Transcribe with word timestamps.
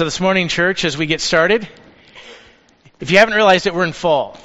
So, 0.00 0.06
this 0.06 0.18
morning, 0.18 0.48
church, 0.48 0.86
as 0.86 0.96
we 0.96 1.04
get 1.04 1.20
started, 1.20 1.68
if 3.00 3.10
you 3.10 3.18
haven't 3.18 3.34
realized 3.34 3.66
it, 3.66 3.74
we're 3.74 3.84
in 3.84 3.92
fall. 3.92 4.38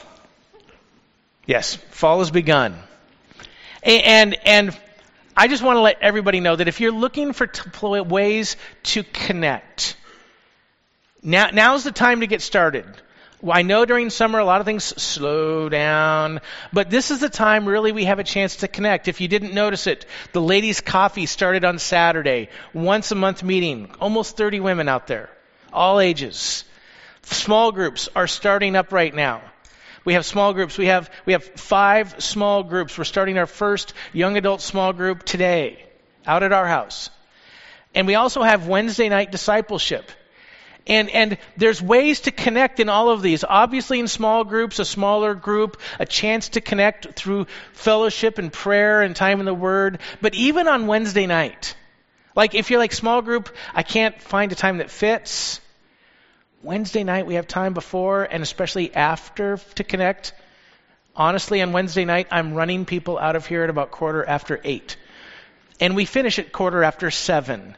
Yes, 1.46 1.76
fall 1.92 2.20
has 2.20 2.30
begun. 2.30 2.78
And, 3.82 4.36
and 4.46 4.78
I 5.34 5.48
just 5.48 5.64
want 5.64 5.78
to 5.78 5.80
let 5.80 6.02
everybody 6.02 6.42
know 6.42 6.58
that 6.58 6.68
if 6.68 6.82
you're 6.82 6.92
looking 6.92 7.32
for 7.32 7.48
t- 7.48 7.70
ways 8.02 8.58
to 8.84 9.04
connect, 9.04 9.96
now, 11.24 11.52
now's 11.54 11.86
the 11.86 11.94
time 11.94 12.20
to 12.20 12.28
get 12.28 12.42
started. 12.42 12.84
I 13.50 13.62
know 13.62 13.86
during 13.86 14.10
summer 14.10 14.40
a 14.40 14.46
lot 14.46 14.60
of 14.60 14.66
things 14.66 14.84
slow 14.84 15.70
down, 15.70 16.42
but 16.74 16.90
this 16.90 17.12
is 17.12 17.22
the 17.22 17.30
time 17.30 17.66
really 17.66 17.94
we 17.94 18.04
have 18.04 18.20
a 18.20 18.26
chance 18.26 18.58
to 18.58 18.68
connect. 18.68 19.08
If 19.08 19.22
you 19.22 19.30
didn't 19.30 19.54
notice 19.54 19.88
it, 19.88 20.06
the 20.34 20.42
ladies' 20.42 20.82
coffee 20.82 21.28
started 21.28 21.64
on 21.64 21.80
Saturday, 21.80 22.50
once 22.74 23.12
a 23.12 23.16
month 23.16 23.42
meeting, 23.42 23.90
almost 24.02 24.36
30 24.36 24.60
women 24.60 24.90
out 24.90 25.08
there, 25.08 25.30
all 25.76 26.00
ages. 26.00 26.64
Small 27.24 27.72
groups 27.72 28.10
are 28.16 28.28
starting 28.28 28.76
up 28.76 28.92
right 28.92 29.14
now. 29.14 29.42
We 30.06 30.14
have 30.14 30.26
small 30.26 30.54
groups. 30.54 30.78
We 30.78 30.88
have, 30.88 31.10
we 31.26 31.34
have 31.34 31.44
five 31.44 32.24
small 32.24 32.64
groups. 32.64 32.98
We're 32.98 33.04
starting 33.04 33.38
our 33.38 33.48
first 33.48 33.94
young 34.14 34.38
adult 34.38 34.62
small 34.62 34.94
group 34.94 35.24
today 35.24 35.84
out 36.26 36.44
at 36.44 36.54
our 36.54 36.68
house. 36.68 37.10
And 37.96 38.06
we 38.08 38.16
also 38.16 38.44
have 38.44 38.68
Wednesday 38.68 39.10
night 39.10 39.32
discipleship. 39.32 40.12
And, 40.88 41.10
and 41.10 41.38
there's 41.58 41.82
ways 41.82 42.22
to 42.22 42.32
connect 42.32 42.80
in 42.80 42.90
all 42.90 43.10
of 43.10 43.24
these. 43.24 43.44
Obviously, 43.44 44.00
in 44.00 44.08
small 44.08 44.44
groups, 44.44 44.78
a 44.78 44.86
smaller 44.86 45.34
group, 45.34 45.82
a 45.98 46.06
chance 46.06 46.50
to 46.50 46.62
connect 46.62 47.16
through 47.16 47.48
fellowship 47.74 48.38
and 48.38 48.54
prayer 48.54 49.02
and 49.02 49.16
time 49.16 49.40
in 49.40 49.46
the 49.46 49.54
Word. 49.54 50.00
But 50.22 50.36
even 50.36 50.68
on 50.68 50.86
Wednesday 50.86 51.26
night, 51.26 51.76
like 52.36 52.54
if 52.54 52.70
you're 52.70 52.80
like 52.80 52.94
small 52.94 53.24
group, 53.24 53.50
I 53.74 53.82
can't 53.82 54.22
find 54.22 54.52
a 54.52 54.56
time 54.56 54.78
that 54.78 54.92
fits. 54.92 55.60
Wednesday 56.66 57.04
night, 57.04 57.28
we 57.28 57.36
have 57.36 57.48
time 57.48 57.76
before 57.76 58.24
and 58.24 58.42
especially 58.42 58.94
after 58.94 59.58
to 59.76 59.84
connect. 59.84 60.34
Honestly, 61.16 61.62
on 61.62 61.72
Wednesday 61.72 62.06
night, 62.06 62.28
I'm 62.32 62.56
running 62.56 62.86
people 62.86 63.20
out 63.20 63.36
of 63.36 63.46
here 63.46 63.64
at 63.64 63.70
about 63.70 63.92
quarter 63.92 64.26
after 64.26 64.60
eight. 64.64 64.98
And 65.80 65.96
we 65.96 66.06
finish 66.06 66.40
at 66.40 66.52
quarter 66.52 66.84
after 66.84 67.12
seven. 67.12 67.76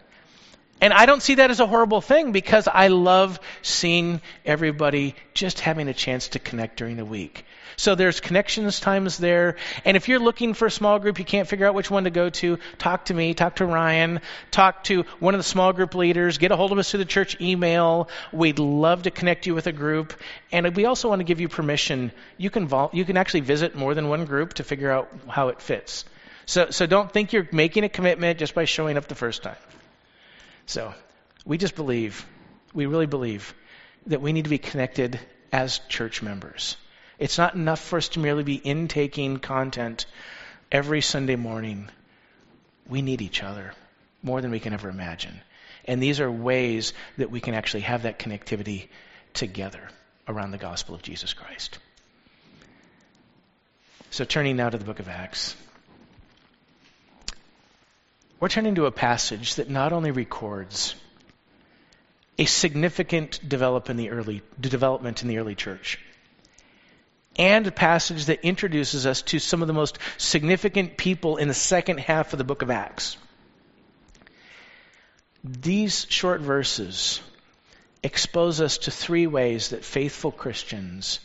And 0.79 0.93
I 0.93 1.07
don't 1.07 1.23
see 1.23 1.35
that 1.35 1.49
as 1.49 1.59
a 1.59 1.65
horrible 1.65 2.01
thing 2.01 2.31
because 2.31 2.67
I 2.67 2.89
love 2.89 3.39
seeing 3.63 4.21
everybody 4.45 5.15
just 5.33 5.59
having 5.59 5.87
a 5.87 5.93
chance 5.93 6.29
to 6.29 6.39
connect 6.39 6.77
during 6.77 6.97
the 6.97 7.05
week. 7.05 7.45
So 7.79 7.93
there's 7.93 8.19
connections 8.19 8.79
times 8.79 9.19
there. 9.19 9.55
And 9.85 9.95
if 9.95 10.07
you're 10.07 10.19
looking 10.19 10.55
for 10.55 10.65
a 10.65 10.71
small 10.71 10.97
group, 10.97 11.19
you 11.19 11.25
can't 11.25 11.47
figure 11.47 11.67
out 11.67 11.75
which 11.75 11.91
one 11.91 12.05
to 12.05 12.09
go 12.09 12.29
to, 12.31 12.57
talk 12.79 13.05
to 13.05 13.13
me, 13.13 13.35
talk 13.35 13.57
to 13.57 13.65
Ryan, 13.65 14.21
talk 14.49 14.83
to 14.85 15.03
one 15.19 15.35
of 15.35 15.39
the 15.39 15.43
small 15.43 15.73
group 15.73 15.93
leaders, 15.93 16.39
get 16.39 16.51
a 16.51 16.55
hold 16.55 16.71
of 16.71 16.79
us 16.79 16.89
through 16.89 16.99
the 16.99 17.05
church 17.05 17.39
email. 17.39 18.09
We'd 18.33 18.57
love 18.57 19.03
to 19.03 19.11
connect 19.11 19.45
you 19.45 19.53
with 19.53 19.67
a 19.67 19.71
group. 19.71 20.13
And 20.51 20.75
we 20.75 20.85
also 20.85 21.07
want 21.07 21.19
to 21.19 21.23
give 21.23 21.39
you 21.39 21.49
permission. 21.49 22.11
You 22.37 22.49
can, 22.49 22.67
vol- 22.67 22.89
you 22.93 23.05
can 23.05 23.15
actually 23.15 23.41
visit 23.41 23.75
more 23.75 23.93
than 23.93 24.09
one 24.09 24.25
group 24.25 24.55
to 24.55 24.63
figure 24.63 24.91
out 24.91 25.11
how 25.27 25.49
it 25.49 25.61
fits. 25.61 26.05
So, 26.47 26.71
so 26.71 26.87
don't 26.87 27.11
think 27.11 27.31
you're 27.31 27.47
making 27.51 27.83
a 27.83 27.89
commitment 27.89 28.39
just 28.39 28.55
by 28.55 28.65
showing 28.65 28.97
up 28.97 29.07
the 29.07 29.15
first 29.15 29.43
time. 29.43 29.57
So 30.67 30.93
we 31.45 31.57
just 31.57 31.75
believe, 31.75 32.25
we 32.73 32.85
really 32.85 33.05
believe, 33.07 33.55
that 34.05 34.21
we 34.21 34.33
need 34.33 34.43
to 34.43 34.49
be 34.49 34.57
connected 34.57 35.19
as 35.51 35.79
church 35.89 36.21
members. 36.21 36.77
It's 37.17 37.37
not 37.37 37.55
enough 37.55 37.79
for 37.79 37.97
us 37.97 38.09
to 38.09 38.19
merely 38.19 38.43
be 38.43 38.55
intaking 38.55 39.39
content 39.39 40.05
every 40.71 41.01
Sunday 41.01 41.37
morning. 41.37 41.89
We 42.87 43.01
need 43.01 43.21
each 43.21 43.41
other 43.41 43.73
more 44.21 44.41
than 44.41 44.51
we 44.51 44.59
can 44.59 44.73
ever 44.73 44.89
imagine. 44.89 45.41
And 45.85 46.03
these 46.03 46.19
are 46.19 46.29
ways 46.29 46.93
that 47.17 47.31
we 47.31 47.39
can 47.39 47.53
actually 47.53 47.81
have 47.81 48.03
that 48.03 48.19
connectivity 48.19 48.89
together 49.33 49.89
around 50.27 50.51
the 50.51 50.57
gospel 50.57 50.95
of 50.95 51.01
Jesus 51.01 51.33
Christ. 51.33 51.79
So, 54.09 54.25
turning 54.25 54.57
now 54.57 54.69
to 54.69 54.77
the 54.77 54.85
book 54.85 54.99
of 54.99 55.07
Acts. 55.07 55.55
We're 58.39 58.49
turning 58.49 58.75
to 58.75 58.85
a 58.85 58.91
passage 58.91 59.55
that 59.55 59.69
not 59.69 59.93
only 59.93 60.11
records 60.11 60.93
a 62.37 62.45
significant 62.45 63.39
develop 63.47 63.89
in 63.89 63.97
the 63.97 64.11
early, 64.11 64.43
development 64.59 65.23
in 65.23 65.27
the 65.27 65.39
early 65.39 65.55
church, 65.55 65.99
and 67.35 67.65
a 67.65 67.71
passage 67.71 68.25
that 68.25 68.45
introduces 68.45 69.07
us 69.07 69.23
to 69.23 69.39
some 69.39 69.63
of 69.63 69.67
the 69.67 69.73
most 69.73 69.97
significant 70.17 70.97
people 70.97 71.37
in 71.37 71.47
the 71.47 71.53
second 71.55 71.99
half 71.99 72.31
of 72.31 72.37
the 72.37 72.43
book 72.43 72.61
of 72.61 72.69
Acts. 72.69 73.17
These 75.43 76.05
short 76.07 76.41
verses 76.41 77.21
expose 78.03 78.61
us 78.61 78.77
to 78.79 78.91
three 78.91 79.25
ways 79.25 79.69
that 79.69 79.83
faithful 79.83 80.31
Christians 80.31 81.19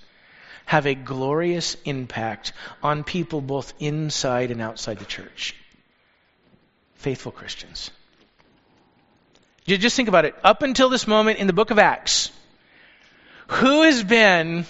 have 0.64 0.86
a 0.86 0.94
glorious 0.94 1.76
impact 1.84 2.54
on 2.82 3.04
people 3.04 3.42
both 3.42 3.74
inside 3.80 4.50
and 4.50 4.62
outside 4.62 4.98
the 4.98 5.04
church 5.04 5.56
faithful 7.02 7.32
Christians. 7.32 7.90
You 9.64 9.76
just 9.76 9.96
think 9.96 10.08
about 10.08 10.24
it. 10.24 10.34
Up 10.42 10.62
until 10.62 10.88
this 10.88 11.06
moment 11.06 11.38
in 11.38 11.46
the 11.46 11.52
book 11.52 11.70
of 11.70 11.78
Acts, 11.78 12.30
who 13.48 13.82
has 13.82 14.02
been 14.02 14.64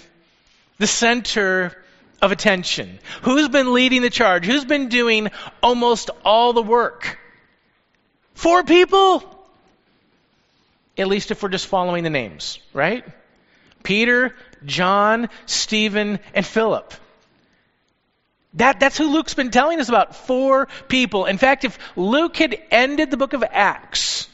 the 0.79 0.87
center 0.87 1.83
of 2.21 2.31
attention? 2.31 2.99
Who's 3.21 3.49
been 3.49 3.73
leading 3.73 4.01
the 4.01 4.09
charge? 4.09 4.45
Who's 4.45 4.65
been 4.65 4.89
doing 4.89 5.29
almost 5.61 6.09
all 6.25 6.53
the 6.53 6.63
work? 6.63 7.19
Four 8.33 8.63
people? 8.63 9.23
At 10.97 11.07
least 11.07 11.31
if 11.31 11.43
we're 11.43 11.49
just 11.49 11.67
following 11.67 12.03
the 12.03 12.09
names, 12.09 12.59
right? 12.73 13.05
Peter, 13.83 14.35
John, 14.65 15.29
Stephen, 15.45 16.19
and 16.33 16.45
Philip. 16.45 16.93
That, 18.55 18.79
that's 18.79 18.97
who 18.97 19.11
Luke's 19.11 19.33
been 19.33 19.51
telling 19.51 19.79
us 19.79 19.89
about. 19.89 20.15
Four 20.15 20.67
people. 20.87 21.25
In 21.25 21.37
fact, 21.37 21.65
if 21.65 21.77
Luke 21.95 22.37
had 22.37 22.57
ended 22.69 23.09
the 23.09 23.17
book 23.17 23.33
of 23.33 23.43
Acts 23.43 24.27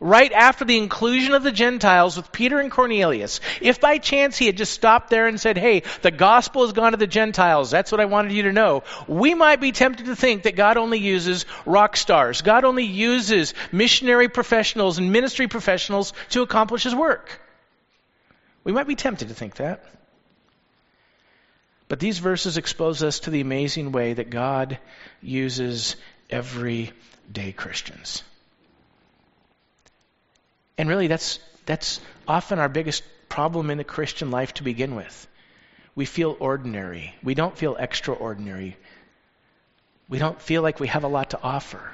right 0.00 0.32
after 0.32 0.64
the 0.64 0.78
inclusion 0.78 1.34
of 1.34 1.42
the 1.42 1.52
Gentiles 1.52 2.16
with 2.16 2.32
Peter 2.32 2.58
and 2.58 2.72
Cornelius, 2.72 3.40
if 3.60 3.80
by 3.80 3.98
chance 3.98 4.36
he 4.36 4.46
had 4.46 4.56
just 4.56 4.72
stopped 4.72 5.10
there 5.10 5.28
and 5.28 5.38
said, 5.38 5.58
hey, 5.58 5.82
the 6.02 6.10
gospel 6.10 6.62
has 6.62 6.72
gone 6.72 6.92
to 6.92 6.96
the 6.96 7.06
Gentiles, 7.06 7.70
that's 7.70 7.92
what 7.92 8.00
I 8.00 8.06
wanted 8.06 8.32
you 8.32 8.44
to 8.44 8.52
know, 8.52 8.82
we 9.06 9.34
might 9.34 9.60
be 9.60 9.72
tempted 9.72 10.06
to 10.06 10.16
think 10.16 10.44
that 10.44 10.56
God 10.56 10.76
only 10.76 10.98
uses 10.98 11.44
rock 11.66 11.96
stars. 11.96 12.42
God 12.42 12.64
only 12.64 12.84
uses 12.84 13.54
missionary 13.70 14.28
professionals 14.28 14.98
and 14.98 15.12
ministry 15.12 15.46
professionals 15.46 16.14
to 16.30 16.42
accomplish 16.42 16.82
his 16.82 16.94
work. 16.94 17.40
We 18.64 18.72
might 18.72 18.88
be 18.88 18.96
tempted 18.96 19.28
to 19.28 19.34
think 19.34 19.56
that. 19.56 19.84
But 21.90 21.98
these 21.98 22.20
verses 22.20 22.56
expose 22.56 23.02
us 23.02 23.18
to 23.20 23.30
the 23.30 23.40
amazing 23.40 23.90
way 23.90 24.12
that 24.12 24.30
God 24.30 24.78
uses 25.20 25.96
everyday 26.30 27.50
Christians. 27.50 28.22
And 30.78 30.88
really, 30.88 31.08
that's, 31.08 31.40
that's 31.66 32.00
often 32.28 32.60
our 32.60 32.68
biggest 32.68 33.02
problem 33.28 33.70
in 33.70 33.78
the 33.78 33.82
Christian 33.82 34.30
life 34.30 34.54
to 34.54 34.62
begin 34.62 34.94
with. 34.94 35.26
We 35.96 36.04
feel 36.04 36.36
ordinary. 36.38 37.12
We 37.24 37.34
don't 37.34 37.58
feel 37.58 37.74
extraordinary. 37.74 38.76
We 40.08 40.20
don't 40.20 40.40
feel 40.40 40.62
like 40.62 40.78
we 40.78 40.86
have 40.86 41.02
a 41.02 41.08
lot 41.08 41.30
to 41.30 41.42
offer. 41.42 41.90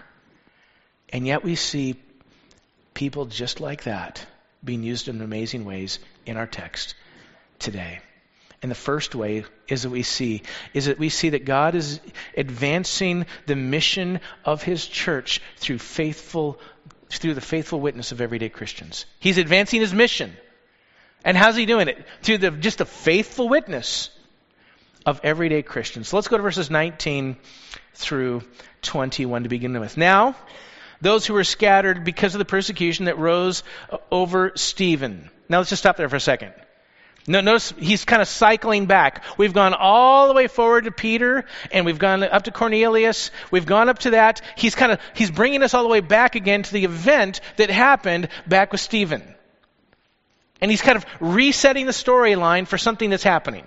And 1.08 1.26
yet 1.26 1.42
we 1.42 1.54
see 1.54 1.94
people 2.92 3.24
just 3.24 3.60
like 3.60 3.84
that 3.84 4.26
being 4.62 4.82
used 4.82 5.08
in 5.08 5.22
amazing 5.22 5.64
ways 5.64 6.00
in 6.26 6.36
our 6.36 6.46
text 6.46 6.94
today. 7.58 8.00
And 8.66 8.70
the 8.72 8.74
first 8.74 9.14
way 9.14 9.44
is 9.68 9.84
that 9.84 9.90
we 9.90 10.02
see 10.02 10.42
is 10.74 10.86
that 10.86 10.98
we 10.98 11.08
see 11.08 11.28
that 11.28 11.44
God 11.44 11.76
is 11.76 12.00
advancing 12.36 13.26
the 13.46 13.54
mission 13.54 14.18
of 14.44 14.60
his 14.60 14.84
church 14.84 15.40
through 15.58 15.78
faithful 15.78 16.58
through 17.08 17.34
the 17.34 17.40
faithful 17.40 17.80
witness 17.80 18.10
of 18.10 18.20
everyday 18.20 18.48
Christians. 18.48 19.06
He's 19.20 19.38
advancing 19.38 19.82
his 19.82 19.94
mission. 19.94 20.36
And 21.24 21.36
how's 21.36 21.54
he 21.54 21.64
doing 21.64 21.86
it? 21.86 22.04
Through 22.22 22.38
the, 22.38 22.50
just 22.50 22.78
the 22.78 22.86
faithful 22.86 23.48
witness 23.48 24.10
of 25.06 25.20
everyday 25.22 25.62
Christians. 25.62 26.08
So 26.08 26.16
let's 26.16 26.26
go 26.26 26.36
to 26.36 26.42
verses 26.42 26.68
19 26.68 27.36
through 27.94 28.42
21 28.82 29.44
to 29.44 29.48
begin 29.48 29.78
with. 29.78 29.96
Now, 29.96 30.34
those 31.00 31.24
who 31.24 31.34
were 31.34 31.44
scattered 31.44 32.02
because 32.02 32.34
of 32.34 32.40
the 32.40 32.44
persecution 32.44 33.04
that 33.04 33.16
rose 33.16 33.62
over 34.10 34.50
Stephen. 34.56 35.30
Now 35.48 35.58
let's 35.58 35.70
just 35.70 35.82
stop 35.82 35.96
there 35.96 36.08
for 36.08 36.16
a 36.16 36.20
second. 36.20 36.52
No, 37.28 37.40
notice 37.40 37.74
he's 37.76 38.04
kind 38.04 38.22
of 38.22 38.28
cycling 38.28 38.86
back. 38.86 39.24
We've 39.36 39.52
gone 39.52 39.74
all 39.74 40.28
the 40.28 40.34
way 40.34 40.46
forward 40.46 40.84
to 40.84 40.92
Peter, 40.92 41.44
and 41.72 41.84
we've 41.84 41.98
gone 41.98 42.22
up 42.22 42.44
to 42.44 42.52
Cornelius. 42.52 43.32
We've 43.50 43.66
gone 43.66 43.88
up 43.88 43.98
to 44.00 44.10
that. 44.10 44.42
He's 44.56 44.76
kind 44.76 44.92
of 44.92 45.00
he's 45.14 45.30
bringing 45.30 45.62
us 45.62 45.74
all 45.74 45.82
the 45.82 45.88
way 45.88 46.00
back 46.00 46.36
again 46.36 46.62
to 46.62 46.72
the 46.72 46.84
event 46.84 47.40
that 47.56 47.68
happened 47.70 48.28
back 48.46 48.70
with 48.70 48.80
Stephen, 48.80 49.22
and 50.60 50.70
he's 50.70 50.82
kind 50.82 50.96
of 50.96 51.04
resetting 51.18 51.86
the 51.86 51.92
storyline 51.92 52.66
for 52.66 52.78
something 52.78 53.10
that's 53.10 53.24
happening. 53.24 53.66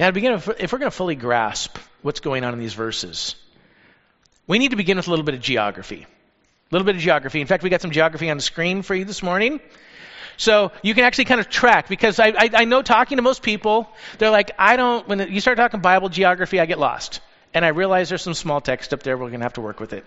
Now, 0.00 0.06
to 0.06 0.12
begin, 0.14 0.32
if 0.32 0.72
we're 0.72 0.78
going 0.78 0.90
to 0.90 0.96
fully 0.96 1.14
grasp 1.14 1.76
what's 2.00 2.20
going 2.20 2.42
on 2.42 2.54
in 2.54 2.58
these 2.58 2.72
verses, 2.72 3.34
we 4.46 4.58
need 4.58 4.70
to 4.70 4.76
begin 4.76 4.96
with 4.96 5.06
a 5.08 5.10
little 5.10 5.26
bit 5.26 5.34
of 5.34 5.42
geography. 5.42 6.06
A 6.06 6.74
little 6.74 6.86
bit 6.86 6.94
of 6.94 7.02
geography. 7.02 7.42
In 7.42 7.46
fact, 7.46 7.62
we 7.62 7.68
got 7.68 7.82
some 7.82 7.90
geography 7.90 8.30
on 8.30 8.38
the 8.38 8.42
screen 8.42 8.80
for 8.80 8.94
you 8.94 9.04
this 9.04 9.22
morning. 9.22 9.60
So 10.38 10.72
you 10.80 10.94
can 10.94 11.04
actually 11.04 11.26
kind 11.26 11.38
of 11.38 11.50
track 11.50 11.86
because 11.86 12.18
I, 12.18 12.28
I, 12.28 12.50
I, 12.54 12.64
know 12.64 12.80
talking 12.80 13.16
to 13.16 13.22
most 13.22 13.42
people, 13.42 13.90
they're 14.16 14.30
like, 14.30 14.52
I 14.58 14.76
don't, 14.76 15.06
when 15.06 15.30
you 15.30 15.38
start 15.38 15.58
talking 15.58 15.80
Bible 15.80 16.08
geography, 16.08 16.60
I 16.60 16.64
get 16.64 16.78
lost. 16.78 17.20
And 17.52 17.62
I 17.62 17.68
realize 17.68 18.08
there's 18.08 18.22
some 18.22 18.32
small 18.32 18.62
text 18.62 18.94
up 18.94 19.02
there, 19.02 19.18
we're 19.18 19.28
going 19.28 19.40
to 19.40 19.44
have 19.44 19.52
to 19.54 19.60
work 19.60 19.80
with 19.80 19.92
it. 19.92 20.06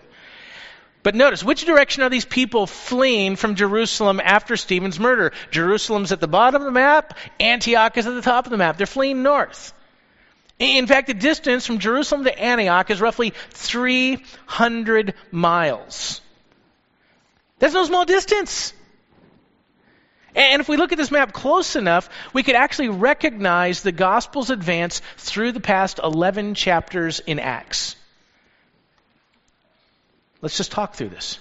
But 1.04 1.14
notice, 1.14 1.44
which 1.44 1.66
direction 1.66 2.02
are 2.02 2.10
these 2.10 2.24
people 2.24 2.66
fleeing 2.66 3.36
from 3.36 3.54
Jerusalem 3.54 4.20
after 4.20 4.56
Stephen's 4.56 4.98
murder? 4.98 5.30
Jerusalem's 5.52 6.10
at 6.10 6.18
the 6.18 6.26
bottom 6.26 6.60
of 6.60 6.66
the 6.66 6.72
map, 6.72 7.16
Antioch 7.38 7.96
is 7.96 8.08
at 8.08 8.14
the 8.14 8.22
top 8.22 8.46
of 8.46 8.50
the 8.50 8.56
map. 8.56 8.76
They're 8.76 8.88
fleeing 8.88 9.22
north. 9.22 9.72
In 10.58 10.86
fact, 10.86 11.08
the 11.08 11.14
distance 11.14 11.66
from 11.66 11.78
Jerusalem 11.78 12.24
to 12.24 12.38
Antioch 12.38 12.90
is 12.90 13.00
roughly 13.00 13.32
300 13.50 15.14
miles. 15.32 16.20
That's 17.58 17.74
no 17.74 17.84
small 17.84 18.04
distance. 18.04 18.72
And 20.36 20.60
if 20.60 20.68
we 20.68 20.76
look 20.76 20.92
at 20.92 20.98
this 20.98 21.10
map 21.10 21.32
close 21.32 21.76
enough, 21.76 22.08
we 22.32 22.42
could 22.42 22.56
actually 22.56 22.88
recognize 22.88 23.82
the 23.82 23.92
gospel's 23.92 24.50
advance 24.50 25.00
through 25.16 25.52
the 25.52 25.60
past 25.60 26.00
11 26.02 26.54
chapters 26.54 27.20
in 27.20 27.38
Acts. 27.38 27.96
Let's 30.42 30.56
just 30.56 30.72
talk 30.72 30.94
through 30.94 31.10
this. 31.10 31.38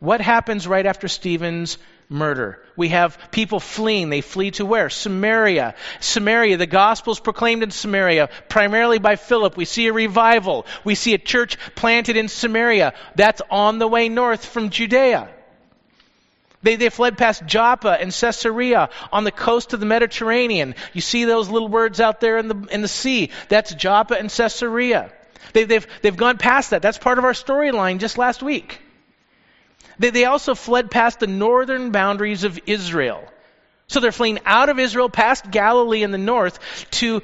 What 0.00 0.20
happens 0.20 0.66
right 0.66 0.84
after 0.84 1.06
Stephen's 1.06 1.78
murder. 2.08 2.62
We 2.76 2.88
have 2.88 3.18
people 3.30 3.60
fleeing. 3.60 4.10
They 4.10 4.20
flee 4.20 4.50
to 4.52 4.66
where? 4.66 4.90
Samaria. 4.90 5.74
Samaria, 6.00 6.56
the 6.56 6.66
gospel 6.66 7.12
is 7.12 7.20
proclaimed 7.20 7.62
in 7.62 7.70
Samaria, 7.70 8.28
primarily 8.48 8.98
by 8.98 9.16
Philip. 9.16 9.56
We 9.56 9.64
see 9.64 9.86
a 9.86 9.92
revival. 9.92 10.66
We 10.84 10.94
see 10.94 11.14
a 11.14 11.18
church 11.18 11.58
planted 11.74 12.16
in 12.16 12.28
Samaria. 12.28 12.94
That's 13.16 13.42
on 13.50 13.78
the 13.78 13.88
way 13.88 14.08
north 14.08 14.44
from 14.44 14.70
Judea. 14.70 15.28
They, 16.62 16.76
they 16.76 16.90
fled 16.90 17.18
past 17.18 17.44
Joppa 17.44 18.00
and 18.00 18.12
Caesarea 18.12 18.88
on 19.12 19.24
the 19.24 19.32
coast 19.32 19.72
of 19.72 19.80
the 19.80 19.86
Mediterranean. 19.86 20.76
You 20.92 21.00
see 21.00 21.24
those 21.24 21.48
little 21.48 21.68
words 21.68 22.00
out 22.00 22.20
there 22.20 22.38
in 22.38 22.48
the, 22.48 22.68
in 22.70 22.82
the 22.82 22.88
sea. 22.88 23.30
That's 23.48 23.74
Joppa 23.74 24.14
and 24.14 24.30
Caesarea. 24.30 25.12
They, 25.52 25.64
they've, 25.64 25.86
they've 26.02 26.16
gone 26.16 26.38
past 26.38 26.70
that. 26.70 26.82
That's 26.82 26.98
part 26.98 27.18
of 27.18 27.24
our 27.24 27.32
storyline 27.32 27.98
just 27.98 28.16
last 28.16 28.42
week. 28.42 28.80
They, 30.02 30.10
they 30.10 30.24
also 30.24 30.56
fled 30.56 30.90
past 30.90 31.20
the 31.20 31.28
northern 31.28 31.92
boundaries 31.92 32.42
of 32.42 32.58
Israel. 32.66 33.22
So 33.86 34.00
they're 34.00 34.10
fleeing 34.10 34.40
out 34.44 34.68
of 34.68 34.80
Israel 34.80 35.08
past 35.08 35.48
Galilee 35.48 36.02
in 36.02 36.10
the 36.10 36.18
north 36.18 36.58
to 36.92 37.22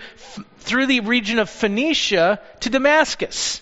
through 0.58 0.86
the 0.86 1.00
region 1.00 1.40
of 1.40 1.50
Phoenicia 1.50 2.40
to 2.60 2.70
Damascus. 2.70 3.60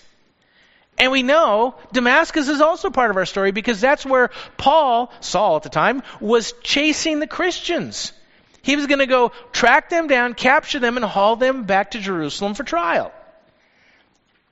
And 0.99 1.11
we 1.11 1.23
know 1.23 1.73
Damascus 1.91 2.47
is 2.47 2.61
also 2.61 2.91
part 2.91 3.09
of 3.09 3.17
our 3.17 3.25
story 3.25 3.51
because 3.51 3.81
that's 3.81 4.05
where 4.05 4.29
Paul, 4.55 5.11
Saul 5.19 5.55
at 5.55 5.63
the 5.63 5.69
time, 5.69 6.03
was 6.19 6.53
chasing 6.61 7.19
the 7.19 7.27
Christians. 7.27 8.13
He 8.61 8.75
was 8.75 8.85
going 8.85 8.99
to 8.99 9.07
go 9.07 9.31
track 9.51 9.89
them 9.89 10.07
down, 10.07 10.35
capture 10.35 10.79
them, 10.79 10.95
and 10.95 11.05
haul 11.05 11.37
them 11.37 11.63
back 11.63 11.91
to 11.91 11.99
Jerusalem 11.99 12.53
for 12.53 12.63
trial. 12.63 13.11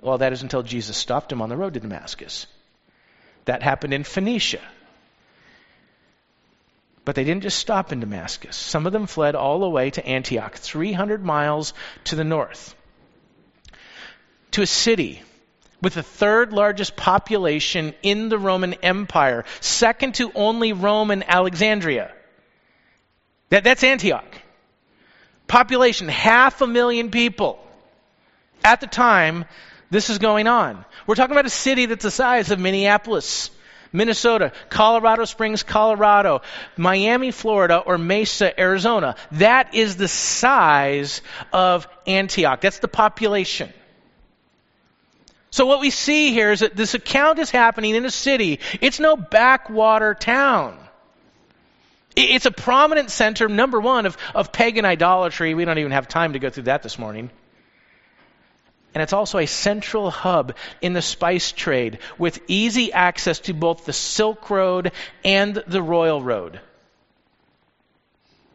Well, 0.01 0.17
that 0.19 0.33
is 0.33 0.41
until 0.41 0.63
Jesus 0.63 0.97
stopped 0.97 1.31
him 1.31 1.43
on 1.43 1.49
the 1.49 1.57
road 1.57 1.75
to 1.75 1.79
Damascus. 1.79 2.47
That 3.45 3.63
happened 3.63 3.93
in 3.93 4.03
Phoenicia. 4.03 4.61
But 7.05 7.13
they 7.15 7.23
didn't 7.23 7.43
just 7.43 7.59
stop 7.59 7.91
in 7.91 7.99
Damascus. 7.99 8.55
Some 8.55 8.87
of 8.87 8.93
them 8.93 9.05
fled 9.05 9.35
all 9.35 9.59
the 9.59 9.69
way 9.69 9.91
to 9.91 10.05
Antioch, 10.05 10.55
300 10.55 11.23
miles 11.23 11.73
to 12.05 12.15
the 12.15 12.23
north, 12.23 12.75
to 14.51 14.63
a 14.63 14.67
city 14.67 15.21
with 15.81 15.93
the 15.93 16.03
third 16.03 16.51
largest 16.51 16.95
population 16.95 17.93
in 18.01 18.29
the 18.29 18.39
Roman 18.39 18.73
Empire, 18.75 19.45
second 19.59 20.15
to 20.15 20.31
only 20.33 20.73
Rome 20.73 21.11
and 21.11 21.23
Alexandria. 21.29 22.11
That, 23.49 23.63
that's 23.63 23.83
Antioch. 23.83 24.41
Population, 25.47 26.07
half 26.07 26.61
a 26.61 26.67
million 26.67 27.11
people. 27.11 27.59
At 28.63 28.81
the 28.81 28.87
time, 28.87 29.45
this 29.89 30.09
is 30.09 30.17
going 30.17 30.47
on. 30.47 30.83
We're 31.07 31.15
talking 31.15 31.33
about 31.33 31.45
a 31.45 31.49
city 31.49 31.85
that's 31.85 32.03
the 32.03 32.11
size 32.11 32.51
of 32.51 32.59
Minneapolis, 32.59 33.51
Minnesota, 33.93 34.51
Colorado 34.69 35.25
Springs, 35.25 35.63
Colorado, 35.63 36.41
Miami, 36.75 37.31
Florida, 37.31 37.77
or 37.77 37.97
Mesa, 37.97 38.59
Arizona. 38.59 39.15
That 39.33 39.73
is 39.73 39.95
the 39.95 40.07
size 40.07 41.21
of 41.53 41.87
Antioch. 42.05 42.61
That's 42.61 42.79
the 42.79 42.87
population. 42.87 43.71
So 45.51 45.65
what 45.65 45.79
we 45.79 45.89
see 45.89 46.33
here 46.33 46.51
is 46.51 46.59
that 46.59 46.75
this 46.75 46.95
account 46.95 47.39
is 47.39 47.49
happening 47.49 47.95
in 47.95 48.05
a 48.05 48.11
city. 48.11 48.59
It's 48.81 48.99
no 48.99 49.15
backwater 49.15 50.13
town. 50.13 50.77
It's 52.15 52.45
a 52.45 52.51
prominent 52.51 53.11
center, 53.11 53.47
number 53.47 53.79
one, 53.79 54.05
of, 54.05 54.17
of 54.33 54.51
pagan 54.51 54.83
idolatry. 54.83 55.53
We 55.53 55.63
don't 55.63 55.77
even 55.77 55.91
have 55.91 56.07
time 56.07 56.33
to 56.33 56.39
go 56.39 56.49
through 56.49 56.63
that 56.63 56.83
this 56.83 56.97
morning. 56.97 57.29
And 58.95 59.01
it's 59.01 59.13
also 59.13 59.39
a 59.39 59.45
central 59.45 60.09
hub 60.09 60.55
in 60.81 60.93
the 60.93 61.01
spice 61.01 61.51
trade 61.51 61.99
with 62.17 62.39
easy 62.47 62.93
access 62.93 63.39
to 63.41 63.53
both 63.53 63.85
the 63.85 63.91
Silk 63.91 64.49
Road 64.49 64.93
and 65.25 65.53
the 65.67 65.83
Royal 65.83 66.23
Road. 66.23 66.61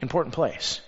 Important 0.00 0.34
place. 0.34 0.81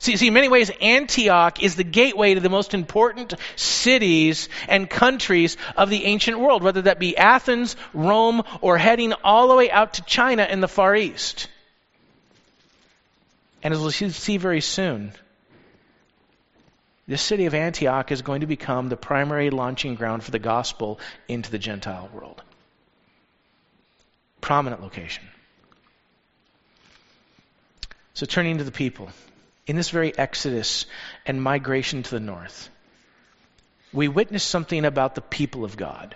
See, 0.00 0.16
see, 0.16 0.26
in 0.26 0.34
many 0.34 0.48
ways, 0.48 0.72
Antioch 0.80 1.62
is 1.62 1.76
the 1.76 1.84
gateway 1.84 2.34
to 2.34 2.40
the 2.40 2.48
most 2.48 2.74
important 2.74 3.34
cities 3.54 4.48
and 4.66 4.90
countries 4.90 5.56
of 5.76 5.88
the 5.88 6.06
ancient 6.06 6.40
world, 6.40 6.64
whether 6.64 6.82
that 6.82 6.98
be 6.98 7.16
Athens, 7.16 7.76
Rome, 7.94 8.42
or 8.60 8.76
heading 8.76 9.12
all 9.22 9.46
the 9.46 9.54
way 9.54 9.70
out 9.70 9.94
to 9.94 10.02
China 10.02 10.42
in 10.42 10.60
the 10.60 10.68
Far 10.68 10.96
East. 10.96 11.46
And 13.62 13.72
as 13.72 13.78
we'll 13.78 13.90
see 13.92 14.36
very 14.38 14.62
soon, 14.62 15.12
this 17.10 17.20
city 17.20 17.46
of 17.46 17.54
Antioch 17.54 18.12
is 18.12 18.22
going 18.22 18.42
to 18.42 18.46
become 18.46 18.88
the 18.88 18.96
primary 18.96 19.50
launching 19.50 19.96
ground 19.96 20.22
for 20.22 20.30
the 20.30 20.38
gospel 20.38 21.00
into 21.26 21.50
the 21.50 21.58
Gentile 21.58 22.08
world. 22.14 22.40
Prominent 24.40 24.80
location. 24.80 25.24
So, 28.14 28.26
turning 28.26 28.58
to 28.58 28.64
the 28.64 28.70
people, 28.70 29.08
in 29.66 29.74
this 29.74 29.90
very 29.90 30.16
exodus 30.16 30.86
and 31.26 31.42
migration 31.42 32.04
to 32.04 32.10
the 32.12 32.20
north, 32.20 32.70
we 33.92 34.06
witness 34.06 34.44
something 34.44 34.84
about 34.84 35.16
the 35.16 35.20
people 35.20 35.64
of 35.64 35.76
God. 35.76 36.14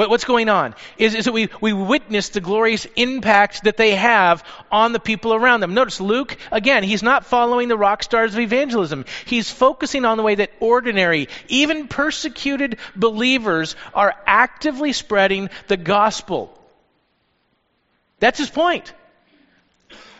What, 0.00 0.08
what's 0.08 0.24
going 0.24 0.48
on 0.48 0.74
is, 0.96 1.14
is 1.14 1.26
that 1.26 1.32
we, 1.32 1.50
we 1.60 1.74
witness 1.74 2.30
the 2.30 2.40
glorious 2.40 2.86
impact 2.96 3.64
that 3.64 3.76
they 3.76 3.96
have 3.96 4.42
on 4.72 4.92
the 4.94 4.98
people 4.98 5.34
around 5.34 5.60
them. 5.60 5.74
Notice 5.74 6.00
Luke, 6.00 6.38
again, 6.50 6.84
he's 6.84 7.02
not 7.02 7.26
following 7.26 7.68
the 7.68 7.76
rock 7.76 8.02
stars 8.02 8.32
of 8.32 8.40
evangelism. 8.40 9.04
He's 9.26 9.50
focusing 9.50 10.06
on 10.06 10.16
the 10.16 10.22
way 10.22 10.36
that 10.36 10.52
ordinary, 10.58 11.28
even 11.48 11.86
persecuted 11.86 12.78
believers 12.96 13.76
are 13.92 14.14
actively 14.26 14.94
spreading 14.94 15.50
the 15.68 15.76
gospel. 15.76 16.58
That's 18.20 18.38
his 18.38 18.48
point. 18.48 18.94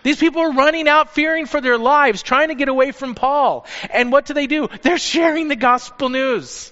These 0.02 0.18
people 0.18 0.42
are 0.42 0.52
running 0.52 0.88
out 0.88 1.14
fearing 1.14 1.46
for 1.46 1.62
their 1.62 1.78
lives, 1.78 2.22
trying 2.22 2.49
to 2.49 2.54
get 2.54 2.68
away 2.68 2.92
from 2.92 3.14
Paul. 3.14 3.64
And 3.90 4.12
what 4.12 4.26
do 4.26 4.34
they 4.34 4.46
do? 4.46 4.68
They're 4.82 4.99
sharing 4.99 5.49
the 5.49 5.56
gospel 5.56 6.10
news 6.10 6.70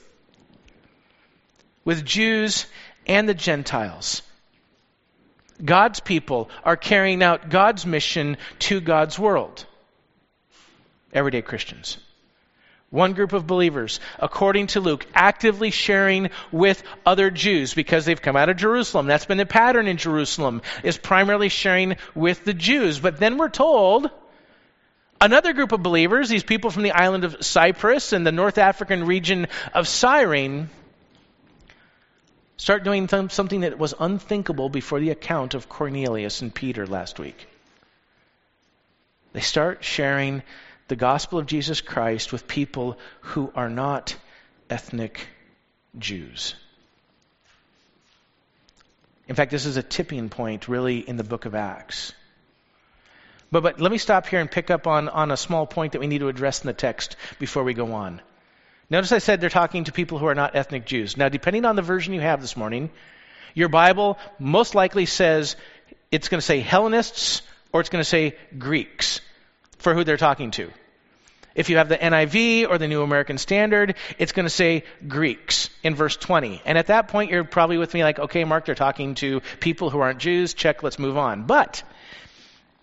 with 1.89 2.05
Jews 2.05 2.67
and 3.09 3.29
the 3.29 3.35
Gentiles. 3.35 4.23
God's 5.65 6.01
people 6.01 6.51
are 6.65 6.77
carrying 6.77 7.23
out 7.23 7.49
God's 7.49 7.85
mission 7.85 8.37
to 8.61 8.81
God's 8.81 9.19
world. 9.19 9.65
Everyday 11.13 11.43
Christians. 11.43 11.99
One 12.91 13.13
group 13.13 13.35
of 13.35 13.47
believers, 13.47 14.01
according 14.19 14.69
to 14.69 14.81
Luke, 14.81 15.07
actively 15.15 15.71
sharing 15.71 16.31
with 16.53 16.83
other 17.05 17.31
Jews 17.31 17.75
because 17.75 18.07
they've 18.07 18.23
come 18.23 18.37
out 18.37 18.49
of 18.49 18.57
Jerusalem. 18.57 19.07
That's 19.07 19.27
been 19.27 19.37
the 19.37 19.45
pattern 19.45 19.89
in 19.89 19.99
Jerusalem, 19.99 20.63
is 20.83 20.97
primarily 20.97 21.51
sharing 21.51 21.97
with 22.15 22.45
the 22.45 22.55
Jews. 22.55 22.99
But 22.99 23.19
then 23.19 23.37
we're 23.37 23.51
told 23.51 24.11
Another 25.21 25.53
group 25.53 25.73
of 25.73 25.83
believers, 25.83 26.29
these 26.29 26.45
people 26.45 26.71
from 26.71 26.85
the 26.85 26.93
island 26.93 27.25
of 27.25 27.45
Cyprus 27.45 28.13
and 28.13 28.25
the 28.25 28.31
North 28.31 28.57
African 28.57 29.05
region 29.05 29.49
of 29.75 29.89
Cyrene, 29.89 30.71
start 32.59 32.85
doing 32.85 33.09
something 33.09 33.61
that 33.61 33.79
was 33.79 33.95
unthinkable 33.99 34.69
before 34.69 35.01
the 35.01 35.11
account 35.11 35.55
of 35.55 35.69
Cornelius 35.69 36.43
and 36.43 36.55
Peter 36.55 36.87
last 36.87 37.19
week. 37.19 37.49
They 39.33 39.41
start 39.41 39.85
sharing 39.85 40.43
the 40.89 40.97
gospel 40.97 41.39
of 41.39 41.47
Jesus 41.47 41.81
Christ 41.81 42.33
with 42.33 42.49
people 42.49 42.99
who 43.21 43.51
are 43.55 43.71
not 43.71 44.17
ethnic 44.69 45.27
Jews. 45.99 46.55
In 49.29 49.35
fact, 49.35 49.51
this 49.51 49.67
is 49.67 49.77
a 49.77 49.83
tipping 49.83 50.31
point, 50.31 50.69
really, 50.69 50.99
in 50.99 51.17
the 51.17 51.25
book 51.25 51.45
of 51.45 51.55
Acts. 51.55 52.13
But, 53.53 53.63
but 53.63 53.81
let 53.81 53.93
me 53.93 53.99
stop 53.99 54.27
here 54.27 54.41
and 54.41 54.51
pick 54.51 54.71
up 54.71 54.87
on, 54.87 55.09
on 55.09 55.31
a 55.31 55.37
small 55.37 55.67
point 55.67 55.93
that 55.93 56.01
we 56.01 56.07
need 56.07 56.21
to 56.21 56.29
address 56.29 56.63
in 56.63 56.67
the 56.67 56.73
text 56.73 57.17
before 57.39 57.63
we 57.63 57.75
go 57.75 57.93
on. 57.93 58.23
Notice 58.91 59.13
I 59.13 59.19
said 59.19 59.41
they're 59.41 59.51
talking 59.51 59.85
to 59.85 59.93
people 59.93 60.19
who 60.19 60.27
are 60.27 60.35
not 60.35 60.57
ethnic 60.57 60.87
Jews. 60.87 61.17
Now, 61.17 61.29
depending 61.29 61.65
on 61.65 61.77
the 61.77 61.83
version 61.83 62.15
you 62.15 62.21
have 62.21 62.41
this 62.41 62.57
morning, 62.57 62.91
your 63.55 63.69
Bible 63.69 64.19
most 64.39 64.75
likely 64.75 65.05
says 65.05 65.57
it's 66.11 66.29
going 66.29 66.39
to 66.39 66.47
say 66.47 66.61
Hellenists 66.61 67.43
or 67.73 67.81
it's 67.81 67.91
going 67.91 68.01
to 68.01 68.09
say 68.09 68.37
Greeks 68.59 69.21
for 69.79 69.95
who 69.95 70.05
they're 70.05 70.17
talking 70.17 70.53
to. 70.53 70.71
If 71.55 71.71
you 71.71 71.79
have 71.79 71.89
the 71.89 71.99
NIV 71.99 72.69
or 72.69 72.79
the 72.79 72.87
New 72.87 73.03
American 73.03 73.37
Standard, 73.37 73.97
it's 74.17 74.33
going 74.33 74.47
to 74.47 74.51
say 74.51 74.85
Greeks 75.07 75.71
in 75.83 75.95
verse 75.95 76.17
20. 76.17 76.63
And 76.65 76.79
at 76.79 76.87
that 76.87 77.09
point, 77.09 77.31
you're 77.31 77.43
probably 77.43 77.79
with 77.79 77.93
me 77.93 78.05
like, 78.05 78.19
okay, 78.19 78.45
Mark, 78.45 78.65
they're 78.65 78.77
talking 78.77 79.17
to 79.17 79.41
people 79.59 79.91
who 79.91 79.99
aren't 79.99 80.21
Jews. 80.21 80.55
Check, 80.55 80.83
let's 80.83 81.01
move 81.01 81.17
on. 81.19 81.45
But, 81.45 81.83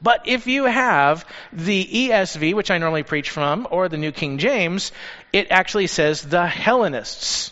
but 0.02 0.28
if 0.28 0.48
you 0.48 0.66
have 0.66 1.26
the 1.54 1.84
ESV, 1.84 2.54
which 2.54 2.72
I 2.72 2.78
normally 2.78 3.04
preach 3.04 3.30
from, 3.30 3.68
or 3.72 3.90
the 3.90 3.98
New 3.98 4.12
King 4.12 4.38
James, 4.38 4.92
it 5.32 5.48
actually 5.52 5.88
says 5.88 6.22
the 6.22 6.46
Hellenists. 6.46 7.52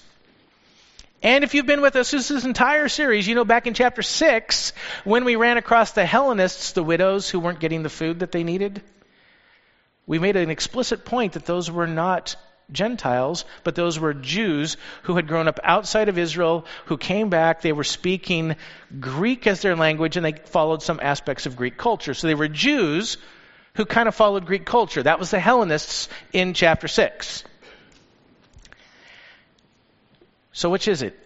And 1.22 1.46
if 1.46 1.54
you've 1.54 1.66
been 1.66 1.82
with 1.82 1.96
us 1.96 2.12
this, 2.12 2.30
entire 2.30 2.90
series, 2.90 3.26
you 3.28 3.34
know 3.34 3.46
back 3.46 3.66
in 3.66 3.74
chapter 3.74 4.02
6, 4.02 4.74
when 5.06 5.24
we 5.24 5.38
ran 5.38 5.58
across 5.58 5.92
the 5.92 6.06
Hellenists, 6.06 6.74
the 6.74 6.84
widows 6.84 7.30
who 7.30 7.40
weren't 7.40 7.62
getting 7.62 7.82
the 7.82 7.90
food 7.90 8.20
that 8.20 8.34
they 8.34 8.44
needed, 8.44 8.82
we 10.06 10.20
made 10.20 10.36
an 10.36 10.50
explicit 10.50 11.06
point 11.06 11.34
that 11.34 11.46
those 11.46 11.72
were 11.72 11.88
not 11.88 12.36
Gentiles, 12.72 13.46
but 13.64 13.76
those 13.76 14.00
were 14.00 14.14
Jews 14.14 14.78
who 15.04 15.16
had 15.16 15.28
grown 15.28 15.48
up 15.48 15.60
outside 15.64 16.10
of 16.10 16.18
Israel, 16.18 16.66
who 16.86 16.98
came 16.98 17.30
back. 17.30 17.62
They 17.62 17.74
were 17.74 17.84
speaking 17.84 18.56
Greek 19.00 19.48
as 19.48 19.62
their 19.62 19.76
language, 19.76 20.18
and 20.18 20.26
they 20.26 20.34
followed 20.34 20.82
some 20.82 21.00
aspects 21.02 21.46
of 21.46 21.56
Greek 21.56 21.78
culture. 21.78 22.14
So 22.14 22.28
they 22.28 22.36
were 22.36 22.48
Jews 22.48 23.18
who 23.76 23.86
kind 23.86 24.08
of 24.08 24.16
followed 24.16 24.46
Greek 24.46 24.66
culture. 24.66 25.04
That 25.04 25.20
was 25.20 25.32
the 25.32 25.40
Hellenists 25.40 26.10
in 26.32 26.54
chapter 26.54 26.88
6. 26.88 27.44
So 30.52 30.70
which 30.70 30.88
is 30.88 31.02
it? 31.02 31.20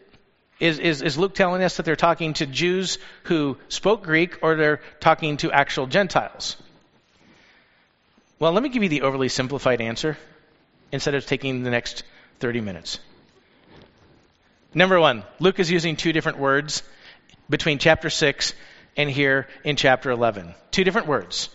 Is, 0.60 0.80
is, 0.80 1.02
is 1.02 1.18
Luke 1.18 1.36
telling 1.36 1.62
us 1.62 1.78
that 1.78 1.84
they're 1.84 1.96
talking 1.96 2.34
to 2.36 2.48
Jews 2.48 2.98
who 3.24 3.58
spoke 3.70 4.04
Greek, 4.04 4.40
or 4.42 4.56
they're 4.56 4.82
talking 5.00 5.38
to 5.38 5.52
actual 5.52 5.86
Gentiles? 5.86 6.58
Well, 8.40 8.54
let 8.54 8.64
me 8.64 8.70
give 8.70 8.82
you 8.82 8.90
the 8.90 9.02
overly 9.02 9.30
simplified 9.30 9.82
answer 9.82 10.18
instead 10.92 11.16
of 11.16 11.26
taking 11.26 11.64
the 11.64 11.70
next 11.70 12.04
30 12.40 12.62
minutes. 12.62 13.00
Number 14.74 15.00
one, 15.00 15.24
Luke 15.40 15.60
is 15.60 15.72
using 15.72 15.96
two 15.96 16.14
different 16.14 16.38
words 16.38 16.84
between 17.50 17.80
chapter 17.80 18.10
6 18.10 18.54
and 18.96 19.10
here 19.10 19.48
in 19.64 19.76
chapter 19.76 20.12
11. 20.12 20.54
Two 20.72 20.84
different 20.84 21.08
words. 21.08 21.50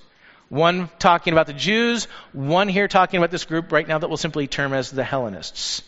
One 0.48 0.90
talking 0.98 1.32
about 1.32 1.46
the 1.46 1.52
Jews, 1.52 2.04
one 2.32 2.68
here 2.68 2.88
talking 2.88 3.18
about 3.18 3.30
this 3.30 3.44
group 3.44 3.72
right 3.72 3.86
now 3.86 3.98
that 3.98 4.08
we'll 4.08 4.16
simply 4.16 4.46
term 4.46 4.72
as 4.72 4.90
the 4.90 5.04
Hellenists. 5.04 5.82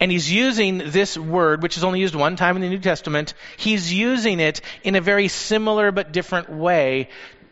And 0.00 0.10
he's 0.10 0.30
using 0.30 0.78
this 0.78 1.16
word, 1.16 1.62
which 1.62 1.76
is 1.76 1.84
only 1.84 2.00
used 2.00 2.14
one 2.14 2.36
time 2.36 2.56
in 2.56 2.62
the 2.62 2.68
New 2.68 2.80
Testament, 2.80 3.34
he's 3.56 3.92
using 3.92 4.40
it 4.40 4.60
in 4.82 4.96
a 4.96 5.00
very 5.00 5.28
similar 5.28 5.92
but 5.92 6.12
different 6.12 6.50
way 6.50 7.08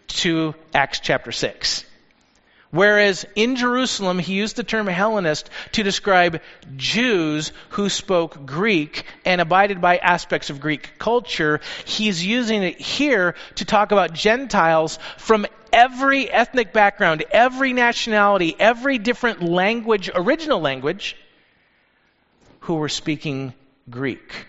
to 0.08 0.54
Acts 0.74 1.00
chapter 1.00 1.32
6. 1.32 1.84
Whereas 2.70 3.26
in 3.34 3.56
Jerusalem, 3.56 4.20
he 4.20 4.34
used 4.34 4.54
the 4.54 4.62
term 4.62 4.86
Hellenist 4.86 5.50
to 5.72 5.82
describe 5.82 6.40
Jews 6.76 7.52
who 7.70 7.88
spoke 7.88 8.46
Greek 8.46 9.04
and 9.24 9.40
abided 9.40 9.80
by 9.80 9.96
aspects 9.98 10.50
of 10.50 10.60
Greek 10.60 10.92
culture, 10.98 11.60
he's 11.84 12.24
using 12.24 12.62
it 12.62 12.80
here 12.80 13.34
to 13.56 13.64
talk 13.64 13.90
about 13.90 14.12
Gentiles 14.12 15.00
from 15.18 15.46
every 15.72 16.30
ethnic 16.30 16.72
background, 16.72 17.24
every 17.32 17.72
nationality, 17.72 18.54
every 18.58 18.98
different 18.98 19.42
language, 19.42 20.08
original 20.14 20.60
language, 20.60 21.16
who 22.60 22.74
were 22.74 22.88
speaking 22.88 23.52
Greek. 23.88 24.46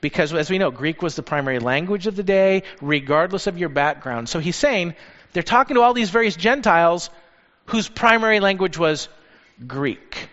Because 0.00 0.32
as 0.32 0.50
we 0.50 0.58
know, 0.58 0.70
Greek 0.70 1.02
was 1.02 1.14
the 1.14 1.22
primary 1.22 1.58
language 1.60 2.06
of 2.06 2.16
the 2.16 2.22
day, 2.22 2.64
regardless 2.80 3.46
of 3.46 3.58
your 3.58 3.68
background. 3.68 4.28
So 4.28 4.40
he's 4.40 4.56
saying, 4.56 4.94
they're 5.32 5.42
talking 5.42 5.76
to 5.76 5.82
all 5.82 5.94
these 5.94 6.10
various 6.10 6.36
Gentiles 6.36 7.10
whose 7.66 7.88
primary 7.88 8.40
language 8.40 8.78
was 8.78 9.08
Greek. 9.66 10.28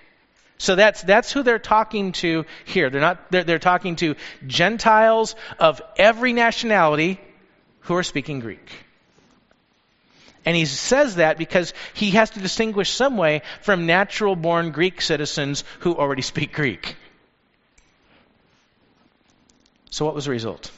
So 0.57 0.75
that's, 0.75 1.01
that's 1.03 1.31
who 1.31 1.43
they're 1.43 1.59
talking 1.59 2.13
to 2.13 2.45
here. 2.65 2.89
They're, 2.89 3.01
not, 3.01 3.31
they're, 3.31 3.43
they're 3.43 3.59
talking 3.59 3.95
to 3.97 4.15
Gentiles 4.47 5.35
of 5.59 5.81
every 5.97 6.33
nationality 6.33 7.19
who 7.81 7.95
are 7.95 8.03
speaking 8.03 8.39
Greek. 8.39 8.71
And 10.45 10.55
he 10.55 10.65
says 10.65 11.15
that 11.15 11.37
because 11.37 11.73
he 11.93 12.11
has 12.11 12.31
to 12.31 12.39
distinguish 12.39 12.89
some 12.91 13.17
way 13.17 13.41
from 13.61 13.85
natural 13.85 14.35
born 14.35 14.71
Greek 14.71 15.01
citizens 15.01 15.63
who 15.79 15.95
already 15.95 16.21
speak 16.21 16.53
Greek. 16.53 16.95
So, 19.89 20.05
what 20.05 20.15
was 20.15 20.25
the 20.25 20.31
result? 20.31 20.71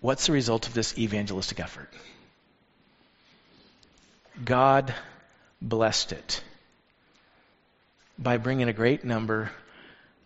What's 0.00 0.26
the 0.26 0.32
result 0.32 0.66
of 0.68 0.74
this 0.74 0.96
evangelistic 0.96 1.58
effort? 1.60 1.92
God 4.44 4.94
blessed 5.60 6.12
it 6.12 6.42
by 8.18 8.36
bringing 8.36 8.68
a 8.68 8.72
great 8.72 9.04
number 9.04 9.50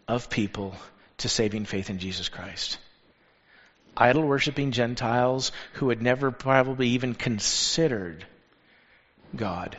of 0.07 0.29
people 0.29 0.75
to 1.19 1.29
saving 1.29 1.64
faith 1.64 1.88
in 1.88 1.99
Jesus 1.99 2.29
Christ. 2.29 2.79
Idol 3.97 4.26
worshiping 4.26 4.73
Gentiles 4.73 5.52
who 5.75 5.88
had 5.88 6.02
never 6.02 6.31
probably 6.31 6.88
even 6.91 7.14
considered 7.14 8.25
God 9.35 9.76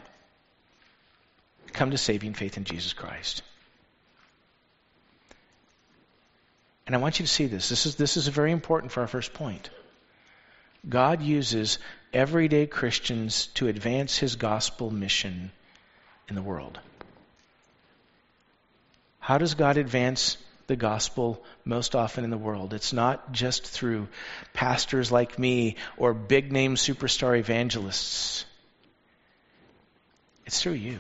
come 1.72 1.92
to 1.92 1.98
saving 1.98 2.34
faith 2.34 2.58
in 2.58 2.64
Jesus 2.64 2.94
Christ. 2.94 3.42
And 6.86 6.96
I 6.96 7.00
want 7.00 7.20
you 7.20 7.26
to 7.26 7.32
see 7.32 7.48
this. 7.48 7.70
This 7.70 7.86
is, 7.86 7.96
this 7.96 8.18
is 8.18 8.28
very 8.28 8.52
important 8.52 8.92
for 8.92 9.02
our 9.02 9.08
first 9.08 9.34
point. 9.34 9.70
God 10.88 11.22
uses 11.22 11.80
everyday 12.12 12.68
Christians 12.68 13.48
to 13.56 13.68
advance 13.68 14.18
his 14.18 14.36
gospel 14.36 14.92
mission 14.92 15.52
in 16.28 16.36
the 16.36 16.42
world. 16.42 16.80
How 19.20 19.38
does 19.38 19.54
God 19.56 19.78
advance 19.78 20.38
the 20.68 20.76
gospel 20.76 21.44
most 21.64 21.96
often 21.96 22.26
in 22.26 22.30
the 22.30 22.38
world? 22.38 22.74
It's 22.74 22.92
not 22.92 23.32
just 23.32 23.66
through 23.66 24.10
pastors 24.54 25.12
like 25.12 25.40
me 25.40 25.78
or 25.96 26.14
big 26.14 26.52
name 26.52 26.76
superstar 26.76 27.38
evangelists. 27.38 28.46
It's 30.46 30.62
through 30.62 30.74
you. 30.74 31.00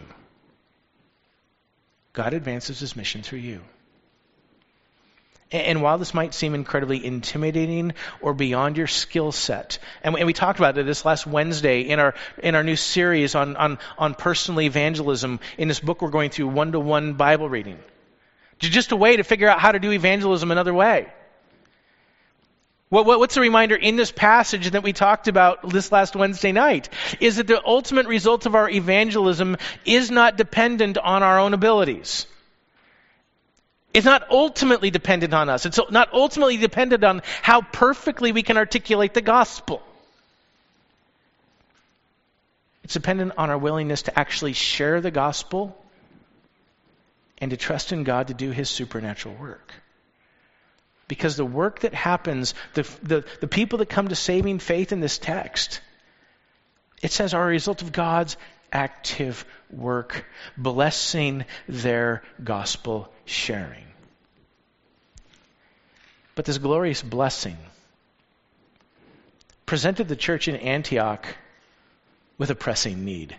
God 2.13 2.33
advances 2.33 2.79
his 2.79 2.95
mission 2.95 3.23
through 3.23 3.39
you. 3.39 3.61
And 5.53 5.83
while 5.83 6.00
this 6.00 6.15
might 6.15 6.33
seem 6.33 6.55
incredibly 6.55 7.05
intimidating 7.05 7.93
or 8.22 8.33
beyond 8.33 8.75
your 8.75 8.88
skill 8.88 9.31
set, 9.31 9.77
and 10.01 10.15
we 10.15 10.33
talked 10.33 10.57
about 10.57 10.75
it 10.79 10.86
this 10.88 11.05
last 11.05 11.27
Wednesday 11.27 11.81
in 11.81 12.00
our 12.00 12.15
in 12.41 12.55
our 12.55 12.63
new 12.63 12.75
series 12.75 13.36
on 13.36 13.55
on 13.55 13.77
on 14.00 14.15
personal 14.15 14.62
evangelism 14.62 15.39
in 15.60 15.67
this 15.67 15.79
book 15.79 16.01
we're 16.01 16.10
going 16.10 16.31
through 16.31 16.48
one 16.48 16.72
to 16.72 16.79
one 16.79 17.13
Bible 17.13 17.48
reading, 17.48 17.77
just 18.57 18.91
a 18.93 18.95
way 18.95 19.17
to 19.17 19.24
figure 19.24 19.48
out 19.48 19.60
how 19.60 19.72
to 19.72 19.79
do 19.79 19.91
evangelism 19.91 20.50
another 20.50 20.74
way. 20.74 21.07
What, 22.89 23.05
what, 23.05 23.19
what's 23.19 23.36
the 23.36 23.41
reminder 23.41 23.75
in 23.75 23.95
this 23.95 24.12
passage 24.12 24.69
that 24.72 24.83
we 24.83 24.93
talked 24.93 25.27
about 25.27 25.67
this 25.69 25.91
last 25.91 26.15
Wednesday 26.15 26.51
night? 26.51 26.89
Is 27.19 27.38
that 27.38 27.48
the 27.48 27.63
ultimate 27.65 28.07
result 28.07 28.45
of 28.45 28.53
our 28.53 28.69
evangelism 28.69 29.57
is 29.83 30.12
not 30.12 30.38
dependent 30.38 31.00
on 31.00 31.24
our 31.24 31.39
own 31.39 31.53
abilities. 31.53 32.27
It's 33.93 34.05
not 34.05 34.31
ultimately 34.31 34.89
dependent 34.89 35.33
on 35.33 35.50
us. 35.50 35.65
It's 35.65 35.79
not 35.91 36.13
ultimately 36.13 36.57
dependent 36.57 37.03
on 37.03 37.21
how 37.41 37.62
perfectly 37.62 38.31
we 38.31 38.41
can 38.41 38.57
articulate 38.57 39.13
the 39.13 39.21
gospel. 39.21 39.83
It's 42.83 42.95
dependent 42.95 43.33
on 43.38 43.50
our 43.50 43.57
willingness 43.57 44.03
to 44.03 44.19
actually 44.19 44.53
share 44.53 45.00
the 45.00 45.12
gospel 45.12 45.77
and 47.38 47.51
to 47.51 47.57
trust 47.57 47.91
in 47.91 48.03
God 48.03 48.27
to 48.27 48.33
do 48.33 48.51
his 48.51 48.69
supernatural 48.69 49.35
work. 49.35 49.73
Because 51.07 51.35
the 51.35 51.45
work 51.45 51.81
that 51.81 51.93
happens, 51.93 52.55
the, 52.73 52.83
the, 53.03 53.25
the 53.41 53.47
people 53.47 53.79
that 53.79 53.89
come 53.89 54.07
to 54.07 54.15
saving 54.15 54.59
faith 54.59 54.91
in 54.91 55.01
this 55.01 55.17
text, 55.17 55.81
It 57.03 57.12
says 57.12 57.33
are 57.33 57.43
a 57.43 57.47
result 57.47 57.81
of 57.81 57.91
God's 57.91 58.38
active 58.74 59.46
work, 59.70 60.25
blessing 60.58 61.46
their 61.70 62.24
gospel 62.44 63.10
sharing. 63.25 63.86
But 66.36 66.46
this 66.46 66.58
glorious 66.58 67.01
blessing 67.01 67.58
presented 69.65 70.08
the 70.08 70.15
church 70.15 70.48
in 70.48 70.56
Antioch 70.56 71.25
with 72.38 72.50
a 72.50 72.56
pressing 72.56 73.06
need. 73.06 73.36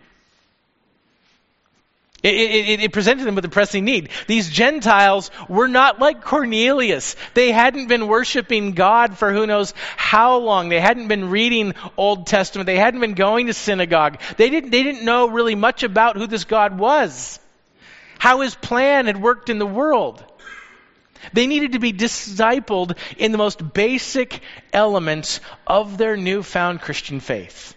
It, 2.25 2.35
it, 2.35 2.81
it, 2.81 2.93
presented 2.95 3.27
them 3.27 3.35
with 3.35 3.45
a 3.45 3.51
pressing 3.51 3.85
need. 3.85 4.09
These 4.27 4.49
Gentiles 4.49 5.31
were 5.47 5.69
not 5.69 5.99
like 5.99 6.23
Cornelius. 6.23 7.17
They 7.35 7.53
hadn't 7.53 7.89
been 7.89 8.07
worshiping 8.07 8.73
God 8.73 9.19
for 9.19 9.31
who 9.31 9.47
knows 9.47 9.75
how 9.99 10.39
long. 10.39 10.71
They 10.71 10.81
hadn't 10.81 11.09
been 11.09 11.29
reading 11.29 11.75
Old 11.99 12.27
Testament. 12.27 12.65
They 12.65 12.79
hadn't 12.79 13.01
been 13.01 13.13
going 13.13 13.49
to 13.49 13.53
synagogue. 13.53 14.23
They 14.39 14.49
didn't, 14.49 14.71
they 14.71 14.83
didn't 14.83 15.05
know 15.05 15.29
really 15.29 15.55
much 15.55 15.83
about 15.83 16.17
who 16.17 16.27
this 16.27 16.45
God 16.45 16.79
was, 16.79 17.39
how 18.19 18.41
his 18.41 18.55
plan 18.55 19.05
had 19.05 19.21
worked 19.21 19.51
in 19.51 19.59
the 19.59 19.67
world. 19.67 20.25
They 21.35 21.47
needed 21.47 21.73
to 21.73 21.79
be 21.79 21.93
discipled 21.93 22.97
in 23.19 23.33
the 23.33 23.39
most 23.39 23.75
basic 23.75 24.41
elements 24.73 25.41
of 25.67 25.99
their 25.99 26.17
newfound 26.17 26.81
Christian 26.81 27.21
faith. 27.21 27.75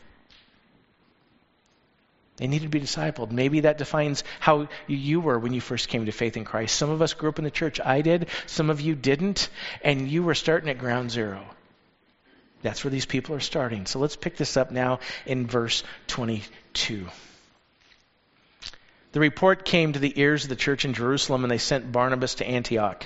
They 2.38 2.48
needed 2.48 2.65
to 2.65 2.70
be 2.70 2.79
discipled. 2.79 3.32
Maybe 3.32 3.62
that 3.62 3.79
defines 3.79 4.24
how 4.39 4.67
you 4.86 5.20
were 5.20 5.39
when 5.39 5.53
you 5.53 5.62
first 5.62 5.89
came 5.89 6.06
to 6.06 6.12
faith 6.12 6.38
in 6.38 6.46
Christ. 6.46 6.75
Some 6.75 6.91
of 6.91 7.01
us 7.01 7.13
grew 7.13 7.29
up 7.29 7.39
in 7.39 7.46
the 7.46 7.51
church. 7.51 7.79
I 7.84 8.01
did. 8.01 8.27
Some 8.46 8.70
of 8.70 8.79
you 8.79 8.96
didn't. 8.96 9.50
And 9.84 10.08
you 10.08 10.22
were 10.22 10.36
starting 10.36 10.70
at 10.70 10.77
ground 10.77 11.12
zero. 11.12 11.44
That's 12.62 12.84
where 12.84 12.91
these 12.91 13.06
people 13.06 13.36
are 13.36 13.39
starting. 13.39 13.88
So 13.88 14.00
let's 14.00 14.15
pick 14.15 14.38
this 14.38 14.56
up 14.56 14.72
now 14.72 15.00
in 15.25 15.48
verse 15.48 15.84
22. 16.08 17.08
The 19.13 19.20
report 19.20 19.65
came 19.65 19.94
to 19.94 20.00
the 20.00 20.20
ears 20.20 20.44
of 20.44 20.50
the 20.50 20.56
church 20.56 20.86
in 20.86 20.94
Jerusalem, 20.94 21.44
and 21.44 21.51
they 21.51 21.58
sent 21.58 21.91
Barnabas 21.91 22.36
to 22.36 22.48
Antioch. 22.48 23.06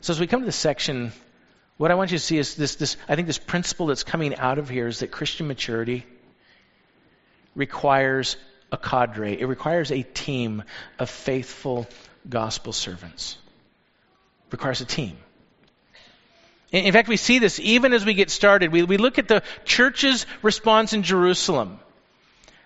So 0.00 0.12
as 0.12 0.20
we 0.20 0.26
come 0.26 0.40
to 0.40 0.46
this 0.46 0.56
section, 0.56 1.12
what 1.76 1.90
I 1.90 1.94
want 1.94 2.10
you 2.10 2.18
to 2.18 2.24
see 2.24 2.38
is 2.38 2.54
this, 2.54 2.76
this 2.76 2.96
I 3.08 3.16
think 3.16 3.26
this 3.26 3.38
principle 3.38 3.86
that's 3.86 4.04
coming 4.04 4.34
out 4.36 4.58
of 4.58 4.68
here 4.68 4.86
is 4.86 5.00
that 5.00 5.10
Christian 5.10 5.46
maturity 5.46 6.06
requires 7.54 8.36
a 8.72 8.78
cadre. 8.78 9.38
It 9.38 9.46
requires 9.46 9.90
a 9.90 10.02
team 10.02 10.62
of 10.98 11.10
faithful 11.10 11.86
gospel 12.28 12.72
servants. 12.72 13.36
It 14.46 14.52
requires 14.52 14.80
a 14.80 14.84
team. 14.84 15.16
In, 16.72 16.86
in 16.86 16.92
fact, 16.92 17.08
we 17.08 17.16
see 17.16 17.38
this 17.38 17.58
even 17.60 17.92
as 17.92 18.04
we 18.04 18.14
get 18.14 18.30
started. 18.30 18.72
We, 18.72 18.82
we 18.84 18.96
look 18.96 19.18
at 19.18 19.28
the 19.28 19.42
church's 19.64 20.26
response 20.42 20.92
in 20.92 21.02
Jerusalem. 21.02 21.78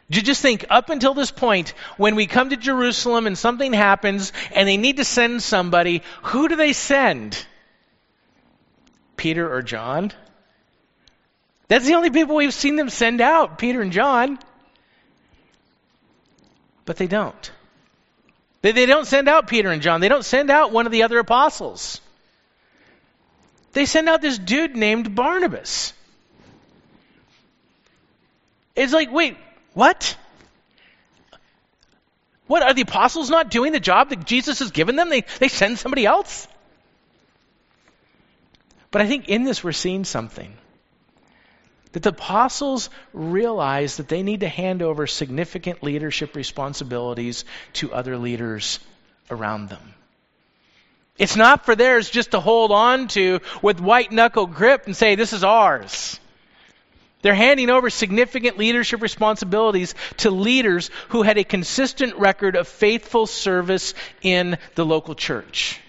You 0.08 0.20
just 0.20 0.42
think 0.42 0.66
up 0.68 0.90
until 0.90 1.14
this 1.14 1.30
point, 1.30 1.72
when 1.96 2.14
we 2.14 2.26
come 2.26 2.50
to 2.50 2.56
Jerusalem 2.56 3.26
and 3.26 3.38
something 3.38 3.72
happens 3.72 4.32
and 4.54 4.68
they 4.68 4.76
need 4.76 4.98
to 4.98 5.04
send 5.04 5.42
somebody, 5.42 6.02
who 6.22 6.48
do 6.48 6.56
they 6.56 6.72
send? 6.72 7.44
Peter 9.16 9.50
or 9.50 9.62
John? 9.62 10.12
That's 11.68 11.86
the 11.86 11.94
only 11.94 12.10
people 12.10 12.36
we've 12.36 12.52
seen 12.52 12.76
them 12.76 12.90
send 12.90 13.20
out, 13.20 13.58
Peter 13.58 13.80
and 13.80 13.92
John. 13.92 14.38
But 16.84 16.96
they 16.96 17.06
don't. 17.06 17.50
They, 18.60 18.72
they 18.72 18.86
don't 18.86 19.06
send 19.06 19.28
out 19.28 19.48
Peter 19.48 19.70
and 19.70 19.80
John. 19.80 20.00
They 20.00 20.08
don't 20.08 20.24
send 20.24 20.50
out 20.50 20.72
one 20.72 20.84
of 20.84 20.92
the 20.92 21.04
other 21.04 21.18
apostles. 21.18 22.00
They 23.72 23.86
send 23.86 24.08
out 24.08 24.20
this 24.20 24.38
dude 24.38 24.76
named 24.76 25.14
Barnabas. 25.14 25.94
It's 28.76 28.92
like, 28.92 29.10
wait, 29.10 29.36
what? 29.74 30.16
What 32.46 32.62
are 32.62 32.74
the 32.74 32.82
apostles 32.82 33.30
not 33.30 33.50
doing 33.50 33.72
the 33.72 33.80
job 33.80 34.10
that 34.10 34.24
Jesus 34.24 34.60
has 34.60 34.70
given 34.70 34.96
them? 34.96 35.10
They, 35.10 35.24
they 35.38 35.48
send 35.48 35.78
somebody 35.78 36.06
else? 36.06 36.48
But 38.90 39.02
I 39.02 39.06
think 39.08 39.28
in 39.28 39.44
this 39.44 39.64
we're 39.64 39.72
seeing 39.72 40.04
something. 40.04 40.54
That 41.92 42.02
the 42.02 42.10
apostles 42.10 42.90
realize 43.12 43.96
that 43.96 44.08
they 44.08 44.22
need 44.22 44.40
to 44.40 44.48
hand 44.48 44.82
over 44.82 45.06
significant 45.06 45.82
leadership 45.82 46.36
responsibilities 46.36 47.44
to 47.74 47.92
other 47.92 48.18
leaders 48.18 48.80
around 49.30 49.68
them. 49.68 49.94
It's 51.16 51.36
not 51.36 51.64
for 51.64 51.76
theirs 51.76 52.10
just 52.10 52.32
to 52.32 52.40
hold 52.40 52.72
on 52.72 53.08
to 53.08 53.40
with 53.62 53.80
white 53.80 54.10
knuckle 54.10 54.46
grip 54.46 54.86
and 54.86 54.96
say, 54.96 55.14
this 55.14 55.32
is 55.32 55.44
ours. 55.44 56.18
They're 57.24 57.34
handing 57.34 57.70
over 57.70 57.88
significant 57.88 58.58
leadership 58.58 59.00
responsibilities 59.00 59.94
to 60.18 60.30
leaders 60.30 60.90
who 61.08 61.22
had 61.22 61.38
a 61.38 61.44
consistent 61.44 62.16
record 62.16 62.54
of 62.54 62.68
faithful 62.68 63.26
service 63.26 63.94
in 64.20 64.58
the 64.74 64.84
local 64.84 65.14
church. 65.14 65.80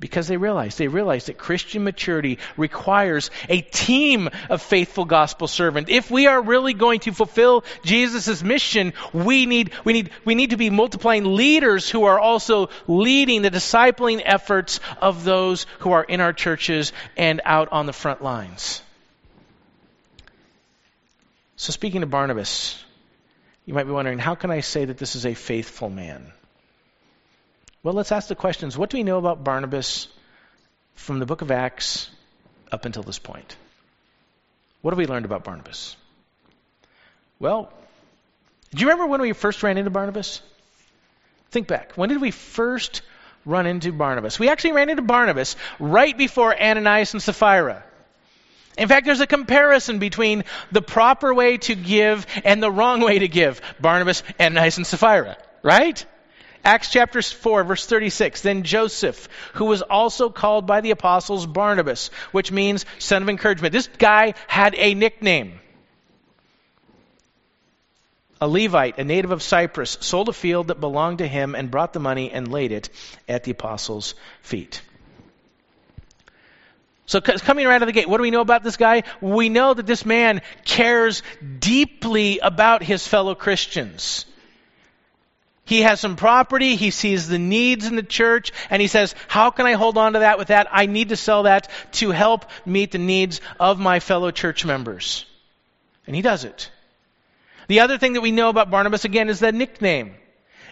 Because 0.00 0.26
they 0.26 0.36
realize, 0.36 0.74
they 0.74 0.88
realize 0.88 1.26
that 1.26 1.38
Christian 1.38 1.84
maturity 1.84 2.40
requires 2.56 3.30
a 3.48 3.60
team 3.60 4.28
of 4.50 4.60
faithful 4.60 5.04
gospel 5.04 5.46
servants. 5.46 5.88
If 5.88 6.10
we 6.10 6.26
are 6.26 6.42
really 6.42 6.74
going 6.74 6.98
to 7.00 7.12
fulfill 7.12 7.64
Jesus' 7.84 8.42
mission, 8.42 8.92
we 9.12 9.46
need, 9.46 9.70
we 9.84 9.92
need, 9.92 10.10
we 10.24 10.34
need 10.34 10.50
to 10.50 10.56
be 10.56 10.68
multiplying 10.68 11.36
leaders 11.36 11.88
who 11.88 12.06
are 12.06 12.18
also 12.18 12.70
leading 12.88 13.42
the 13.42 13.52
discipling 13.52 14.20
efforts 14.24 14.80
of 15.00 15.22
those 15.22 15.66
who 15.78 15.92
are 15.92 16.02
in 16.02 16.20
our 16.20 16.32
churches 16.32 16.92
and 17.16 17.40
out 17.44 17.68
on 17.70 17.86
the 17.86 17.92
front 17.92 18.20
lines. 18.20 18.82
So, 21.58 21.72
speaking 21.72 22.02
to 22.02 22.06
Barnabas, 22.06 22.80
you 23.66 23.74
might 23.74 23.82
be 23.82 23.90
wondering 23.90 24.20
how 24.20 24.36
can 24.36 24.52
I 24.52 24.60
say 24.60 24.84
that 24.84 24.96
this 24.96 25.16
is 25.16 25.26
a 25.26 25.34
faithful 25.34 25.90
man? 25.90 26.32
Well, 27.82 27.94
let's 27.94 28.12
ask 28.12 28.28
the 28.28 28.36
questions 28.36 28.78
what 28.78 28.90
do 28.90 28.96
we 28.96 29.02
know 29.02 29.18
about 29.18 29.42
Barnabas 29.42 30.06
from 30.94 31.18
the 31.18 31.26
book 31.26 31.42
of 31.42 31.50
Acts 31.50 32.10
up 32.70 32.84
until 32.84 33.02
this 33.02 33.18
point? 33.18 33.56
What 34.82 34.92
have 34.92 34.98
we 34.98 35.06
learned 35.06 35.24
about 35.24 35.42
Barnabas? 35.42 35.96
Well, 37.40 37.72
do 38.72 38.80
you 38.80 38.86
remember 38.86 39.08
when 39.08 39.20
we 39.20 39.32
first 39.32 39.60
ran 39.64 39.78
into 39.78 39.90
Barnabas? 39.90 40.40
Think 41.50 41.66
back. 41.66 41.94
When 41.94 42.08
did 42.08 42.20
we 42.20 42.30
first 42.30 43.02
run 43.44 43.66
into 43.66 43.90
Barnabas? 43.90 44.38
We 44.38 44.48
actually 44.48 44.72
ran 44.72 44.90
into 44.90 45.02
Barnabas 45.02 45.56
right 45.80 46.16
before 46.16 46.54
Ananias 46.56 47.14
and 47.14 47.22
Sapphira. 47.22 47.82
In 48.76 48.88
fact, 48.88 49.06
there's 49.06 49.20
a 49.20 49.26
comparison 49.26 49.98
between 49.98 50.44
the 50.70 50.82
proper 50.82 51.34
way 51.34 51.56
to 51.58 51.74
give 51.74 52.26
and 52.44 52.62
the 52.62 52.70
wrong 52.70 53.00
way 53.00 53.18
to 53.18 53.28
give. 53.28 53.60
Barnabas, 53.80 54.22
Ananias, 54.38 54.76
and 54.76 54.86
Sapphira, 54.86 55.36
right? 55.62 56.04
Acts 56.64 56.90
chapter 56.90 57.22
4, 57.22 57.64
verse 57.64 57.86
36. 57.86 58.42
Then 58.42 58.62
Joseph, 58.62 59.28
who 59.54 59.64
was 59.64 59.82
also 59.82 60.28
called 60.28 60.66
by 60.66 60.80
the 60.80 60.90
apostles 60.90 61.46
Barnabas, 61.46 62.10
which 62.32 62.52
means 62.52 62.84
son 62.98 63.22
of 63.22 63.28
encouragement. 63.28 63.72
This 63.72 63.88
guy 63.98 64.34
had 64.46 64.74
a 64.76 64.94
nickname. 64.94 65.60
A 68.40 68.46
Levite, 68.46 68.98
a 68.98 69.04
native 69.04 69.32
of 69.32 69.42
Cyprus, 69.42 69.98
sold 70.00 70.28
a 70.28 70.32
field 70.32 70.68
that 70.68 70.80
belonged 70.80 71.18
to 71.18 71.26
him 71.26 71.56
and 71.56 71.70
brought 71.70 71.92
the 71.92 72.00
money 72.00 72.30
and 72.30 72.46
laid 72.52 72.70
it 72.70 72.88
at 73.28 73.42
the 73.42 73.50
apostles' 73.50 74.14
feet. 74.42 74.80
So 77.08 77.22
coming 77.22 77.66
right 77.66 77.76
out 77.76 77.82
of 77.82 77.86
the 77.86 77.92
gate, 77.92 78.06
what 78.06 78.18
do 78.18 78.22
we 78.22 78.30
know 78.30 78.42
about 78.42 78.62
this 78.62 78.76
guy? 78.76 79.02
We 79.22 79.48
know 79.48 79.72
that 79.72 79.86
this 79.86 80.04
man 80.04 80.42
cares 80.66 81.22
deeply 81.58 82.38
about 82.38 82.82
his 82.82 83.08
fellow 83.08 83.34
Christians. 83.34 84.26
He 85.64 85.80
has 85.80 86.00
some 86.00 86.16
property, 86.16 86.76
he 86.76 86.90
sees 86.90 87.26
the 87.26 87.38
needs 87.38 87.86
in 87.86 87.96
the 87.96 88.02
church, 88.02 88.52
and 88.68 88.82
he 88.82 88.88
says, 88.88 89.14
How 89.26 89.50
can 89.50 89.64
I 89.64 89.72
hold 89.72 89.96
on 89.96 90.12
to 90.12 90.18
that 90.18 90.36
with 90.36 90.48
that? 90.48 90.68
I 90.70 90.84
need 90.84 91.08
to 91.08 91.16
sell 91.16 91.44
that 91.44 91.70
to 91.92 92.10
help 92.10 92.44
meet 92.66 92.92
the 92.92 92.98
needs 92.98 93.40
of 93.58 93.78
my 93.78 94.00
fellow 94.00 94.30
church 94.30 94.66
members. 94.66 95.24
And 96.06 96.14
he 96.14 96.20
does 96.20 96.44
it. 96.44 96.70
The 97.68 97.80
other 97.80 97.96
thing 97.96 98.14
that 98.14 98.20
we 98.20 98.32
know 98.32 98.50
about 98.50 98.70
Barnabas, 98.70 99.06
again, 99.06 99.30
is 99.30 99.40
that 99.40 99.54
nickname. 99.54 100.14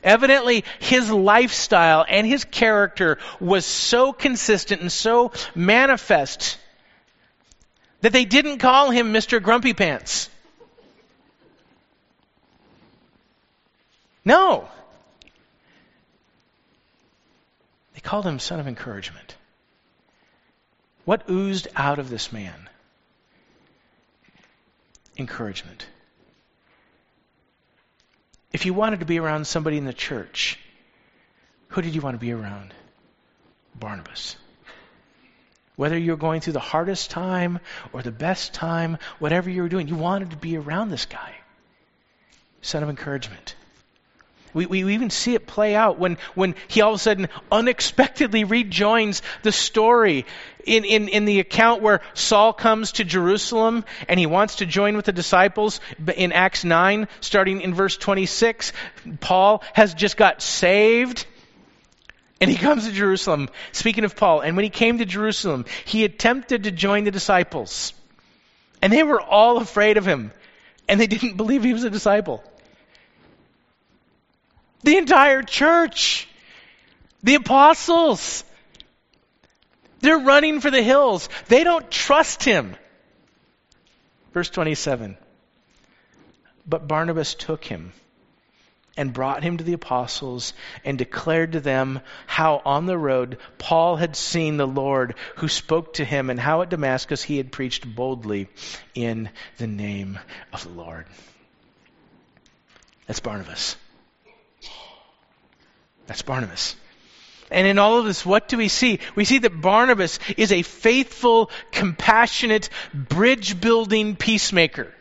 Evidently, 0.03 0.65
his 0.79 1.11
lifestyle 1.11 2.05
and 2.09 2.27
his 2.27 2.45
character 2.45 3.19
was 3.41 3.65
so 3.65 4.13
consistent 4.13 4.81
and 4.81 4.93
so 4.93 5.33
manifest 5.55 6.59
That 8.03 8.13
they 8.13 8.25
didn't 8.25 8.59
call 8.59 8.91
him 8.91 9.13
Mr. 9.13 9.43
Grumpy 9.43 9.73
Pants. 9.73 10.29
No. 14.25 14.69
They 17.95 18.01
called 18.01 18.27
him 18.27 18.39
son 18.39 18.61
of 18.61 18.69
encouragement. 18.69 19.37
What 21.05 21.31
oozed 21.31 21.69
out 21.75 21.99
of 21.99 22.11
this 22.11 22.33
man? 22.33 22.69
Encouragement. 25.17 25.87
If 28.57 28.65
you 28.65 28.73
wanted 28.73 29.01
to 29.01 29.05
be 29.05 29.19
around 29.19 29.47
somebody 29.47 29.77
in 29.77 29.85
the 29.85 29.93
church, 29.93 30.59
who 31.69 31.83
did 31.83 31.95
you 31.95 32.01
want 32.01 32.15
to 32.15 32.19
be 32.19 32.33
around? 32.33 32.73
Barnabas. 33.79 34.37
Whether 35.75 35.99
you're 35.99 36.17
going 36.17 36.41
through 36.41 36.55
the 36.55 36.61
hardest 36.61 37.11
time 37.11 37.61
or 37.93 38.01
the 38.01 38.11
best 38.11 38.55
time, 38.55 38.97
whatever 39.19 39.51
you 39.51 39.61
were 39.61 39.69
doing, 39.69 39.89
you 39.89 39.95
wanted 39.95 40.31
to 40.31 40.39
be 40.39 40.57
around 40.57 40.89
this 40.89 41.05
guy. 41.05 41.35
Son 42.63 42.83
of 42.83 42.89
encouragement. 42.89 43.55
We, 44.57 44.65
we 44.65 44.95
even 44.95 45.11
see 45.11 45.35
it 45.35 45.47
play 45.47 45.75
out 45.75 45.99
when, 45.99 46.17
when 46.35 46.55
he 46.67 46.81
all 46.81 46.93
of 46.93 46.97
a 46.97 46.99
sudden 46.99 47.29
unexpectedly 47.53 48.45
rejoins 48.45 49.21
the 49.43 49.53
story 49.53 50.25
in, 50.65 50.87
in, 50.87 51.09
in 51.09 51.27
the 51.27 51.41
account 51.41 51.83
where 51.83 52.01
Saul 52.15 52.55
comes 52.55 52.93
to 52.93 53.05
Jerusalem 53.05 53.85
and 54.09 54.19
he 54.19 54.25
wants 54.25 54.57
to 54.57 54.67
join 54.67 54.97
with 54.97 55.05
the 55.05 55.13
disciples 55.13 55.79
in 56.17 56.33
Acts 56.33 56.65
9, 56.65 57.07
starting 57.21 57.61
in 57.61 57.75
verse 57.75 57.99
26. 57.99 58.73
Paul 59.21 59.63
has 59.75 59.93
just 59.93 60.17
got 60.17 60.41
saved. 60.41 61.27
And 62.41 62.51
he 62.51 62.57
comes 62.57 62.87
to 62.87 62.93
Jerusalem, 62.93 63.51
speaking 63.73 64.05
of 64.05 64.17
Paul. 64.17 64.41
And 64.41 64.57
when 64.57 64.65
he 64.65 64.71
came 64.71 64.97
to 64.99 65.05
Jerusalem, 65.05 65.67
he 65.85 66.07
attempted 66.07 66.65
to 66.65 66.71
join 66.71 67.05
the 67.05 67.11
disciples. 67.11 67.93
And 68.81 68.91
they 68.91 69.03
were 69.03 69.21
all 69.21 69.59
afraid 69.59 69.99
of 69.99 70.07
him. 70.07 70.33
And 70.89 70.99
they 70.99 71.07
didn't 71.07 71.37
believe 71.37 71.63
he 71.63 71.75
was 71.75 71.85
a 71.85 71.91
disciple. 71.91 72.43
The 74.87 74.99
entire 74.99 75.43
church. 75.43 76.29
The 77.25 77.35
apostles. 77.35 78.45
They're 79.99 80.21
running 80.21 80.61
for 80.61 80.71
the 80.71 80.81
hills. 80.81 81.29
They 81.49 81.65
don't 81.65 81.91
trust 81.91 82.45
him. 82.45 82.77
Verse 84.33 84.49
27. 84.49 85.17
But 86.69 86.87
Barnabas 86.87 87.35
took 87.35 87.65
him 87.65 87.93
and 88.97 89.13
brought 89.13 89.43
him 89.43 89.57
to 89.57 89.65
the 89.65 89.73
apostles 89.73 90.53
and 90.85 90.97
declared 90.97 91.53
to 91.53 91.61
them 91.61 91.99
how 92.29 92.63
on 92.65 92.87
the 92.87 92.97
road 92.97 93.39
Paul 93.59 93.97
had 93.97 94.15
seen 94.15 94.57
the 94.57 94.69
Lord 94.69 95.17
who 95.39 95.49
spoke 95.49 95.95
to 95.95 96.05
him 96.05 96.31
and 96.31 96.39
how 96.39 96.63
at 96.63 96.71
Damascus 96.71 97.25
he 97.25 97.39
had 97.39 97.51
preached 97.51 97.93
boldly 97.93 98.47
in 98.95 99.31
the 99.57 99.67
name 99.67 100.21
of 100.53 100.63
the 100.63 100.71
Lord. 100.71 101.07
That's 103.09 103.19
Barnabas. 103.19 103.75
That's 106.07 106.23
Barnabas. 106.23 106.77
And 107.51 107.67
in 107.67 107.79
all 107.79 107.99
of 107.99 108.07
this, 108.07 108.27
what 108.27 108.49
do 108.49 108.57
we 108.57 108.69
see? 108.69 108.99
We 109.15 109.25
see 109.25 109.39
that 109.39 109.61
Barnabas 109.61 110.19
is 110.37 110.51
a 110.53 110.63
faithful, 110.63 111.51
compassionate, 111.71 112.69
bridge 112.93 113.61
building 113.61 114.17
peacemaker. 114.17 114.93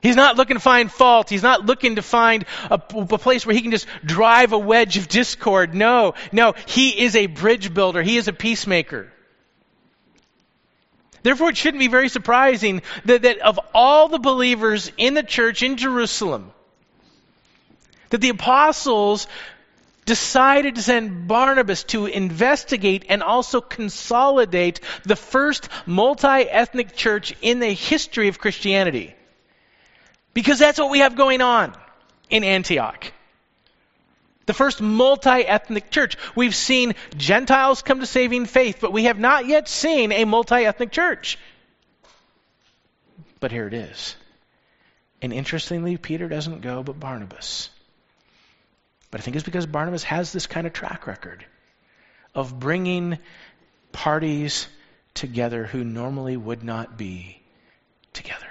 He's 0.00 0.16
not 0.16 0.36
looking 0.36 0.56
to 0.56 0.60
find 0.60 0.92
fault. 0.92 1.28
He's 1.28 1.42
not 1.42 1.66
looking 1.66 1.96
to 1.96 2.02
find 2.02 2.44
a, 2.70 2.74
a, 2.74 3.18
place 3.18 3.44
where 3.44 3.54
he 3.54 3.62
can 3.62 3.72
just 3.72 3.88
drive 4.04 4.52
a 4.52 4.58
wedge 4.58 4.96
of 4.96 5.08
discord. 5.08 5.74
No, 5.74 6.14
no, 6.30 6.54
he 6.66 6.90
is 7.02 7.16
a 7.16 7.26
bridge 7.26 7.74
builder. 7.74 8.00
He 8.02 8.16
is 8.16 8.28
a 8.28 8.32
peacemaker. 8.32 9.12
Therefore, 11.24 11.50
it 11.50 11.56
shouldn't 11.56 11.80
be 11.80 11.88
very 11.88 12.08
surprising 12.08 12.82
that, 13.06 13.22
that 13.22 13.38
of 13.40 13.58
all 13.74 14.08
the 14.08 14.20
believers 14.20 14.92
in 14.96 15.14
the 15.14 15.24
church 15.24 15.64
in 15.64 15.76
Jerusalem, 15.76 16.52
that 18.10 18.20
the 18.20 18.30
apostles 18.30 19.26
decided 20.08 20.76
to 20.76 20.82
send 20.82 21.28
Barnabas 21.28 21.84
to 21.84 22.06
investigate 22.06 23.04
and 23.10 23.22
also 23.22 23.60
consolidate 23.60 24.80
the 25.04 25.16
first 25.16 25.68
multi 25.86 26.26
ethnic 26.26 26.96
church 26.96 27.34
in 27.42 27.60
the 27.60 27.72
history 27.72 28.28
of 28.28 28.38
Christianity. 28.38 29.14
Because 30.32 30.58
that's 30.58 30.78
what 30.78 30.90
we 30.90 31.00
have 31.00 31.14
going 31.14 31.42
on 31.42 31.74
in 32.30 32.42
Antioch. 32.42 33.12
The 34.46 34.54
first 34.54 34.80
multi 34.80 35.44
ethnic 35.44 35.90
church. 35.90 36.16
We've 36.34 36.54
seen 36.54 36.94
Gentiles 37.14 37.82
come 37.82 38.00
to 38.00 38.06
saving 38.06 38.46
faith, 38.46 38.78
but 38.80 38.94
we 38.94 39.04
have 39.04 39.18
not 39.18 39.46
yet 39.46 39.68
seen 39.68 40.10
a 40.10 40.24
multi 40.24 40.64
ethnic 40.64 40.90
church. 40.90 41.38
But 43.40 43.52
here 43.52 43.66
it 43.66 43.74
is. 43.74 44.16
And 45.20 45.34
interestingly, 45.34 45.98
Peter 45.98 46.28
doesn't 46.28 46.62
go, 46.62 46.82
but 46.82 46.98
Barnabas. 46.98 47.68
But 49.10 49.20
I 49.20 49.24
think 49.24 49.36
it's 49.36 49.44
because 49.44 49.66
Barnabas 49.66 50.02
has 50.04 50.32
this 50.32 50.46
kind 50.46 50.66
of 50.66 50.72
track 50.72 51.06
record 51.06 51.44
of 52.34 52.58
bringing 52.58 53.18
parties 53.92 54.68
together 55.14 55.64
who 55.64 55.82
normally 55.82 56.36
would 56.36 56.62
not 56.62 56.98
be 56.98 57.40
together. 58.12 58.46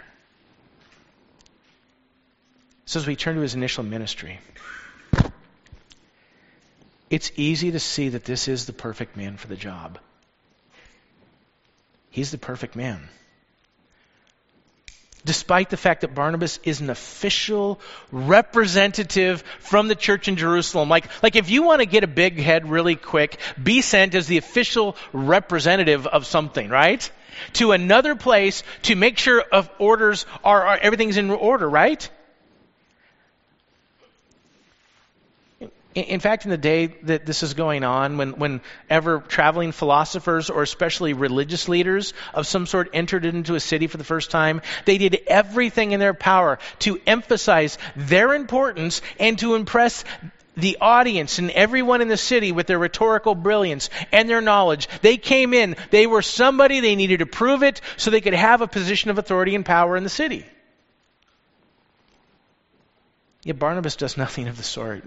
So, 2.86 3.00
as 3.00 3.08
we 3.08 3.15
turn 3.15 3.36
to 3.36 3.41
his 3.41 3.54
initial 3.54 3.84
ministry, 3.84 4.39
it's 7.10 7.32
easy 7.36 7.72
to 7.72 7.80
see 7.80 8.10
that 8.10 8.26
this 8.26 8.48
is 8.48 8.65
the 8.65 8.74
perfect 8.74 9.15
man 9.17 9.38
for 9.38 9.48
the 9.48 9.56
job. 9.56 10.00
He's 12.10 12.32
the 12.32 12.38
perfect 12.38 12.76
man 12.76 13.10
despite 15.25 15.69
the 15.69 15.77
fact 15.77 16.01
that 16.01 16.15
Barnabas 16.15 16.60
is 16.63 16.82
an 16.82 16.89
official 16.89 17.80
representative 18.12 19.43
from 19.60 19.88
the 19.88 19.95
church 19.95 20.27
in 20.27 20.36
Jerusalem. 20.36 20.89
Like, 20.89 21.10
like 21.23 21.36
if 21.36 21.49
you 21.49 21.63
want 21.63 21.82
to 21.82 21.86
get 21.86 22.03
a 22.03 22.08
big 22.08 22.39
head 22.39 22.69
really 22.69 22.95
quick, 22.95 23.39
be 23.62 23.82
sent 23.82 24.15
as 24.15 24.27
the 24.27 24.38
official 24.38 24.95
representative 25.13 26.08
of 26.08 26.25
something, 26.25 26.69
right? 26.69 27.10
To 27.53 27.71
another 27.71 28.15
place 28.15 28.63
to 28.84 28.95
make 28.95 29.17
sure 29.17 29.41
of 29.41 29.69
orders 29.80 30.25
are, 30.43 30.65
are 30.65 30.77
everything's 30.77 31.17
in 31.17 31.30
order, 31.30 31.69
right? 31.69 32.10
In 35.95 36.19
fact, 36.19 36.45
in 36.45 36.52
the 36.52 36.58
day 36.58 36.88
that 37.04 37.26
this 37.26 37.41
is 37.41 37.56
going 37.56 37.84
on, 37.84 38.17
when, 38.17 38.34
whenever 38.34 39.19
traveling 39.19 39.71
philosophers 39.71 40.52
or 40.52 40.62
especially 40.62 41.13
religious 41.13 41.67
leaders 41.67 42.13
of 42.36 42.45
some 42.45 42.67
sort 42.67 42.89
entered 42.93 43.26
into 43.26 43.56
a 43.56 43.60
city 43.60 43.88
for 43.88 43.97
the 43.97 44.04
first 44.04 44.30
time, 44.30 44.62
they 44.86 45.00
did 45.00 45.19
everything 45.26 45.93
in 45.93 46.00
their 46.00 46.13
power 46.13 46.60
to 46.80 47.02
emphasize 47.08 47.80
their 47.95 48.36
importance 48.36 49.02
and 49.19 49.39
to 49.39 49.56
impress 49.56 50.04
the 50.58 50.78
audience 50.82 51.39
and 51.39 51.52
everyone 51.52 52.02
in 52.02 52.08
the 52.08 52.17
city 52.17 52.52
with 52.52 52.67
their 52.67 52.80
rhetorical 52.80 53.36
brilliance 53.36 53.89
and 54.12 54.30
their 54.30 54.41
knowledge. 54.41 54.89
They 55.02 55.17
came 55.17 55.54
in, 55.54 55.78
they 55.91 56.08
were 56.08 56.21
somebody, 56.21 56.80
they 56.80 56.95
needed 56.95 57.19
to 57.19 57.26
prove 57.26 57.63
it 57.63 57.80
so 57.95 58.12
they 58.12 58.21
could 58.21 58.34
have 58.34 58.62
a 58.62 58.67
position 58.67 59.12
of 59.12 59.17
authority 59.17 59.56
and 59.56 59.65
power 59.65 59.95
in 59.95 60.04
the 60.04 60.10
city. 60.10 60.45
Yet 63.43 63.60
Barnabas 63.60 63.95
does 63.95 64.17
nothing 64.17 64.47
of 64.47 64.58
the 64.58 64.63
sort. 64.63 65.04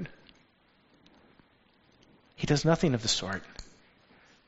He 2.41 2.47
does 2.47 2.65
nothing 2.65 2.95
of 2.95 3.03
the 3.03 3.09
sort. 3.09 3.43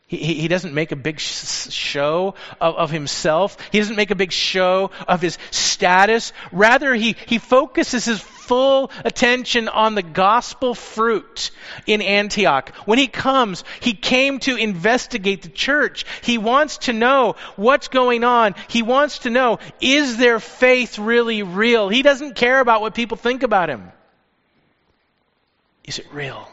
He, 0.07 0.16
he, 0.16 0.48
doesn't 0.48 0.72
make 0.72 0.92
a 0.92 0.96
big 0.96 1.20
sh- 1.20 1.70
show 1.70 2.37
of, 2.59 2.74
of 2.76 2.90
himself. 2.90 3.59
He 3.70 3.81
doesn't 3.81 3.96
make 3.96 4.11
a 4.11 4.14
big 4.14 4.33
show 4.33 4.90
of 5.07 5.20
his 5.20 5.37
status. 5.50 6.33
Rather, 6.52 6.94
he, 6.94 7.16
he 7.26 7.37
focuses 7.37 8.07
his 8.07 8.18
full 8.18 8.90
attention 9.05 9.68
on 9.68 9.94
the 9.94 10.02
gospel 10.02 10.74
fruit 10.74 11.50
in 11.87 12.00
Antioch. 12.00 12.74
When 12.87 12.98
he 12.98 13.09
comes, 13.09 13.62
he 13.81 13.92
came 13.92 14.38
to 14.40 14.57
investigate 14.57 15.42
the 15.42 15.50
church. 15.50 16.07
He 16.22 16.38
wants 16.38 16.78
to 16.78 16.94
know 16.94 17.37
what's 17.57 17.88
going 17.88 18.24
on. 18.24 18.55
He 18.68 18.81
wants 18.81 19.18
to 19.20 19.31
know, 19.31 19.59
is 19.83 20.16
their 20.16 20.40
faith 20.40 20.98
really 20.98 21.42
real? 21.42 21.90
He 21.90 22.00
doesn't 22.00 22.37
care 22.37 22.61
about 22.61 22.81
what 22.81 22.94
people 22.94 23.18
think 23.18 23.42
about 23.42 23.68
him. 23.68 23.92
Is 25.85 25.98
it 25.98 26.07
real? 26.11 26.48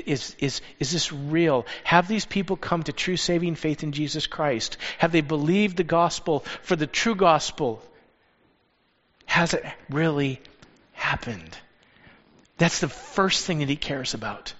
Is, 0.00 0.36
is, 0.38 0.60
is 0.78 0.90
this 0.90 1.12
real? 1.12 1.66
Have 1.84 2.08
these 2.08 2.24
people 2.24 2.56
come 2.56 2.82
to 2.82 2.92
true 2.92 3.16
saving 3.16 3.54
faith 3.54 3.82
in 3.82 3.92
Jesus 3.92 4.26
Christ? 4.26 4.76
Have 4.98 5.12
they 5.12 5.20
believed 5.20 5.76
the 5.76 5.84
gospel 5.84 6.40
for 6.62 6.76
the 6.76 6.86
true 6.86 7.14
gospel? 7.14 7.82
Has 9.26 9.54
it 9.54 9.64
really 9.90 10.40
happened? 10.92 11.56
That's 12.58 12.80
the 12.80 12.88
first 12.88 13.44
thing 13.44 13.58
that 13.58 13.68
he 13.68 13.76
cares 13.76 14.14
about. 14.14 14.54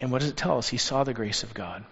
And 0.00 0.10
what 0.10 0.20
does 0.20 0.30
it 0.30 0.36
tell 0.36 0.58
us? 0.58 0.68
He 0.68 0.78
saw 0.78 1.04
the 1.04 1.14
grace 1.14 1.44
of 1.44 1.54
God. 1.54 1.84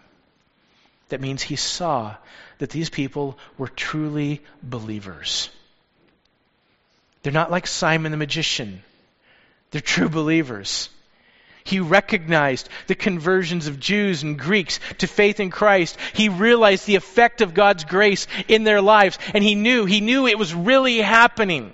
That 1.10 1.20
means 1.20 1.42
he 1.42 1.56
saw 1.56 2.16
that 2.58 2.70
these 2.70 2.90
people 2.90 3.38
were 3.56 3.68
truly 3.68 4.42
believers. 4.62 5.50
They're 7.22 7.32
not 7.32 7.50
like 7.50 7.66
Simon 7.66 8.12
the 8.12 8.18
magician 8.18 8.82
they're 9.70 9.80
true 9.80 10.08
believers. 10.08 10.88
He 11.62 11.78
recognized 11.78 12.68
the 12.86 12.94
conversions 12.94 13.66
of 13.66 13.78
Jews 13.78 14.22
and 14.22 14.38
Greeks 14.38 14.80
to 14.98 15.06
faith 15.06 15.40
in 15.40 15.50
Christ. 15.50 15.96
He 16.14 16.28
realized 16.28 16.86
the 16.86 16.96
effect 16.96 17.42
of 17.42 17.54
God's 17.54 17.84
grace 17.84 18.26
in 18.48 18.64
their 18.64 18.80
lives, 18.80 19.18
and 19.34 19.44
he 19.44 19.54
knew, 19.54 19.84
he 19.84 20.00
knew 20.00 20.26
it 20.26 20.38
was 20.38 20.54
really 20.54 20.98
happening. 20.98 21.72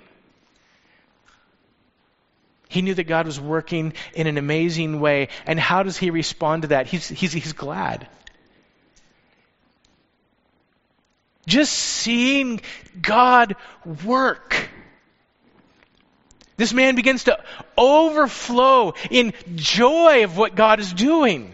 He 2.69 2.81
knew 2.81 2.93
that 2.93 3.05
God 3.05 3.25
was 3.25 3.39
working 3.39 3.93
in 4.13 4.27
an 4.27 4.37
amazing 4.37 4.99
way. 4.99 5.29
And 5.45 5.59
how 5.59 5.83
does 5.83 5.97
he 5.97 6.09
respond 6.09 6.63
to 6.63 6.67
that? 6.69 6.87
He's, 6.87 7.07
he's, 7.07 7.31
he's 7.31 7.53
glad. 7.53 8.07
Just 11.45 11.71
seeing 11.71 12.59
God 13.01 13.55
work. 14.03 14.69
This 16.57 16.73
man 16.73 16.95
begins 16.95 17.25
to 17.25 17.39
overflow 17.77 18.95
in 19.11 19.33
joy 19.55 20.23
of 20.23 20.35
what 20.37 20.55
God 20.55 20.79
is 20.79 20.91
doing. 20.91 21.53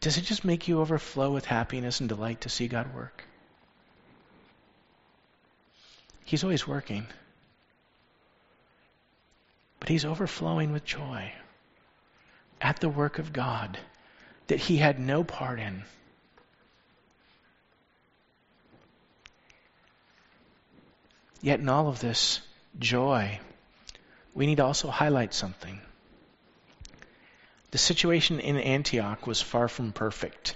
Does 0.00 0.18
it 0.18 0.24
just 0.24 0.44
make 0.44 0.68
you 0.68 0.80
overflow 0.80 1.32
with 1.32 1.46
happiness 1.46 2.00
and 2.00 2.08
delight 2.10 2.42
to 2.42 2.50
see 2.50 2.68
God 2.68 2.94
work? 2.94 3.24
He's 6.26 6.44
always 6.44 6.66
working. 6.66 7.06
But 9.80 9.88
he's 9.88 10.04
overflowing 10.04 10.72
with 10.72 10.84
joy 10.84 11.32
at 12.60 12.80
the 12.80 12.90
work 12.90 13.18
of 13.18 13.32
God 13.32 13.78
that 14.48 14.58
he 14.58 14.76
had 14.76 15.00
no 15.00 15.24
part 15.24 15.58
in. 15.58 15.84
Yet, 21.44 21.60
in 21.60 21.68
all 21.68 21.88
of 21.88 22.00
this 22.00 22.40
joy, 22.78 23.38
we 24.32 24.46
need 24.46 24.56
to 24.56 24.64
also 24.64 24.88
highlight 24.88 25.34
something. 25.34 25.78
The 27.70 27.76
situation 27.76 28.40
in 28.40 28.56
Antioch 28.56 29.26
was 29.26 29.42
far 29.42 29.68
from 29.68 29.92
perfect. 29.92 30.54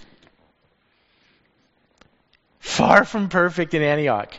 Far 2.59 3.05
from 3.05 3.29
perfect 3.29 3.75
in 3.75 3.83
Antioch. 3.83 4.33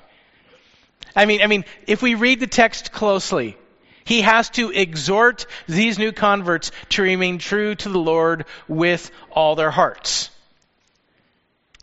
I 1.15 1.27
mean, 1.27 1.41
I 1.41 1.47
mean, 1.47 1.65
if 1.87 2.03
we 2.03 2.17
read 2.17 2.41
the 2.41 2.49
text 2.49 2.91
closely, 2.91 3.57
he 4.03 4.23
has 4.23 4.51
to 4.51 4.73
exhort 4.73 5.47
these 5.69 6.01
new 6.01 6.11
converts 6.11 6.73
to 6.89 7.03
remain 7.03 7.39
true 7.39 7.77
to 7.77 7.89
the 7.89 8.01
Lord 8.01 8.45
with 8.67 9.13
all 9.31 9.55
their 9.55 9.71
hearts. 9.71 10.31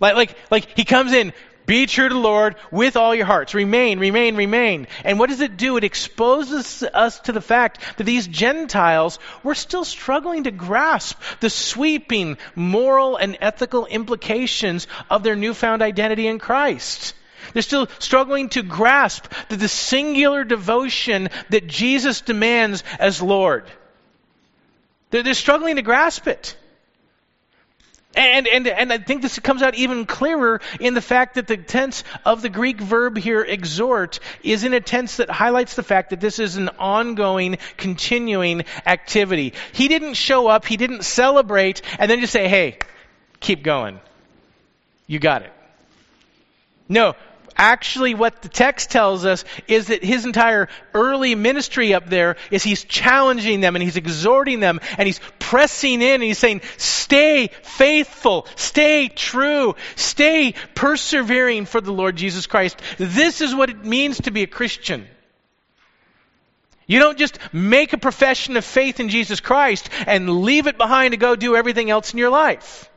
Like, 0.02 0.16
like, 0.16 0.38
like 0.52 0.76
he 0.76 0.84
comes 0.84 1.14
in, 1.14 1.32
be 1.68 1.86
true 1.86 2.08
to 2.08 2.16
the 2.16 2.20
Lord 2.20 2.56
with 2.72 2.96
all 2.96 3.14
your 3.14 3.26
hearts. 3.26 3.54
Remain, 3.54 4.00
remain, 4.00 4.36
remain. 4.38 4.88
And 5.04 5.20
what 5.20 5.30
does 5.30 5.42
it 5.42 5.58
do? 5.58 5.76
It 5.76 5.84
exposes 5.84 6.82
us 6.82 7.20
to 7.22 7.34
the 7.34 7.42
fact 7.42 7.82
that 7.98 8.06
these 8.06 8.26
Gentiles 8.26 9.20
were 9.44 9.54
still 9.54 9.84
struggling 9.84 10.46
to 10.46 10.52
grasp 10.52 11.22
the 11.42 11.50
sweeping 11.50 12.38
moral 12.56 13.18
and 13.18 13.38
ethical 13.42 13.86
implications 13.86 14.88
of 15.12 15.24
their 15.24 15.36
newfound 15.36 15.82
identity 15.82 16.26
in 16.26 16.40
Christ. 16.40 17.14
They're 17.52 17.62
still 17.62 17.88
struggling 18.00 18.50
to 18.50 18.64
grasp 18.64 19.32
the, 19.50 19.58
the 19.58 19.68
singular 19.68 20.46
devotion 20.46 21.30
that 21.50 21.68
Jesus 21.68 22.22
demands 22.22 22.84
as 22.98 23.22
Lord. 23.22 23.66
They're, 25.10 25.24
they're 25.24 25.34
struggling 25.34 25.76
to 25.76 25.82
grasp 25.82 26.28
it. 26.28 26.56
And, 28.18 28.48
and, 28.48 28.68
and 28.68 28.92
I 28.92 28.98
think 28.98 29.22
this 29.22 29.38
comes 29.38 29.62
out 29.62 29.76
even 29.76 30.08
clearer 30.08 30.60
in 30.80 30.96
the 30.96 31.02
fact 31.02 31.36
that 31.36 31.46
the 31.46 31.56
tense 31.56 32.04
of 32.26 32.42
the 32.42 32.50
Greek 32.50 32.82
verb 32.82 33.16
here, 33.16 33.42
exhort, 33.42 34.20
is 34.42 34.64
in 34.64 34.74
a 34.74 34.82
tense 34.82 35.18
that 35.18 35.30
highlights 35.30 35.76
the 35.76 35.84
fact 35.84 36.10
that 36.10 36.20
this 36.20 36.40
is 36.40 36.56
an 36.56 36.70
ongoing, 36.80 37.60
continuing 37.78 38.64
activity. 38.88 39.54
He 39.72 39.88
didn't 39.88 40.16
show 40.16 40.48
up, 40.48 40.66
he 40.66 40.78
didn't 40.78 41.04
celebrate, 41.04 41.84
and 42.00 42.10
then 42.10 42.20
just 42.20 42.34
say, 42.34 42.48
hey, 42.48 42.80
keep 43.40 43.62
going. 43.62 44.00
You 45.06 45.20
got 45.20 45.44
it. 45.44 45.54
No, 46.90 47.14
Actually, 47.58 48.14
what 48.14 48.42
the 48.42 48.50
text 48.50 48.92
tells 48.92 49.26
us 49.26 49.44
is 49.68 49.88
that 49.88 50.04
his 50.04 50.26
entire 50.26 50.70
early 50.94 51.34
ministry 51.34 51.94
up 51.94 52.08
there 52.08 52.36
is 52.52 52.64
he's 52.64 52.84
challenging 52.84 53.62
them 53.62 53.76
and 53.76 53.84
he's 53.84 53.98
exhorting 53.98 54.60
them 54.60 54.80
and 54.98 55.08
he's 55.08 55.20
pressing 55.40 56.02
in 56.02 56.16
and 56.16 56.24
he's 56.24 56.38
saying, 56.38 56.62
stay 56.78 57.50
faithful, 57.64 58.46
stay 58.56 59.08
true, 59.08 59.76
stay 59.96 60.54
persevering 60.76 61.66
for 61.66 61.82
the 61.82 61.92
Lord 61.92 62.16
Jesus 62.16 62.46
Christ. 62.46 62.80
This 62.98 63.42
is 63.42 63.56
what 63.56 63.70
it 63.70 63.84
means 63.84 64.22
to 64.22 64.32
be 64.32 64.44
a 64.44 64.48
Christian. 64.48 65.08
You 66.86 67.00
don't 67.00 67.18
just 67.18 67.38
make 67.52 67.92
a 67.94 67.98
profession 67.98 68.56
of 68.56 68.64
faith 68.64 69.00
in 69.00 69.10
Jesus 69.10 69.42
Christ 69.42 69.90
and 70.06 70.42
leave 70.42 70.68
it 70.68 70.78
behind 70.78 71.12
to 71.12 71.18
go 71.18 71.36
do 71.36 71.56
everything 71.56 71.90
else 71.90 72.14
in 72.14 72.20
your 72.20 72.30
life. 72.30 72.90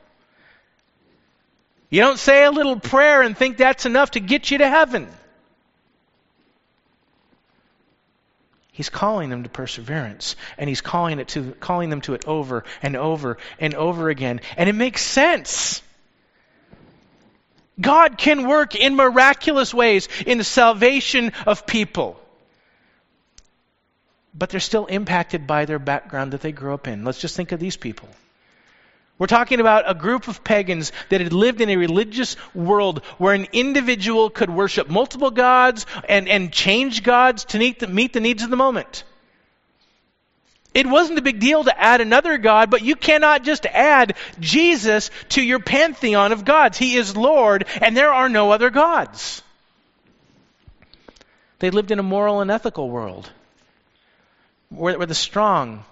You 1.91 1.99
don't 1.99 2.17
say 2.17 2.45
a 2.45 2.51
little 2.51 2.79
prayer 2.79 3.21
and 3.21 3.37
think 3.37 3.57
that's 3.57 3.85
enough 3.85 4.11
to 4.11 4.21
get 4.21 4.49
you 4.49 4.59
to 4.59 4.67
heaven. 4.67 5.09
He's 8.71 8.89
calling 8.89 9.29
them 9.29 9.43
to 9.43 9.49
perseverance, 9.49 10.37
and 10.57 10.69
he's 10.69 10.79
calling 10.79 11.19
it 11.19 11.27
to 11.29 11.51
calling 11.59 11.89
them 11.89 11.99
to 12.01 12.13
it 12.13 12.25
over 12.25 12.63
and 12.81 12.95
over 12.95 13.37
and 13.59 13.75
over 13.75 14.09
again. 14.09 14.39
And 14.55 14.69
it 14.69 14.73
makes 14.73 15.03
sense. 15.03 15.83
God 17.79 18.17
can 18.17 18.47
work 18.47 18.75
in 18.75 18.95
miraculous 18.95 19.73
ways 19.73 20.07
in 20.25 20.37
the 20.37 20.45
salvation 20.45 21.33
of 21.45 21.67
people. 21.67 22.17
But 24.33 24.49
they're 24.49 24.61
still 24.61 24.85
impacted 24.85 25.45
by 25.45 25.65
their 25.65 25.79
background 25.79 26.31
that 26.31 26.41
they 26.41 26.53
grew 26.53 26.73
up 26.73 26.87
in. 26.87 27.03
Let's 27.03 27.19
just 27.19 27.35
think 27.35 27.51
of 27.51 27.59
these 27.59 27.75
people. 27.75 28.07
We're 29.17 29.27
talking 29.27 29.59
about 29.59 29.89
a 29.89 29.93
group 29.93 30.27
of 30.27 30.43
pagans 30.43 30.91
that 31.09 31.21
had 31.21 31.31
lived 31.31 31.61
in 31.61 31.69
a 31.69 31.75
religious 31.75 32.35
world 32.55 33.03
where 33.19 33.35
an 33.35 33.47
individual 33.53 34.29
could 34.31 34.49
worship 34.49 34.89
multiple 34.89 35.29
gods 35.29 35.85
and, 36.09 36.27
and 36.27 36.51
change 36.51 37.03
gods 37.03 37.45
to 37.45 37.59
meet 37.59 37.79
the, 37.79 37.87
meet 37.87 38.13
the 38.13 38.19
needs 38.19 38.41
of 38.41 38.49
the 38.49 38.55
moment. 38.55 39.03
It 40.73 40.87
wasn't 40.87 41.19
a 41.19 41.21
big 41.21 41.39
deal 41.39 41.63
to 41.65 41.79
add 41.79 41.99
another 41.99 42.37
God, 42.37 42.71
but 42.71 42.81
you 42.81 42.95
cannot 42.95 43.43
just 43.43 43.65
add 43.65 44.15
Jesus 44.39 45.11
to 45.29 45.41
your 45.41 45.59
pantheon 45.59 46.31
of 46.31 46.45
gods. 46.45 46.77
He 46.77 46.95
is 46.95 47.15
Lord, 47.15 47.65
and 47.81 47.95
there 47.95 48.13
are 48.13 48.29
no 48.29 48.51
other 48.51 48.69
gods. 48.69 49.43
They 51.59 51.69
lived 51.69 51.91
in 51.91 51.99
a 51.99 52.03
moral 52.03 52.41
and 52.41 52.49
ethical 52.49 52.89
world 52.89 53.29
where, 54.69 54.97
where 54.97 55.07
the 55.07 55.13
strong 55.13 55.83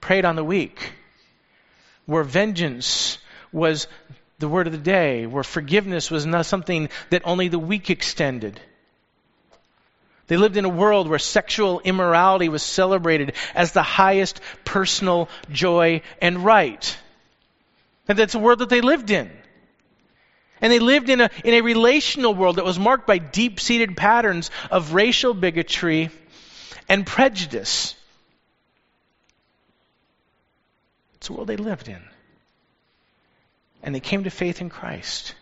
preyed 0.00 0.24
on 0.24 0.36
the 0.36 0.44
weak 0.44 0.92
where 2.10 2.24
vengeance 2.24 3.18
was 3.52 3.86
the 4.40 4.48
word 4.48 4.66
of 4.66 4.72
the 4.72 4.78
day, 4.78 5.26
where 5.26 5.44
forgiveness 5.44 6.10
was 6.10 6.26
not 6.26 6.44
something 6.44 6.88
that 7.10 7.22
only 7.24 7.46
the 7.46 7.58
weak 7.58 7.88
extended. 7.88 8.60
They 10.26 10.36
lived 10.36 10.56
in 10.56 10.64
a 10.64 10.68
world 10.68 11.08
where 11.08 11.20
sexual 11.20 11.80
immorality 11.80 12.48
was 12.48 12.64
celebrated 12.64 13.34
as 13.54 13.70
the 13.70 13.82
highest 13.82 14.40
personal 14.64 15.28
joy 15.52 16.02
and 16.20 16.44
right. 16.44 16.96
And 18.08 18.18
that's 18.18 18.34
a 18.34 18.40
world 18.40 18.58
that 18.58 18.70
they 18.70 18.80
lived 18.80 19.10
in. 19.10 19.30
And 20.60 20.72
they 20.72 20.80
lived 20.80 21.10
in 21.10 21.20
a, 21.20 21.30
in 21.44 21.54
a 21.54 21.60
relational 21.60 22.34
world 22.34 22.56
that 22.56 22.64
was 22.64 22.78
marked 22.78 23.06
by 23.06 23.18
deep 23.18 23.60
seated 23.60 23.96
patterns 23.96 24.50
of 24.70 24.94
racial 24.94 25.32
bigotry 25.32 26.10
and 26.88 27.06
prejudice. 27.06 27.94
It's 31.20 31.26
the 31.26 31.34
world 31.34 31.48
they 31.48 31.58
lived 31.58 31.88
in. 31.88 32.00
And 33.82 33.94
they 33.94 34.00
came 34.00 34.24
to 34.24 34.30
faith 34.30 34.62
in 34.62 34.70
Christ. 34.70 35.34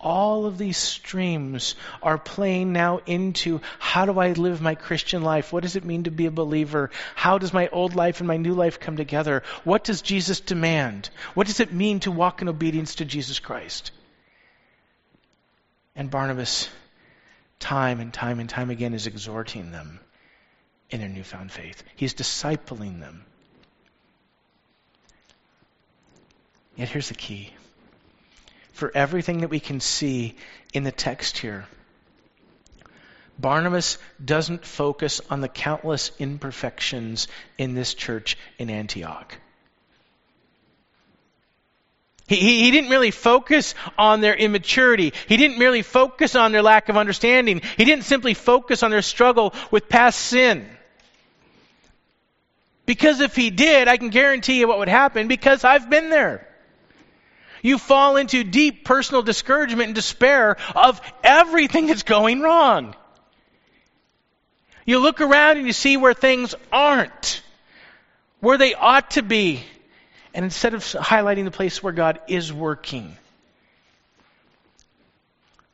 All 0.00 0.46
of 0.46 0.56
these 0.56 0.76
streams 0.76 1.74
are 2.00 2.16
playing 2.16 2.72
now 2.72 3.00
into 3.06 3.60
how 3.80 4.06
do 4.06 4.20
I 4.20 4.30
live 4.30 4.62
my 4.62 4.76
Christian 4.76 5.22
life? 5.22 5.52
What 5.52 5.64
does 5.64 5.74
it 5.74 5.84
mean 5.84 6.04
to 6.04 6.12
be 6.12 6.26
a 6.26 6.30
believer? 6.30 6.90
How 7.16 7.38
does 7.38 7.52
my 7.52 7.66
old 7.66 7.96
life 7.96 8.20
and 8.20 8.28
my 8.28 8.36
new 8.36 8.54
life 8.54 8.78
come 8.78 8.96
together? 8.96 9.42
What 9.64 9.82
does 9.82 10.00
Jesus 10.00 10.38
demand? 10.38 11.10
What 11.34 11.48
does 11.48 11.58
it 11.58 11.72
mean 11.72 11.98
to 12.00 12.12
walk 12.12 12.40
in 12.40 12.48
obedience 12.48 12.96
to 12.96 13.04
Jesus 13.04 13.40
Christ? 13.40 13.90
And 15.96 16.08
Barnabas, 16.08 16.68
time 17.58 17.98
and 17.98 18.14
time 18.14 18.38
and 18.38 18.48
time 18.48 18.70
again, 18.70 18.94
is 18.94 19.08
exhorting 19.08 19.72
them 19.72 19.98
in 20.90 21.00
their 21.00 21.08
newfound 21.08 21.50
faith. 21.50 21.82
He's 21.96 22.14
discipling 22.14 23.00
them. 23.00 23.24
Yet 26.78 26.88
here's 26.88 27.08
the 27.08 27.14
key. 27.14 27.50
For 28.72 28.90
everything 28.94 29.40
that 29.40 29.50
we 29.50 29.58
can 29.58 29.80
see 29.80 30.36
in 30.72 30.84
the 30.84 30.92
text 30.92 31.36
here, 31.36 31.66
Barnabas 33.36 33.98
doesn't 34.24 34.64
focus 34.64 35.20
on 35.28 35.40
the 35.40 35.48
countless 35.48 36.12
imperfections 36.20 37.26
in 37.58 37.74
this 37.74 37.94
church 37.94 38.38
in 38.58 38.70
Antioch. 38.70 39.36
He, 42.28 42.36
he, 42.36 42.70
didn't 42.70 42.90
really 42.90 43.10
focus 43.10 43.74
on 43.96 44.20
their 44.20 44.34
immaturity. 44.34 45.14
He 45.28 45.36
didn't 45.38 45.58
merely 45.58 45.82
focus 45.82 46.36
on 46.36 46.52
their 46.52 46.62
lack 46.62 46.90
of 46.90 46.96
understanding. 46.96 47.62
He 47.76 47.86
didn't 47.86 48.04
simply 48.04 48.34
focus 48.34 48.82
on 48.82 48.90
their 48.90 49.02
struggle 49.02 49.54
with 49.70 49.88
past 49.88 50.20
sin. 50.20 50.68
Because 52.84 53.20
if 53.20 53.34
he 53.34 53.48
did, 53.50 53.88
I 53.88 53.96
can 53.96 54.10
guarantee 54.10 54.60
you 54.60 54.68
what 54.68 54.78
would 54.78 54.88
happen 54.88 55.26
because 55.26 55.64
I've 55.64 55.88
been 55.88 56.10
there. 56.10 56.47
You 57.62 57.78
fall 57.78 58.16
into 58.16 58.44
deep 58.44 58.84
personal 58.84 59.22
discouragement 59.22 59.86
and 59.86 59.94
despair 59.94 60.56
of 60.74 61.00
everything 61.22 61.86
that's 61.86 62.02
going 62.02 62.40
wrong. 62.40 62.94
You 64.86 65.00
look 65.00 65.20
around 65.20 65.58
and 65.58 65.66
you 65.66 65.72
see 65.72 65.96
where 65.96 66.14
things 66.14 66.54
aren't, 66.72 67.42
where 68.40 68.56
they 68.56 68.74
ought 68.74 69.10
to 69.12 69.22
be. 69.22 69.62
And 70.32 70.44
instead 70.44 70.74
of 70.74 70.82
highlighting 70.82 71.44
the 71.44 71.50
place 71.50 71.82
where 71.82 71.92
God 71.92 72.20
is 72.28 72.52
working, 72.52 73.16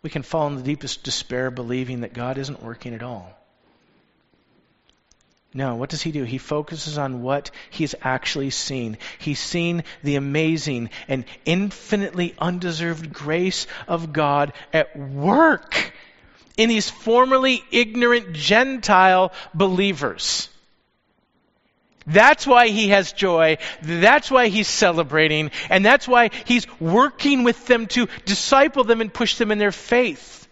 we 0.02 0.10
can 0.10 0.22
fall 0.22 0.48
in 0.48 0.56
the 0.56 0.62
deepest 0.62 1.02
despair 1.02 1.50
believing 1.50 2.00
that 2.00 2.12
God 2.12 2.38
isn't 2.38 2.62
working 2.62 2.94
at 2.94 3.02
all. 3.02 3.30
No, 5.56 5.76
what 5.76 5.88
does 5.88 6.02
he 6.02 6.10
do? 6.10 6.24
He 6.24 6.38
focuses 6.38 6.98
on 6.98 7.22
what 7.22 7.52
he's 7.70 7.94
actually 8.02 8.50
seen. 8.50 8.98
He's 9.20 9.38
seen 9.38 9.84
the 10.02 10.16
amazing 10.16 10.90
and 11.06 11.24
infinitely 11.44 12.34
undeserved 12.40 13.12
grace 13.12 13.68
of 13.86 14.12
God 14.12 14.52
at 14.72 14.98
work 14.98 15.92
in 16.56 16.68
these 16.68 16.90
formerly 16.90 17.62
ignorant 17.70 18.32
Gentile 18.32 19.32
believers. 19.54 20.48
That's 22.04 22.48
why 22.48 22.68
he 22.68 22.88
has 22.88 23.12
joy. 23.12 23.58
That's 23.80 24.32
why 24.32 24.48
he's 24.48 24.68
celebrating. 24.68 25.52
And 25.70 25.86
that's 25.86 26.08
why 26.08 26.30
he's 26.46 26.66
working 26.80 27.44
with 27.44 27.64
them 27.66 27.86
to 27.88 28.08
disciple 28.24 28.82
them 28.82 29.00
and 29.00 29.14
push 29.14 29.36
them 29.36 29.52
in 29.52 29.58
their 29.58 29.72
faith 29.72 30.43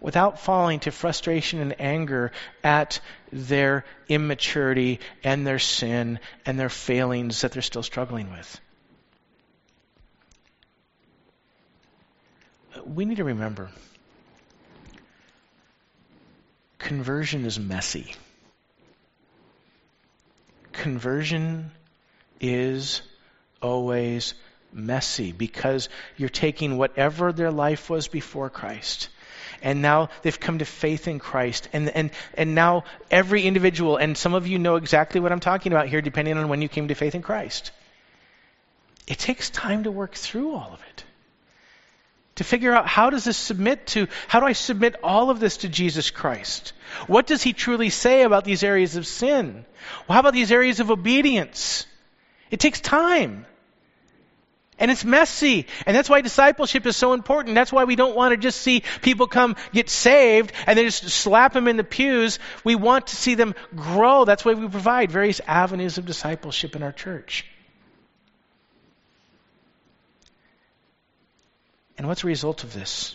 without 0.00 0.40
falling 0.40 0.80
to 0.80 0.90
frustration 0.90 1.60
and 1.60 1.80
anger 1.80 2.32
at 2.64 3.00
their 3.32 3.84
immaturity 4.08 5.00
and 5.22 5.46
their 5.46 5.58
sin 5.58 6.18
and 6.46 6.58
their 6.58 6.70
failings 6.70 7.42
that 7.42 7.52
they're 7.52 7.62
still 7.62 7.82
struggling 7.82 8.30
with. 8.30 8.60
We 12.86 13.04
need 13.04 13.18
to 13.18 13.24
remember 13.24 13.68
conversion 16.78 17.44
is 17.44 17.58
messy. 17.58 18.14
Conversion 20.72 21.72
is 22.40 23.02
always 23.60 24.34
messy 24.72 25.32
because 25.32 25.88
you're 26.16 26.30
taking 26.30 26.78
whatever 26.78 27.32
their 27.32 27.50
life 27.50 27.90
was 27.90 28.08
before 28.08 28.48
Christ 28.48 29.08
and 29.62 29.82
now 29.82 30.08
they've 30.22 30.38
come 30.38 30.58
to 30.58 30.64
faith 30.64 31.08
in 31.08 31.18
Christ. 31.18 31.68
And, 31.72 31.88
and, 31.90 32.10
and 32.34 32.54
now 32.54 32.84
every 33.10 33.42
individual, 33.42 33.96
and 33.96 34.16
some 34.16 34.34
of 34.34 34.46
you 34.46 34.58
know 34.58 34.76
exactly 34.76 35.20
what 35.20 35.32
I'm 35.32 35.40
talking 35.40 35.72
about 35.72 35.88
here, 35.88 36.00
depending 36.00 36.36
on 36.36 36.48
when 36.48 36.62
you 36.62 36.68
came 36.68 36.88
to 36.88 36.94
faith 36.94 37.14
in 37.14 37.22
Christ. 37.22 37.72
It 39.06 39.18
takes 39.18 39.50
time 39.50 39.84
to 39.84 39.90
work 39.90 40.14
through 40.14 40.52
all 40.52 40.72
of 40.72 40.80
it 40.90 41.04
to 42.40 42.44
figure 42.44 42.72
out 42.72 42.86
how 42.86 43.10
does 43.10 43.24
this 43.24 43.36
submit 43.36 43.86
to, 43.88 44.08
how 44.26 44.40
do 44.40 44.46
I 44.46 44.54
submit 44.54 44.96
all 45.02 45.28
of 45.28 45.40
this 45.40 45.58
to 45.58 45.68
Jesus 45.68 46.10
Christ? 46.10 46.72
What 47.06 47.26
does 47.26 47.42
he 47.42 47.52
truly 47.52 47.90
say 47.90 48.22
about 48.22 48.44
these 48.44 48.62
areas 48.62 48.96
of 48.96 49.06
sin? 49.06 49.66
Well, 50.08 50.14
how 50.14 50.20
about 50.20 50.32
these 50.32 50.50
areas 50.50 50.80
of 50.80 50.90
obedience? 50.90 51.84
It 52.50 52.58
takes 52.58 52.80
time. 52.80 53.44
And 54.80 54.90
it's 54.90 55.04
messy. 55.04 55.66
And 55.86 55.94
that's 55.94 56.08
why 56.08 56.22
discipleship 56.22 56.86
is 56.86 56.96
so 56.96 57.12
important. 57.12 57.54
That's 57.54 57.70
why 57.70 57.84
we 57.84 57.96
don't 57.96 58.16
want 58.16 58.32
to 58.32 58.38
just 58.38 58.60
see 58.62 58.82
people 59.02 59.26
come 59.26 59.56
get 59.72 59.90
saved 59.90 60.52
and 60.66 60.76
then 60.76 60.86
just 60.86 61.04
slap 61.04 61.52
them 61.52 61.68
in 61.68 61.76
the 61.76 61.84
pews. 61.84 62.38
We 62.64 62.74
want 62.74 63.08
to 63.08 63.16
see 63.16 63.34
them 63.34 63.54
grow. 63.76 64.24
That's 64.24 64.44
why 64.44 64.54
we 64.54 64.66
provide 64.68 65.12
various 65.12 65.40
avenues 65.46 65.98
of 65.98 66.06
discipleship 66.06 66.74
in 66.74 66.82
our 66.82 66.92
church. 66.92 67.44
And 71.98 72.08
what's 72.08 72.22
the 72.22 72.28
result 72.28 72.64
of 72.64 72.72
this? 72.72 73.14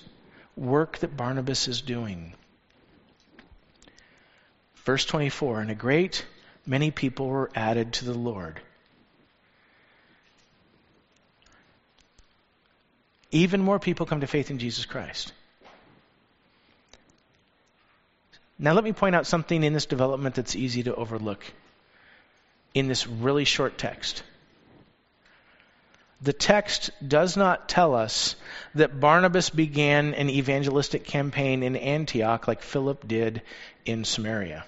Work 0.56 0.99
that 0.99 1.17
Barnabas 1.17 1.67
is 1.67 1.82
doing. 1.82 2.34
Verse 4.86 5.04
24 5.04 5.62
And 5.62 5.71
a 5.71 5.75
great 5.75 6.23
many 6.67 6.91
people 6.91 7.28
were 7.28 7.49
added 7.56 7.93
to 7.93 8.06
the 8.06 8.13
Lord. 8.13 8.62
Even 13.36 13.62
more 13.62 13.80
people 13.80 14.06
come 14.06 14.21
to 14.21 14.28
faith 14.28 14.50
in 14.50 14.60
Jesus 14.60 14.86
Christ. 14.86 15.34
Now, 18.58 18.74
let 18.74 18.84
me 18.84 18.93
point 18.93 19.15
out 19.15 19.28
something 19.28 19.63
in 19.63 19.74
this 19.74 19.86
development 19.86 20.36
that's 20.36 20.56
easy 20.56 20.84
to 20.84 20.95
overlook 20.95 21.43
in 22.74 22.88
this 22.88 23.08
really 23.08 23.43
short 23.43 23.78
text 23.78 24.24
the 26.21 26.34
text 26.34 26.89
does 27.06 27.38
not 27.38 27.69
tell 27.69 27.93
us 27.93 28.36
that 28.74 29.00
Barnabas 29.00 29.50
began 29.50 30.13
an 30.13 30.30
evangelistic 30.30 31.06
campaign 31.06 31.62
in 31.62 31.76
Antioch 31.76 32.48
like 32.48 32.62
Philip 32.62 33.08
did 33.08 33.41
in 33.86 34.06
Samaria. 34.06 34.65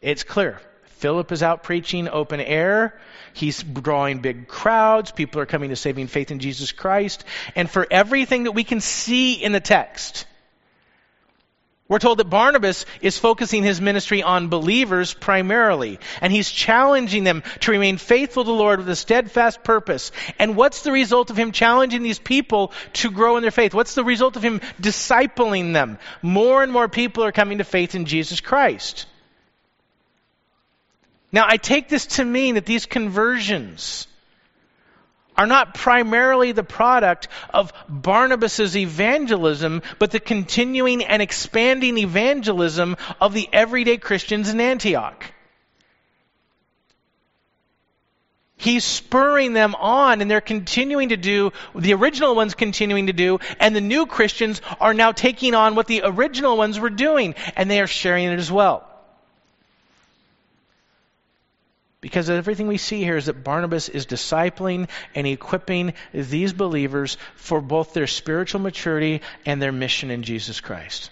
It's 0.00 0.24
clear. 0.24 0.60
Philip 1.02 1.32
is 1.32 1.42
out 1.42 1.64
preaching 1.64 2.08
open 2.08 2.40
air. 2.40 2.96
He's 3.34 3.60
drawing 3.60 4.20
big 4.20 4.46
crowds. 4.46 5.10
People 5.10 5.40
are 5.40 5.46
coming 5.46 5.70
to 5.70 5.76
saving 5.76 6.06
faith 6.06 6.30
in 6.30 6.38
Jesus 6.38 6.70
Christ. 6.70 7.24
And 7.56 7.68
for 7.68 7.84
everything 7.90 8.44
that 8.44 8.52
we 8.52 8.62
can 8.62 8.80
see 8.80 9.32
in 9.32 9.50
the 9.50 9.58
text, 9.58 10.26
we're 11.88 11.98
told 11.98 12.20
that 12.20 12.30
Barnabas 12.30 12.86
is 13.00 13.18
focusing 13.18 13.64
his 13.64 13.80
ministry 13.80 14.22
on 14.22 14.46
believers 14.48 15.12
primarily, 15.12 15.98
and 16.20 16.32
he's 16.32 16.48
challenging 16.48 17.24
them 17.24 17.42
to 17.60 17.72
remain 17.72 17.96
faithful 17.96 18.44
to 18.44 18.46
the 18.46 18.56
Lord 18.56 18.78
with 18.78 18.88
a 18.88 18.94
steadfast 18.94 19.64
purpose. 19.64 20.12
And 20.38 20.54
what's 20.54 20.82
the 20.82 20.92
result 20.92 21.30
of 21.30 21.36
him 21.36 21.50
challenging 21.50 22.04
these 22.04 22.20
people 22.20 22.72
to 22.94 23.10
grow 23.10 23.36
in 23.36 23.42
their 23.42 23.50
faith? 23.50 23.74
What's 23.74 23.96
the 23.96 24.04
result 24.04 24.36
of 24.36 24.44
him 24.44 24.60
discipling 24.80 25.72
them? 25.72 25.98
More 26.22 26.62
and 26.62 26.70
more 26.70 26.88
people 26.88 27.24
are 27.24 27.32
coming 27.32 27.58
to 27.58 27.64
faith 27.64 27.96
in 27.96 28.04
Jesus 28.04 28.40
Christ. 28.40 29.06
Now, 31.32 31.46
I 31.48 31.56
take 31.56 31.88
this 31.88 32.06
to 32.18 32.24
mean 32.24 32.56
that 32.56 32.66
these 32.66 32.84
conversions 32.84 34.06
are 35.36 35.46
not 35.46 35.72
primarily 35.72 36.52
the 36.52 36.62
product 36.62 37.28
of 37.54 37.72
Barnabas's 37.88 38.76
evangelism, 38.76 39.80
but 39.98 40.10
the 40.10 40.20
continuing 40.20 41.02
and 41.02 41.22
expanding 41.22 41.96
evangelism 41.96 42.98
of 43.18 43.32
the 43.32 43.48
everyday 43.50 43.96
Christians 43.96 44.50
in 44.50 44.60
Antioch. 44.60 45.24
He's 48.56 48.84
spurring 48.84 49.54
them 49.54 49.74
on, 49.74 50.20
and 50.20 50.30
they're 50.30 50.40
continuing 50.40 51.08
to 51.08 51.16
do, 51.16 51.52
the 51.74 51.94
original 51.94 52.36
ones 52.36 52.54
continuing 52.54 53.08
to 53.08 53.12
do, 53.12 53.40
and 53.58 53.74
the 53.74 53.80
new 53.80 54.06
Christians 54.06 54.60
are 54.80 54.94
now 54.94 55.10
taking 55.10 55.54
on 55.54 55.74
what 55.74 55.88
the 55.88 56.02
original 56.04 56.56
ones 56.56 56.78
were 56.78 56.90
doing, 56.90 57.34
and 57.56 57.68
they 57.68 57.80
are 57.80 57.88
sharing 57.88 58.26
it 58.26 58.38
as 58.38 58.52
well. 58.52 58.91
Because 62.02 62.28
everything 62.28 62.66
we 62.66 62.78
see 62.78 63.04
here 63.04 63.16
is 63.16 63.26
that 63.26 63.44
Barnabas 63.44 63.88
is 63.88 64.06
discipling 64.06 64.88
and 65.14 65.24
equipping 65.24 65.94
these 66.12 66.52
believers 66.52 67.16
for 67.36 67.60
both 67.60 67.94
their 67.94 68.08
spiritual 68.08 68.60
maturity 68.60 69.22
and 69.46 69.62
their 69.62 69.70
mission 69.70 70.10
in 70.10 70.24
Jesus 70.24 70.60
Christ. 70.60 71.10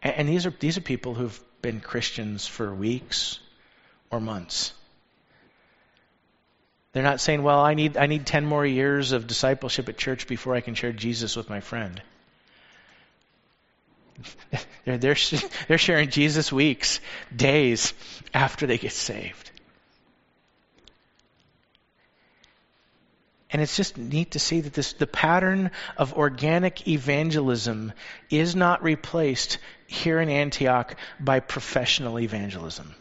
And 0.00 0.28
these 0.28 0.46
are, 0.46 0.54
these 0.60 0.78
are 0.78 0.80
people 0.80 1.14
who've 1.14 1.38
been 1.60 1.80
Christians 1.80 2.46
for 2.46 2.72
weeks 2.72 3.40
or 4.10 4.20
months. 4.20 4.72
They're 6.92 7.02
not 7.02 7.20
saying, 7.20 7.42
well, 7.42 7.60
I 7.60 7.74
need, 7.74 7.96
I 7.96 8.06
need 8.06 8.26
10 8.26 8.46
more 8.46 8.64
years 8.64 9.10
of 9.10 9.26
discipleship 9.26 9.88
at 9.88 9.98
church 9.98 10.28
before 10.28 10.54
I 10.54 10.60
can 10.60 10.74
share 10.74 10.92
Jesus 10.92 11.34
with 11.34 11.50
my 11.50 11.58
friend. 11.58 12.00
They're, 14.84 14.98
they're, 14.98 15.16
they're 15.68 15.78
sharing 15.78 16.10
Jesus 16.10 16.52
weeks, 16.52 16.98
days 17.34 17.94
after 18.34 18.66
they 18.66 18.78
get 18.78 18.90
saved. 18.90 19.52
And 23.52 23.60
it's 23.60 23.76
just 23.76 23.98
neat 23.98 24.32
to 24.32 24.38
see 24.38 24.62
that 24.62 24.72
this, 24.72 24.94
the 24.94 25.06
pattern 25.06 25.70
of 25.96 26.14
organic 26.14 26.88
evangelism 26.88 27.92
is 28.30 28.56
not 28.56 28.82
replaced 28.82 29.58
here 29.86 30.20
in 30.20 30.30
Antioch 30.30 30.96
by 31.20 31.40
professional 31.40 32.18
evangelism. 32.18 32.94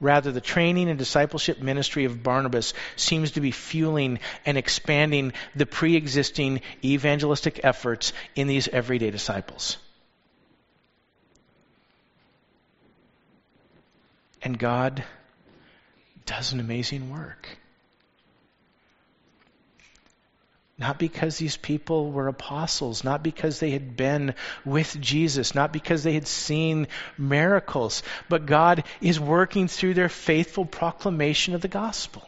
Rather, 0.00 0.32
the 0.32 0.40
training 0.40 0.88
and 0.88 0.98
discipleship 0.98 1.60
ministry 1.60 2.06
of 2.06 2.22
Barnabas 2.22 2.72
seems 2.96 3.32
to 3.32 3.42
be 3.42 3.50
fueling 3.50 4.18
and 4.46 4.56
expanding 4.56 5.34
the 5.54 5.66
pre 5.66 5.94
existing 5.94 6.62
evangelistic 6.82 7.60
efforts 7.62 8.14
in 8.34 8.48
these 8.48 8.66
everyday 8.66 9.10
disciples. 9.10 9.76
And 14.42 14.58
God 14.58 15.04
does 16.24 16.54
an 16.54 16.60
amazing 16.60 17.10
work. 17.10 17.59
Not 20.80 20.98
because 20.98 21.36
these 21.36 21.58
people 21.58 22.10
were 22.10 22.26
apostles, 22.26 23.04
not 23.04 23.22
because 23.22 23.60
they 23.60 23.70
had 23.70 23.98
been 23.98 24.34
with 24.64 24.98
Jesus, 24.98 25.54
not 25.54 25.74
because 25.74 26.02
they 26.02 26.14
had 26.14 26.26
seen 26.26 26.88
miracles, 27.18 28.02
but 28.30 28.46
God 28.46 28.84
is 29.02 29.20
working 29.20 29.68
through 29.68 29.92
their 29.92 30.08
faithful 30.08 30.64
proclamation 30.64 31.54
of 31.54 31.60
the 31.60 31.68
gospel. 31.68 32.26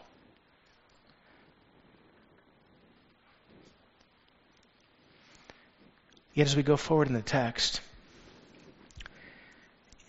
Yet, 6.34 6.46
as 6.46 6.54
we 6.54 6.62
go 6.62 6.76
forward 6.76 7.08
in 7.08 7.14
the 7.14 7.22
text, 7.22 7.80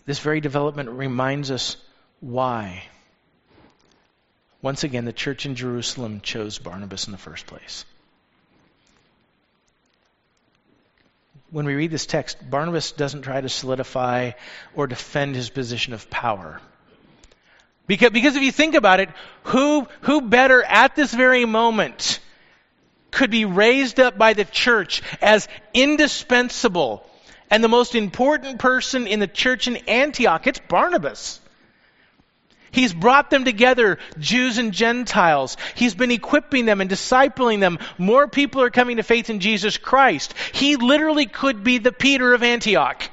this 0.04 0.18
very 0.18 0.42
development 0.42 0.90
reminds 0.90 1.50
us 1.50 1.78
why. 2.20 2.84
Once 4.60 4.84
again, 4.84 5.06
the 5.06 5.12
church 5.14 5.46
in 5.46 5.54
Jerusalem 5.54 6.20
chose 6.20 6.58
Barnabas 6.58 7.06
in 7.06 7.12
the 7.12 7.18
first 7.18 7.46
place. 7.46 7.86
When 11.54 11.66
we 11.66 11.76
read 11.76 11.92
this 11.92 12.04
text, 12.04 12.38
Barnabas 12.50 12.90
doesn't 12.90 13.22
try 13.22 13.40
to 13.40 13.48
solidify 13.48 14.32
or 14.74 14.88
defend 14.88 15.36
his 15.36 15.50
position 15.50 15.92
of 15.92 16.10
power. 16.10 16.60
Because, 17.86 18.10
because 18.10 18.34
if 18.34 18.42
you 18.42 18.50
think 18.50 18.74
about 18.74 18.98
it, 18.98 19.08
who, 19.44 19.86
who 20.00 20.22
better 20.22 20.64
at 20.64 20.96
this 20.96 21.14
very 21.14 21.44
moment 21.44 22.18
could 23.12 23.30
be 23.30 23.44
raised 23.44 24.00
up 24.00 24.18
by 24.18 24.32
the 24.32 24.44
church 24.44 25.00
as 25.22 25.46
indispensable 25.72 27.08
and 27.52 27.62
the 27.62 27.68
most 27.68 27.94
important 27.94 28.58
person 28.58 29.06
in 29.06 29.20
the 29.20 29.28
church 29.28 29.68
in 29.68 29.76
Antioch? 29.76 30.48
It's 30.48 30.58
Barnabas. 30.58 31.38
He's 32.74 32.92
brought 32.92 33.30
them 33.30 33.44
together, 33.44 33.98
Jews 34.18 34.58
and 34.58 34.72
Gentiles. 34.72 35.56
He's 35.76 35.94
been 35.94 36.10
equipping 36.10 36.66
them 36.66 36.80
and 36.80 36.90
discipling 36.90 37.60
them. 37.60 37.78
More 37.98 38.26
people 38.26 38.62
are 38.62 38.70
coming 38.70 38.96
to 38.96 39.04
faith 39.04 39.30
in 39.30 39.38
Jesus 39.38 39.78
Christ. 39.78 40.34
He 40.52 40.74
literally 40.74 41.26
could 41.26 41.62
be 41.62 41.78
the 41.78 41.92
Peter 41.92 42.34
of 42.34 42.42
Antioch. 42.42 43.08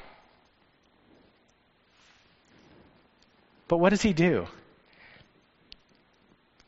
But 3.68 3.78
what 3.78 3.92
does 3.92 4.02
he 4.02 4.14
do? 4.14 4.48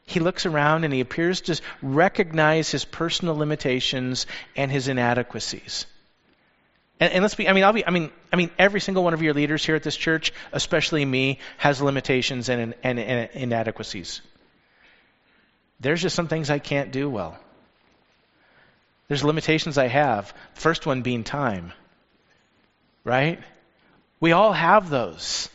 He 0.06 0.20
looks 0.20 0.46
around 0.46 0.84
and 0.84 0.94
he 0.94 1.00
appears 1.00 1.41
to 1.41 1.60
recognize 1.82 2.70
his 2.70 2.86
personal 2.86 3.36
limitations 3.36 4.28
and 4.56 4.72
his 4.72 4.88
inadequacies. 4.88 5.88
And, 7.04 7.12
and, 7.12 7.22
let's 7.22 7.36
be, 7.36 7.49
I 7.49 7.51
mean, 7.51 7.66
I'll 7.66 7.74
be, 7.74 7.86
I 7.86 7.89
mean, 7.89 8.12
I 8.32 8.38
mean, 8.38 8.49
every 8.58 8.80
single 8.80 9.04
one 9.04 9.14
of 9.14 9.22
your 9.22 9.34
leaders 9.34 9.66
here 9.66 9.76
at 9.76 9.84
this 9.84 9.97
church, 9.97 10.32
especially 10.54 11.04
me, 11.04 11.39
has 11.58 11.82
limitations 11.82 12.47
and, 12.47 12.74
and, 12.82 12.97
and 12.97 13.30
inadequacies. 13.34 14.22
There's 15.82 16.01
just 16.01 16.16
some 16.16 16.30
things 16.30 16.49
I 16.49 16.60
can't 16.60 16.93
do 16.93 17.10
well. 17.10 17.38
There's 19.10 19.22
limitations 19.22 19.78
I 19.78 19.88
have. 19.88 20.34
First 20.54 20.86
one 20.86 21.01
being 21.01 21.26
time. 21.26 21.74
Right? 23.04 23.41
We 24.22 24.32
all 24.32 24.54
have 24.54 24.89
those. 24.89 25.49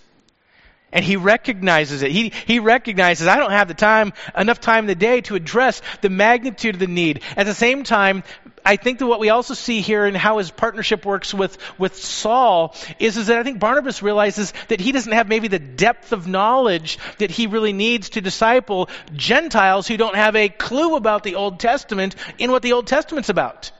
And 0.93 1.03
he 1.03 1.17
recognizes 1.17 2.03
it. 2.03 2.11
He, 2.11 2.35
he 2.47 2.59
recognizes, 2.59 3.27
I 3.27 3.37
don't 3.37 3.53
have 3.53 3.69
the 3.69 3.75
time, 3.75 4.13
enough 4.37 4.61
time 4.61 4.85
in 4.85 4.89
the 4.89 4.95
day 4.95 5.23
to 5.23 5.35
address 5.35 5.81
the 6.03 6.11
magnitude 6.11 6.75
of 6.75 6.79
the 6.79 6.87
need. 6.87 7.23
At 7.39 7.47
the 7.47 7.55
same 7.55 7.85
time, 7.85 8.23
I 8.65 8.77
think 8.77 8.99
that 8.99 9.07
what 9.07 9.21
we 9.21 9.31
also 9.31 9.55
see 9.55 9.81
here 9.81 10.07
in 10.07 10.15
how 10.15 10.39
his 10.39 10.51
partnership 10.51 11.05
works 11.05 11.33
with, 11.33 11.59
with 11.79 11.97
Saul 11.97 12.75
is, 12.99 13.17
is 13.17 13.29
that 13.29 13.39
I 13.39 13.43
think 13.43 13.59
Barnabas 13.59 14.03
realizes 14.03 14.53
that 14.69 14.81
he 14.81 14.93
doesn't 14.93 15.13
have 15.13 15.29
maybe 15.29 15.49
the 15.49 15.59
depth 15.59 16.13
of 16.13 16.27
knowledge 16.27 16.99
that 17.19 17.31
he 17.31 17.47
really 17.47 17.73
needs 17.73 18.11
to 18.11 18.21
disciple 18.21 18.89
Gentiles 19.15 19.87
who 19.87 19.97
don't 19.97 20.17
have 20.17 20.37
a 20.37 20.49
clue 20.49 20.97
about 20.97 21.23
the 21.23 21.37
Old 21.37 21.61
Testament 21.61 22.17
in 22.39 22.51
what 22.51 22.63
the 22.63 22.73
Old 22.73 22.87
Testament's 22.87 23.29
about. 23.29 23.71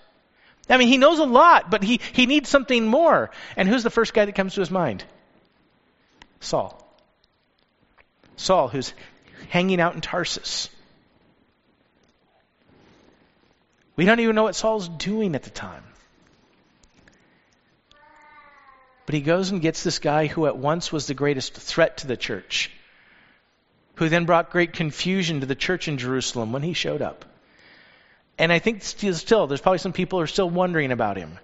I 0.71 0.77
mean, 0.77 0.89
he 0.89 0.99
knows 0.99 1.19
a 1.19 1.25
lot, 1.25 1.71
but 1.71 1.83
he, 1.83 2.01
he 2.13 2.27
needs 2.27 2.49
something 2.49 2.87
more. 2.87 3.31
And 3.57 3.69
who's 3.69 3.83
the 3.83 3.91
first 3.91 4.13
guy 4.13 4.25
that 4.25 4.35
comes 4.35 4.55
to 4.55 4.61
his 4.61 4.71
mind? 4.71 5.05
Saul. 6.41 6.85
Saul, 8.37 8.69
who's 8.69 8.93
hanging 9.49 9.81
out 9.81 9.95
in 9.95 10.01
Tarsus. 10.01 10.69
We 13.99 14.05
don't 14.05 14.21
even 14.21 14.37
know 14.37 14.45
what 14.45 14.55
Saul's 14.55 14.89
doing 14.89 15.35
at 15.35 15.43
the 15.43 15.51
time. 15.51 15.83
But 19.07 19.17
he 19.17 19.21
goes 19.21 19.51
and 19.51 19.61
gets 19.61 19.83
this 19.83 19.99
guy 19.99 20.29
who 20.29 20.47
at 20.47 20.57
once 20.57 20.93
was 20.93 21.09
the 21.09 21.15
greatest 21.15 21.55
threat 21.55 21.97
to 21.99 22.07
the 22.07 22.17
church, 22.17 22.71
who 23.97 24.09
then 24.09 24.25
brought 24.25 24.51
great 24.51 24.73
confusion 24.73 25.41
to 25.41 25.47
the 25.47 25.57
church 25.57 25.89
in 25.89 25.99
Jerusalem 25.99 26.53
when 26.53 26.63
he 26.63 26.75
showed 26.75 27.03
up. 27.03 27.25
And 28.39 28.53
I 28.53 28.61
think 28.61 28.85
still, 28.85 29.49
there's 29.49 29.61
probably 29.61 29.79
some 29.79 29.93
people 29.93 30.21
who 30.21 30.23
are 30.23 30.29
still 30.29 30.49
wondering 30.49 30.93
about 30.93 31.17
him. 31.17 31.37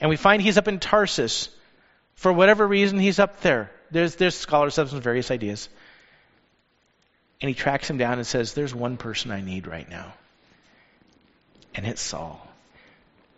And 0.00 0.10
we 0.10 0.16
find 0.16 0.42
he's 0.42 0.58
up 0.58 0.66
in 0.66 0.80
Tarsus. 0.80 1.50
For 2.16 2.32
whatever 2.32 2.66
reason, 2.66 2.98
he's 2.98 3.20
up 3.20 3.42
there. 3.42 3.70
There's, 3.92 4.16
there's 4.16 4.34
scholars 4.34 4.74
have 4.74 4.90
some 4.90 5.00
various 5.00 5.30
ideas. 5.30 5.68
And 7.40 7.48
he 7.48 7.54
tracks 7.54 7.88
him 7.88 7.96
down 7.96 8.14
and 8.14 8.26
says, 8.26 8.54
There's 8.54 8.74
one 8.74 8.96
person 8.96 9.30
I 9.30 9.40
need 9.40 9.68
right 9.68 9.88
now. 9.88 10.14
And 11.78 11.86
it's 11.86 12.02
Saul, 12.02 12.44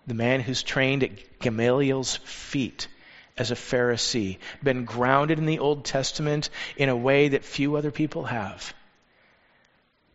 the 0.06 0.14
man 0.14 0.40
who's 0.40 0.62
trained 0.62 1.04
at 1.04 1.40
Gamaliel's 1.40 2.16
feet 2.16 2.88
as 3.36 3.50
a 3.50 3.54
Pharisee, 3.54 4.38
been 4.62 4.86
grounded 4.86 5.38
in 5.38 5.44
the 5.44 5.58
Old 5.58 5.84
Testament 5.84 6.48
in 6.74 6.88
a 6.88 6.96
way 6.96 7.28
that 7.28 7.44
few 7.44 7.76
other 7.76 7.90
people 7.90 8.24
have, 8.24 8.72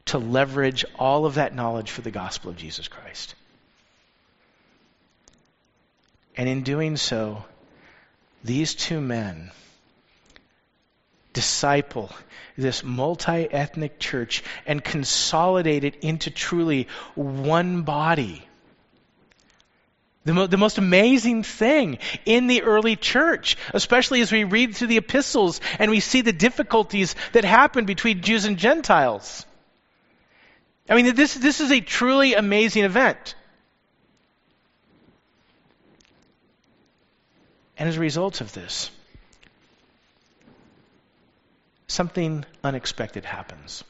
to 0.06 0.18
leverage 0.18 0.86
all 0.98 1.28
of 1.28 1.36
that 1.36 1.54
knowledge 1.54 1.92
for 1.92 2.02
the 2.02 2.10
gospel 2.10 2.50
of 2.50 2.58
Jesus 2.58 2.88
Christ. 2.88 3.36
And 6.36 6.50
in 6.50 6.64
doing 6.64 6.98
so, 6.98 7.46
these 8.44 8.74
two 8.74 9.02
men 9.02 9.52
disciple 11.36 12.10
this 12.58 12.84
multi 12.84 13.52
ethnic 13.52 14.00
church 14.00 14.44
and 14.66 14.84
consolidate 14.84 15.84
it 15.84 15.98
into 15.98 16.32
truly 16.32 16.88
one 17.16 17.84
body. 17.84 18.42
The, 20.24 20.34
mo- 20.34 20.48
the, 20.48 20.58
most 20.58 20.80
amazing 20.80 21.44
thing 21.44 22.00
in 22.26 22.48
the 22.48 22.64
early 22.64 22.96
church, 22.96 23.58
especially 23.74 24.22
as 24.22 24.32
we 24.32 24.44
read 24.44 24.76
through 24.76 24.88
the 24.88 24.98
epistles 24.98 25.62
and 25.78 25.92
we 25.92 26.00
see 26.00 26.22
the 26.22 26.34
difficulties 26.34 27.16
that 27.34 27.44
happen 27.44 27.86
between 27.86 28.22
Jews 28.22 28.46
and 28.46 28.58
Gentiles. 28.58 29.46
I 30.90 30.96
mean, 30.96 31.14
this, 31.14 31.36
this 31.36 31.62
is 31.62 31.72
a 31.72 31.82
truly 31.82 32.34
amazing 32.34 32.86
event. 32.86 33.36
And 37.78 37.90
as 37.90 37.98
a 37.98 38.00
result 38.00 38.42
of 38.42 38.54
this, 38.54 38.90
something 41.88 42.46
unexpected 42.64 43.26
happens. 43.26 43.84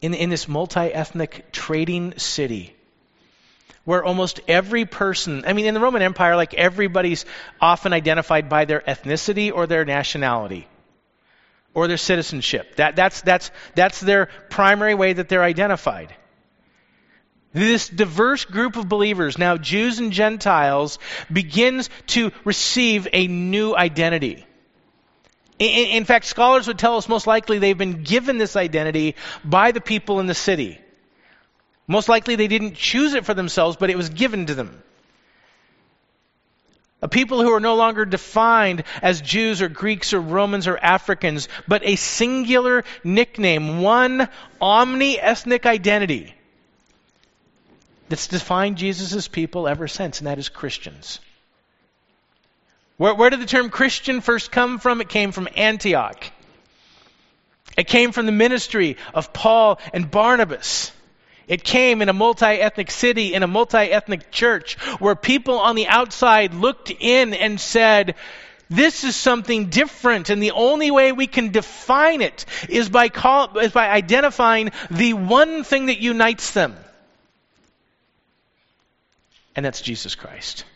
In, 0.00 0.14
in 0.14 0.30
this 0.30 0.48
multi 0.48 0.80
ethnic 0.92 1.52
trading 1.52 2.18
city, 2.18 2.74
where 3.84 4.04
almost 4.04 4.40
every 4.48 4.84
person, 4.84 5.44
I 5.46 5.52
mean, 5.52 5.66
in 5.66 5.74
the 5.74 5.80
Roman 5.80 6.02
Empire, 6.02 6.36
like 6.36 6.54
everybody's 6.54 7.24
often 7.60 7.92
identified 7.92 8.48
by 8.48 8.64
their 8.64 8.80
ethnicity 8.80 9.52
or 9.52 9.66
their 9.66 9.84
nationality 9.84 10.68
or 11.74 11.88
their 11.88 11.96
citizenship. 11.96 12.76
That, 12.76 12.96
that's, 12.96 13.20
that's, 13.22 13.50
that's 13.74 14.00
their 14.00 14.28
primary 14.48 14.94
way 14.94 15.12
that 15.12 15.28
they're 15.28 15.42
identified. 15.42 16.14
This 17.52 17.88
diverse 17.88 18.44
group 18.44 18.76
of 18.76 18.88
believers, 18.88 19.36
now 19.36 19.56
Jews 19.56 19.98
and 19.98 20.12
Gentiles, 20.12 20.98
begins 21.32 21.90
to 22.08 22.30
receive 22.44 23.08
a 23.12 23.26
new 23.26 23.74
identity. 23.74 24.46
In, 25.60 25.68
in, 25.68 26.04
fact, 26.06 26.24
scholars 26.24 26.66
would 26.68 26.78
tell 26.78 26.96
us 26.96 27.06
most 27.06 27.26
likely 27.26 27.58
they've 27.58 27.76
been 27.76 28.02
given 28.02 28.38
this 28.38 28.56
identity 28.56 29.14
by 29.44 29.72
the 29.72 29.80
people 29.82 30.18
in 30.18 30.26
the 30.26 30.34
city. 30.34 30.80
Most 31.86 32.08
likely 32.08 32.34
they 32.34 32.48
didn't 32.48 32.76
choose 32.76 33.12
it 33.12 33.26
for 33.26 33.34
themselves, 33.34 33.76
but 33.76 33.90
it 33.90 33.96
was 33.96 34.08
given 34.08 34.46
to 34.46 34.54
them. 34.54 34.82
A 37.02 37.08
people 37.08 37.42
who 37.42 37.52
are 37.52 37.60
no 37.60 37.74
longer 37.74 38.06
defined 38.06 38.84
as 39.02 39.20
Jews 39.20 39.60
or 39.60 39.68
Greeks 39.68 40.14
or 40.14 40.20
Romans 40.20 40.66
or 40.66 40.78
Africans, 40.78 41.48
but 41.68 41.82
a 41.84 41.96
singular 41.96 42.84
nickname, 43.04 43.82
one 43.82 44.28
omni 44.62 45.20
ethnic 45.20 45.66
identity 45.66 46.34
that's 48.08 48.28
defined 48.28 48.78
Jesus' 48.78 49.28
people 49.28 49.68
ever 49.68 49.88
since, 49.88 50.20
and 50.20 50.26
that 50.26 50.38
is 50.38 50.48
Christians. 50.48 51.20
Where, 53.00 53.14
where 53.14 53.30
did 53.30 53.40
the 53.40 53.46
term 53.46 53.70
Christian 53.70 54.20
first 54.20 54.52
come 54.52 54.78
from? 54.78 55.00
It 55.00 55.08
came 55.08 55.32
from 55.32 55.48
Antioch. 55.56 56.22
It 57.78 57.86
came 57.86 58.12
from 58.12 58.26
the 58.26 58.32
ministry 58.32 58.98
of 59.14 59.32
Paul 59.32 59.80
and 59.94 60.10
Barnabas. 60.10 60.92
It 61.48 61.64
came 61.64 62.02
in 62.02 62.10
a 62.10 62.12
multi 62.12 62.44
ethnic 62.44 62.90
city, 62.90 63.32
in 63.32 63.42
a 63.42 63.46
multi 63.46 63.78
ethnic 63.78 64.30
church, 64.30 64.74
where 64.98 65.14
people 65.14 65.60
on 65.60 65.76
the 65.76 65.88
outside 65.88 66.52
looked 66.52 66.90
in 66.90 67.32
and 67.32 67.58
said, 67.58 68.16
This 68.68 69.02
is 69.02 69.16
something 69.16 69.70
different, 69.70 70.28
and 70.28 70.42
the 70.42 70.50
only 70.50 70.90
way 70.90 71.12
we 71.12 71.26
can 71.26 71.52
define 71.52 72.20
it 72.20 72.44
is 72.68 72.90
by, 72.90 73.08
call, 73.08 73.56
is 73.60 73.72
by 73.72 73.88
identifying 73.88 74.72
the 74.90 75.14
one 75.14 75.64
thing 75.64 75.86
that 75.86 76.00
unites 76.00 76.50
them. 76.50 76.76
And 79.56 79.64
that's 79.64 79.80
Jesus 79.80 80.14
Christ. 80.16 80.66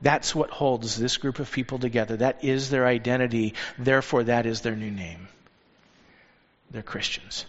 That's 0.00 0.34
what 0.34 0.50
holds 0.50 0.96
this 0.96 1.16
group 1.16 1.38
of 1.38 1.50
people 1.50 1.78
together. 1.78 2.16
That 2.16 2.44
is 2.44 2.70
their 2.70 2.86
identity. 2.86 3.54
Therefore, 3.78 4.24
that 4.24 4.46
is 4.46 4.60
their 4.60 4.76
new 4.76 4.90
name. 4.90 5.28
They're 6.70 6.82
Christians. 6.82 7.46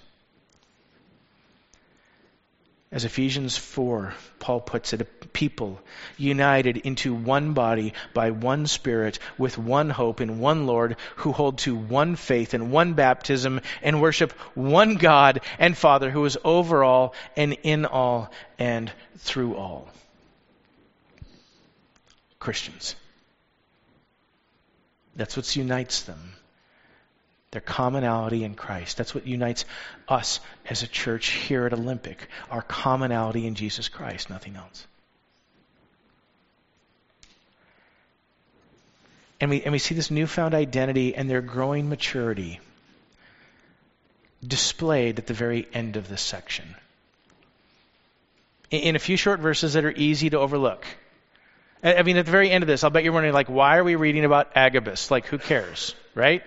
As 2.92 3.06
Ephesians 3.06 3.56
4, 3.56 4.16
Paul 4.40 4.62
puts 4.62 4.94
it, 4.94 5.02
a 5.02 5.06
people 5.06 5.80
united 6.18 6.78
into 6.78 7.14
one 7.14 7.54
body 7.54 7.94
by 8.16 8.32
one 8.32 8.66
Spirit, 8.66 9.20
with 9.38 9.60
one 9.60 9.92
hope 9.92 10.22
in 10.22 10.40
one 10.40 10.66
Lord, 10.66 10.96
who 11.18 11.32
hold 11.32 11.60
to 11.60 11.76
one 11.76 12.16
faith 12.16 12.56
and 12.56 12.72
one 12.72 12.94
baptism, 12.94 13.62
and 13.84 14.02
worship 14.02 14.32
one 14.56 14.96
God 14.96 15.42
and 15.60 15.78
Father 15.78 16.10
who 16.10 16.26
is 16.26 16.40
over 16.44 16.84
all 16.84 17.14
and 17.38 17.54
in 17.62 17.86
all 17.86 18.32
and 18.58 18.92
through 19.20 19.56
all. 19.56 19.88
Christians. 22.40 22.96
That's 25.16 25.36
what 25.36 25.56
unites 25.56 26.04
them. 26.04 26.34
Their 27.52 27.62
commonality 27.62 28.44
in 28.44 28.54
Christ. 28.54 28.98
That's 28.98 29.14
what 29.14 29.26
unites 29.26 29.66
us 30.08 30.40
as 30.70 30.84
a 30.84 30.88
church 30.88 31.30
here 31.30 31.66
at 31.66 31.74
Olympic. 31.74 32.30
Our 32.50 32.62
commonality 32.62 33.48
in 33.48 33.56
Jesus 33.56 33.90
Christ, 33.90 34.30
nothing 34.30 34.56
else. 34.56 34.86
And 39.42 39.50
we, 39.50 39.62
and 39.64 39.72
we 39.72 39.80
see 39.80 39.96
this 39.96 40.12
newfound 40.12 40.54
identity 40.54 41.16
and 41.16 41.30
their 41.30 41.42
growing 41.42 41.90
maturity 41.90 42.60
displayed 44.46 45.20
at 45.20 45.28
the 45.28 45.34
very 45.34 45.68
end 45.74 45.96
of 45.96 46.08
this 46.08 46.22
section. 46.22 46.76
In, 48.70 48.82
in 48.82 48.96
a 48.96 49.00
few 49.00 49.18
short 49.18 49.40
verses 49.40 49.74
that 49.74 49.86
are 49.86 49.92
easy 49.92 50.30
to 50.30 50.40
overlook. 50.40 50.86
I 51.82 52.04
mean, 52.04 52.18
at 52.18 52.26
the 52.26 52.32
very 52.32 52.52
end 52.52 52.64
of 52.64 52.68
this, 52.68 52.84
I'll 52.84 52.90
bet 52.90 53.04
you're 53.04 53.14
wondering, 53.14 53.34
like, 53.34 53.50
why 53.50 53.78
are 53.78 53.84
we 53.84 53.96
reading 53.96 54.26
about 54.26 54.52
Agabus? 54.56 55.12
Like, 55.12 55.26
who 55.28 55.38
cares, 55.38 55.96
right? 56.14 56.44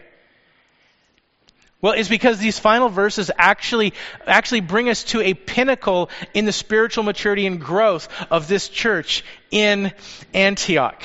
Well, 1.80 1.94
it's 1.94 2.08
because 2.08 2.38
these 2.38 2.58
final 2.58 2.88
verses 2.88 3.30
actually, 3.36 3.94
actually 4.26 4.60
bring 4.60 4.88
us 4.88 5.02
to 5.04 5.20
a 5.20 5.34
pinnacle 5.34 6.10
in 6.32 6.44
the 6.44 6.52
spiritual 6.52 7.02
maturity 7.02 7.46
and 7.46 7.60
growth 7.60 8.08
of 8.30 8.46
this 8.46 8.68
church 8.68 9.24
in 9.50 9.92
Antioch. 10.32 11.02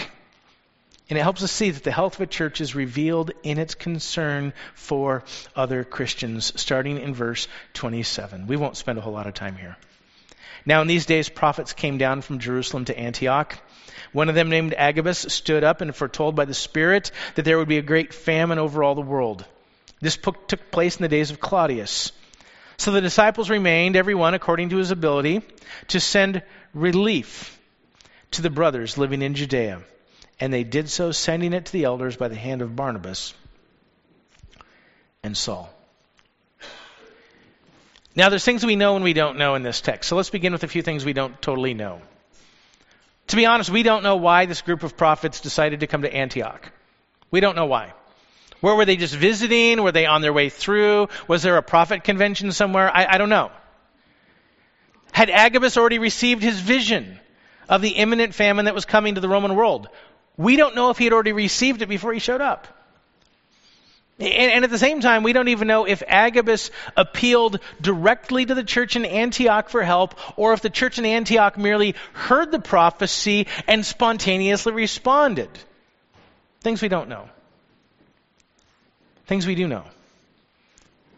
And 1.10 1.18
it 1.18 1.22
helps 1.22 1.42
us 1.42 1.52
see 1.52 1.72
that 1.72 1.84
the 1.84 1.92
health 1.92 2.16
of 2.16 2.22
a 2.22 2.28
church 2.28 2.60
is 2.60 2.76
revealed 2.76 3.32
in 3.42 3.58
its 3.58 3.76
concern 3.76 4.54
for 4.76 5.24
other 5.56 5.84
Christians, 5.84 6.52
starting 6.60 7.00
in 7.00 7.14
verse 7.14 7.48
27. 7.74 8.46
We 8.46 8.58
won't 8.58 8.76
spend 8.76 8.98
a 8.98 9.02
whole 9.02 9.14
lot 9.14 9.26
of 9.26 9.34
time 9.34 9.56
here. 9.56 9.78
Now, 10.66 10.82
in 10.82 10.88
these 10.88 11.06
days, 11.06 11.30
prophets 11.30 11.72
came 11.72 11.98
down 11.98 12.22
from 12.22 12.40
Jerusalem 12.40 12.86
to 12.86 13.00
Antioch. 13.00 13.58
One 14.18 14.30
of 14.30 14.34
them, 14.34 14.49
named 14.49 14.74
Agabus, 14.76 15.28
stood 15.30 15.63
up 15.63 15.82
and 15.82 15.95
foretold 15.95 16.36
by 16.36 16.45
the 16.45 16.55
Spirit 16.55 17.11
that 17.36 17.45
there 17.45 17.59
would 17.59 17.68
be 17.68 17.78
a 17.78 17.84
great 17.84 18.15
famine 18.15 18.57
over 18.57 18.82
all 18.82 18.95
the 18.95 19.01
world. 19.01 19.45
This 20.01 20.18
took 20.18 20.72
place 20.72 20.95
in 20.95 21.03
the 21.03 21.07
days 21.07 21.30
of 21.30 21.39
Claudius. 21.39 22.11
So 22.78 22.91
the 22.91 22.99
disciples 22.99 23.51
remained, 23.51 23.95
every 23.95 24.15
one 24.15 24.34
according 24.34 24.70
to 24.70 24.78
his 24.78 24.89
ability, 24.89 25.43
to 25.89 25.99
send 25.99 26.41
relief 26.74 27.59
to 28.32 28.41
the 28.41 28.49
brothers 28.49 28.97
living 28.97 29.22
in 29.22 29.36
Judea. 29.36 29.84
And 30.39 30.51
they 30.51 30.63
did 30.63 30.89
so, 30.89 31.11
sending 31.11 31.53
it 31.53 31.65
to 31.65 31.72
the 31.72 31.84
elders 31.84 32.18
by 32.18 32.28
the 32.28 32.36
hand 32.36 32.63
of 32.63 32.76
Barnabas 32.76 33.36
and 35.22 35.38
Saul. 35.38 35.70
Now, 38.15 38.30
there's 38.30 38.43
things 38.43 38.65
we 38.65 38.76
know 38.76 38.95
and 38.95 39.03
we 39.03 39.13
don't 39.13 39.38
know 39.38 39.53
in 39.53 39.61
this 39.61 39.80
text. 39.80 40.09
So 40.09 40.15
let's 40.15 40.32
begin 40.32 40.53
with 40.53 40.63
a 40.63 40.68
few 40.68 40.82
things 40.82 41.05
we 41.05 41.13
don't 41.13 41.39
totally 41.39 41.76
know. 41.76 42.01
To 43.28 43.36
be 43.36 43.46
honest, 43.46 43.70
we 43.70 43.84
don't 43.84 44.04
know 44.04 44.16
why 44.16 44.46
this 44.46 44.62
group 44.62 44.84
of 44.84 44.96
prophets 44.96 45.42
decided 45.42 45.82
to 45.82 45.88
come 45.88 46.04
to 46.04 46.14
Antioch. 46.14 46.72
We 47.30 47.40
don't 47.40 47.56
know 47.56 47.66
why. 47.66 47.94
Where 48.62 48.76
were 48.76 48.86
they 48.86 48.96
just 48.96 49.16
visiting? 49.16 49.82
Were 49.82 49.92
they 49.92 50.06
on 50.06 50.22
their 50.22 50.34
way 50.34 50.50
through? 50.50 51.10
Was 51.28 51.44
there 51.44 51.58
a 51.58 51.64
prophet 51.64 52.04
convention 52.04 52.52
somewhere? 52.52 52.90
I, 52.90 53.06
I 53.14 53.18
don't 53.18 53.30
know. 53.30 53.52
Had 55.12 55.30
Agabus 55.30 55.78
already 55.78 56.00
received 56.00 56.42
his 56.42 56.60
vision 56.60 57.20
of 57.70 57.82
the 57.82 57.90
imminent 57.90 58.34
famine 58.34 58.66
that 58.66 58.76
was 58.76 58.86
coming 58.86 59.16
to 59.16 59.22
the 59.22 59.30
Roman 59.30 59.56
world? 59.56 59.88
We 60.38 60.56
don't 60.56 60.76
know 60.76 60.90
if 60.90 60.98
he 60.98 61.04
had 61.04 61.14
already 61.14 61.34
received 61.34 61.82
it 61.82 61.90
before 61.90 62.14
he 62.14 62.20
showed 62.20 62.42
up. 62.42 62.68
And, 64.20 64.51
and, 64.51 64.63
at 64.63 64.72
the 64.72 64.80
same 64.80 64.99
time, 64.99 65.22
we 65.22 65.34
don't 65.34 65.49
even 65.49 65.68
know 65.68 65.86
if 65.86 66.01
Agabus 66.07 66.72
appealed 66.95 67.59
directly 67.80 68.45
to 68.45 68.55
the 68.55 68.63
church 68.63 68.95
in 68.95 69.05
Antioch 69.05 69.70
for 69.70 69.84
help, 69.84 70.15
or 70.38 70.53
if 70.53 70.61
the 70.61 70.72
church 70.72 70.97
in 70.97 71.05
Antioch 71.05 71.57
merely 71.57 71.93
heard 72.13 72.51
the 72.51 72.59
prophecy 72.59 73.45
and 73.68 73.86
spontaneously 73.86 74.74
responded. 74.74 75.49
Things 76.61 76.82
we 76.82 76.88
don't 76.88 77.09
know. 77.09 77.30
Things 79.28 79.45
we 79.45 79.55
do 79.55 79.68
know. 79.68 79.84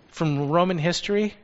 From 0.09 0.49
Roman 0.49 0.77
history, 0.77 1.35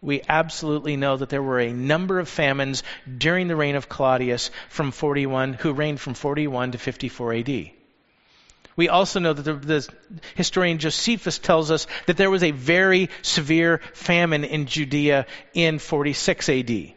we 0.00 0.22
absolutely 0.28 0.96
know 0.96 1.16
that 1.16 1.30
there 1.30 1.42
were 1.42 1.58
a 1.58 1.72
number 1.72 2.20
of 2.20 2.28
famines 2.28 2.84
during 3.18 3.48
the 3.48 3.56
reign 3.56 3.74
of 3.74 3.88
Claudius 3.88 4.52
from 4.68 4.92
41, 4.92 5.54
who 5.54 5.72
reigned 5.72 6.00
from 6.00 6.14
41 6.14 6.72
to 6.72 6.78
54 6.78 7.34
AD. 7.34 7.70
We 8.80 8.88
also 8.88 9.20
know 9.20 9.34
that 9.34 9.42
the, 9.42 9.52
the, 9.52 9.88
historian 10.36 10.78
Josephus 10.78 11.38
tells 11.38 11.70
us 11.70 11.86
that 12.06 12.16
there 12.16 12.30
was 12.30 12.42
a 12.42 12.50
very 12.50 13.10
severe 13.20 13.82
famine 13.92 14.42
in 14.42 14.64
Judea 14.64 15.26
in 15.52 15.78
46 15.78 16.48
AD. 16.48 16.94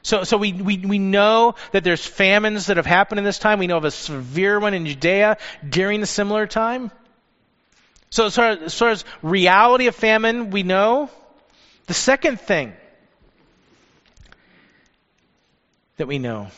So, 0.00 0.24
so 0.24 0.38
we, 0.38 0.54
we, 0.54 0.78
we 0.78 0.98
know 0.98 1.56
that 1.72 1.84
there's 1.84 2.06
famines 2.06 2.68
that 2.68 2.78
have 2.78 2.86
happened 2.86 3.18
in 3.18 3.26
this 3.26 3.38
time. 3.38 3.58
We 3.58 3.66
know 3.66 3.76
of 3.76 3.84
a 3.84 3.90
severe 3.90 4.58
one 4.58 4.72
in 4.72 4.86
Judea 4.86 5.36
during 5.68 6.00
the 6.00 6.06
similar 6.06 6.46
time. 6.46 6.90
So, 8.08 8.24
as 8.24 8.34
far, 8.34 8.48
as 8.52 8.72
far 8.72 8.88
as 8.88 9.04
reality 9.20 9.86
of 9.86 9.94
famine, 9.94 10.48
we 10.48 10.62
know. 10.62 11.10
The 11.88 11.94
second 11.94 12.40
thing 12.40 12.72
that 15.98 16.06
we 16.06 16.18
know 16.18 16.48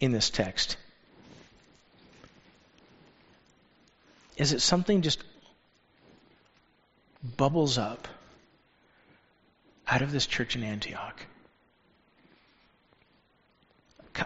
in 0.00 0.12
this 0.12 0.30
text 0.30 0.78
is 4.38 4.52
that 4.52 4.60
something 4.60 5.02
just 5.02 5.22
bubbles 7.36 7.76
up 7.76 8.06
out 9.86 10.00
of 10.00 10.12
this 10.12 10.26
church 10.26 10.54
in 10.54 10.62
Antioch. 10.62 11.20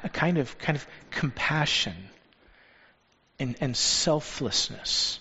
A 0.04 0.08
kind 0.08 0.38
of, 0.38 0.56
kind 0.58 0.76
of 0.76 0.86
compassion 1.10 1.94
and, 3.38 3.56
and 3.60 3.76
selflessness 3.76 5.18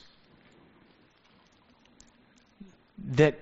that 3.09 3.39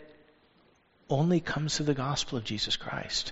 only 1.10 1.40
comes 1.40 1.78
through 1.78 1.88
the 1.88 1.94
gospel 1.94 2.38
of 2.38 2.44
Jesus 2.44 2.78
Christ. 2.78 3.32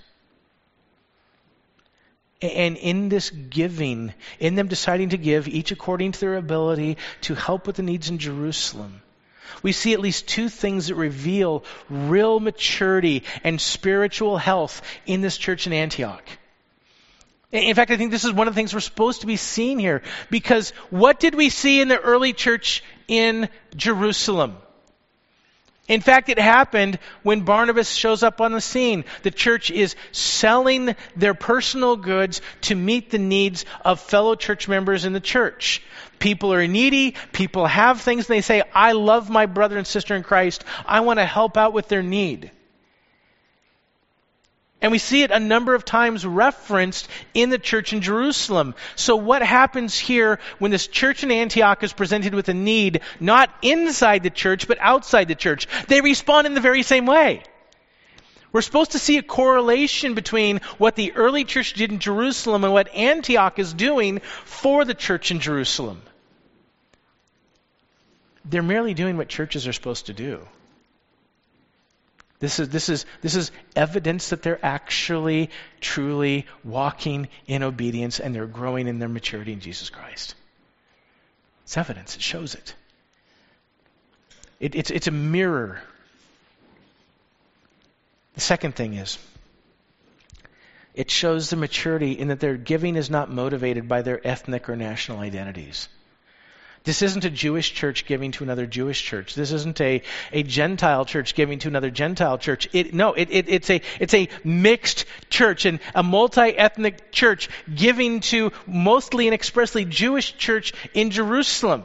And 2.40 2.76
in 2.76 3.08
this 3.08 3.30
giving, 3.30 4.14
in 4.38 4.54
them 4.54 4.68
deciding 4.68 5.08
to 5.10 5.16
give, 5.16 5.48
each 5.48 5.72
according 5.72 6.12
to 6.12 6.20
their 6.20 6.36
ability, 6.36 6.96
to 7.22 7.34
help 7.34 7.66
with 7.66 7.76
the 7.76 7.82
needs 7.82 8.10
in 8.10 8.18
Jerusalem, 8.18 9.02
we 9.62 9.72
see 9.72 9.92
at 9.92 10.00
least 10.00 10.28
two 10.28 10.48
things 10.48 10.86
that 10.86 10.94
reveal 10.94 11.64
real 11.90 12.38
maturity 12.38 13.24
and 13.42 13.60
spiritual 13.60 14.38
health 14.38 14.82
in 15.04 15.20
this 15.20 15.36
church 15.36 15.66
in 15.66 15.72
Antioch. 15.72 16.24
In 17.50 17.74
fact, 17.74 17.90
I 17.90 17.96
think 17.96 18.10
this 18.10 18.24
is 18.24 18.32
one 18.32 18.46
of 18.46 18.54
the 18.54 18.58
things 18.58 18.74
we're 18.74 18.80
supposed 18.80 19.22
to 19.22 19.26
be 19.26 19.36
seeing 19.36 19.78
here. 19.78 20.02
Because 20.30 20.70
what 20.90 21.18
did 21.18 21.34
we 21.34 21.48
see 21.48 21.80
in 21.80 21.88
the 21.88 21.98
early 21.98 22.34
church 22.34 22.84
in 23.08 23.48
Jerusalem? 23.74 24.58
In 25.88 26.02
fact, 26.02 26.28
it 26.28 26.38
happened 26.38 26.98
when 27.22 27.40
Barnabas 27.40 27.90
shows 27.90 28.22
up 28.22 28.42
on 28.42 28.52
the 28.52 28.60
scene. 28.60 29.06
The 29.22 29.30
church 29.30 29.70
is 29.70 29.96
selling 30.12 30.94
their 31.16 31.32
personal 31.32 31.96
goods 31.96 32.42
to 32.62 32.74
meet 32.74 33.10
the 33.10 33.18
needs 33.18 33.64
of 33.84 33.98
fellow 33.98 34.34
church 34.34 34.68
members 34.68 35.06
in 35.06 35.14
the 35.14 35.20
church. 35.20 35.82
People 36.18 36.52
are 36.52 36.66
needy, 36.66 37.14
people 37.32 37.66
have 37.66 38.02
things, 38.02 38.28
and 38.28 38.36
they 38.36 38.42
say, 38.42 38.62
I 38.74 38.92
love 38.92 39.30
my 39.30 39.46
brother 39.46 39.78
and 39.78 39.86
sister 39.86 40.14
in 40.14 40.22
Christ. 40.22 40.62
I 40.84 41.00
want 41.00 41.20
to 41.20 41.24
help 41.24 41.56
out 41.56 41.72
with 41.72 41.88
their 41.88 42.02
need. 42.02 42.50
And 44.80 44.92
we 44.92 44.98
see 44.98 45.24
it 45.24 45.32
a 45.32 45.40
number 45.40 45.74
of 45.74 45.84
times 45.84 46.24
referenced 46.24 47.08
in 47.34 47.50
the 47.50 47.58
church 47.58 47.92
in 47.92 48.00
Jerusalem. 48.00 48.76
So 48.94 49.16
what 49.16 49.42
happens 49.42 49.98
here 49.98 50.38
when 50.60 50.70
this 50.70 50.86
church 50.86 51.24
in 51.24 51.32
Antioch 51.32 51.82
is 51.82 51.92
presented 51.92 52.32
with 52.32 52.48
a 52.48 52.54
need, 52.54 53.00
not 53.18 53.50
inside 53.60 54.22
the 54.22 54.30
church, 54.30 54.68
but 54.68 54.78
outside 54.80 55.26
the 55.26 55.34
church? 55.34 55.66
They 55.88 56.00
respond 56.00 56.46
in 56.46 56.54
the 56.54 56.60
very 56.60 56.84
same 56.84 57.06
way. 57.06 57.42
We're 58.52 58.62
supposed 58.62 58.92
to 58.92 58.98
see 58.98 59.18
a 59.18 59.22
correlation 59.22 60.14
between 60.14 60.60
what 60.78 60.94
the 60.94 61.12
early 61.12 61.44
church 61.44 61.74
did 61.74 61.90
in 61.92 61.98
Jerusalem 61.98 62.64
and 62.64 62.72
what 62.72 62.94
Antioch 62.94 63.58
is 63.58 63.74
doing 63.74 64.20
for 64.44 64.84
the 64.84 64.94
church 64.94 65.30
in 65.30 65.40
Jerusalem. 65.40 66.00
They're 68.44 68.62
merely 68.62 68.94
doing 68.94 69.16
what 69.16 69.28
churches 69.28 69.66
are 69.66 69.72
supposed 69.72 70.06
to 70.06 70.14
do. 70.14 70.46
This 72.40 72.60
is, 72.60 72.68
this, 72.68 72.88
is, 72.88 73.04
this 73.20 73.34
is 73.34 73.50
evidence 73.74 74.30
that 74.30 74.42
they're 74.42 74.64
actually, 74.64 75.50
truly 75.80 76.46
walking 76.62 77.28
in 77.46 77.62
obedience 77.62 78.20
and 78.20 78.34
they're 78.34 78.46
growing 78.46 78.86
in 78.86 79.00
their 79.00 79.08
maturity 79.08 79.52
in 79.52 79.60
Jesus 79.60 79.90
Christ. 79.90 80.34
It's 81.64 81.76
evidence, 81.76 82.14
it 82.16 82.22
shows 82.22 82.54
it. 82.54 82.74
it 84.60 84.74
it's, 84.76 84.90
it's 84.90 85.08
a 85.08 85.12
mirror. 85.12 85.82
The 88.34 88.40
second 88.40 88.76
thing 88.76 88.94
is, 88.94 89.18
it 90.94 91.10
shows 91.10 91.50
the 91.50 91.56
maturity 91.56 92.12
in 92.12 92.28
that 92.28 92.40
their 92.40 92.56
giving 92.56 92.94
is 92.94 93.10
not 93.10 93.30
motivated 93.30 93.88
by 93.88 94.02
their 94.02 94.24
ethnic 94.26 94.68
or 94.68 94.76
national 94.76 95.18
identities. 95.18 95.88
This 96.84 97.02
isn't 97.02 97.24
a 97.24 97.30
Jewish 97.30 97.72
church 97.74 98.06
giving 98.06 98.32
to 98.32 98.44
another 98.44 98.66
Jewish 98.66 99.02
church. 99.02 99.34
This 99.34 99.52
isn't 99.52 99.80
a, 99.80 100.02
a 100.32 100.42
Gentile 100.42 101.04
church 101.04 101.34
giving 101.34 101.58
to 101.60 101.68
another 101.68 101.90
Gentile 101.90 102.38
church. 102.38 102.68
It, 102.72 102.94
no, 102.94 103.14
it, 103.14 103.28
it, 103.30 103.48
it's, 103.48 103.70
a, 103.70 103.82
it's 104.00 104.14
a 104.14 104.28
mixed 104.44 105.04
church 105.30 105.64
and 105.64 105.80
a 105.94 106.02
multi-ethnic 106.02 107.12
church 107.12 107.48
giving 107.74 108.20
to 108.20 108.52
mostly 108.66 109.26
and 109.26 109.34
expressly 109.34 109.84
Jewish 109.84 110.36
church 110.36 110.72
in 110.94 111.10
Jerusalem. 111.10 111.84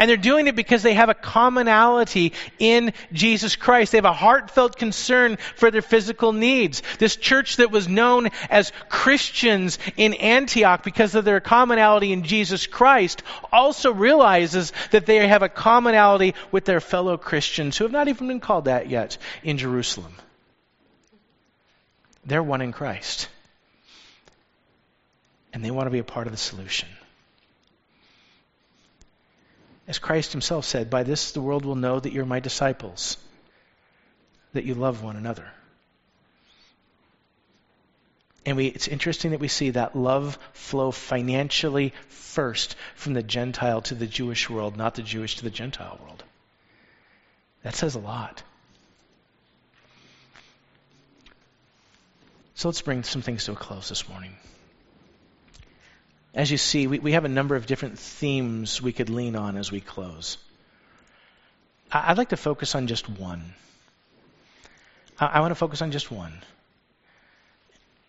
And 0.00 0.08
they're 0.08 0.16
doing 0.16 0.46
it 0.46 0.56
because 0.56 0.82
they 0.82 0.94
have 0.94 1.10
a 1.10 1.14
commonality 1.14 2.32
in 2.58 2.94
Jesus 3.12 3.54
Christ. 3.54 3.92
They 3.92 3.98
have 3.98 4.06
a 4.06 4.14
heartfelt 4.14 4.76
concern 4.76 5.36
for 5.56 5.70
their 5.70 5.82
physical 5.82 6.32
needs. 6.32 6.82
This 6.98 7.16
church 7.16 7.56
that 7.56 7.70
was 7.70 7.86
known 7.86 8.30
as 8.48 8.72
Christians 8.88 9.78
in 9.98 10.14
Antioch 10.14 10.82
because 10.82 11.14
of 11.14 11.26
their 11.26 11.40
commonality 11.40 12.14
in 12.14 12.22
Jesus 12.22 12.66
Christ 12.66 13.22
also 13.52 13.92
realizes 13.92 14.72
that 14.90 15.04
they 15.04 15.28
have 15.28 15.42
a 15.42 15.50
commonality 15.50 16.34
with 16.50 16.64
their 16.64 16.80
fellow 16.80 17.18
Christians 17.18 17.76
who 17.76 17.84
have 17.84 17.92
not 17.92 18.08
even 18.08 18.26
been 18.26 18.40
called 18.40 18.64
that 18.64 18.88
yet 18.88 19.18
in 19.42 19.58
Jerusalem. 19.58 20.14
They're 22.24 22.42
one 22.42 22.62
in 22.62 22.72
Christ. 22.72 23.28
And 25.52 25.62
they 25.62 25.70
want 25.70 25.88
to 25.88 25.90
be 25.90 25.98
a 25.98 26.04
part 26.04 26.26
of 26.26 26.32
the 26.32 26.38
solution. 26.38 26.88
As 29.90 29.98
Christ 29.98 30.30
himself 30.30 30.64
said, 30.66 30.88
By 30.88 31.02
this 31.02 31.32
the 31.32 31.40
world 31.40 31.64
will 31.64 31.74
know 31.74 31.98
that 31.98 32.12
you're 32.12 32.24
my 32.24 32.38
disciples, 32.38 33.16
that 34.52 34.62
you 34.62 34.74
love 34.74 35.02
one 35.02 35.16
another. 35.16 35.50
And 38.46 38.56
we, 38.56 38.68
it's 38.68 38.86
interesting 38.86 39.32
that 39.32 39.40
we 39.40 39.48
see 39.48 39.70
that 39.70 39.96
love 39.96 40.38
flow 40.52 40.92
financially 40.92 41.92
first 42.06 42.76
from 42.94 43.14
the 43.14 43.22
Gentile 43.24 43.82
to 43.82 43.96
the 43.96 44.06
Jewish 44.06 44.48
world, 44.48 44.76
not 44.76 44.94
the 44.94 45.02
Jewish 45.02 45.38
to 45.38 45.42
the 45.42 45.50
Gentile 45.50 45.98
world. 46.00 46.22
That 47.64 47.74
says 47.74 47.96
a 47.96 47.98
lot. 47.98 48.44
So 52.54 52.68
let's 52.68 52.82
bring 52.82 53.02
some 53.02 53.22
things 53.22 53.46
to 53.46 53.52
a 53.52 53.56
close 53.56 53.88
this 53.88 54.08
morning. 54.08 54.36
As 56.34 56.50
you 56.50 56.58
see, 56.58 56.86
we, 56.86 56.98
we 56.98 57.12
have 57.12 57.24
a 57.24 57.28
number 57.28 57.56
of 57.56 57.66
different 57.66 57.98
themes 57.98 58.80
we 58.80 58.92
could 58.92 59.10
lean 59.10 59.34
on 59.34 59.56
as 59.56 59.72
we 59.72 59.80
close. 59.80 60.38
I, 61.90 62.10
would 62.10 62.18
like 62.18 62.28
to 62.28 62.36
focus 62.36 62.74
on 62.74 62.86
just 62.86 63.08
one. 63.08 63.54
I, 65.18 65.26
I 65.26 65.40
want 65.40 65.50
to 65.50 65.56
focus 65.56 65.82
on 65.82 65.90
just 65.90 66.10
one. 66.10 66.32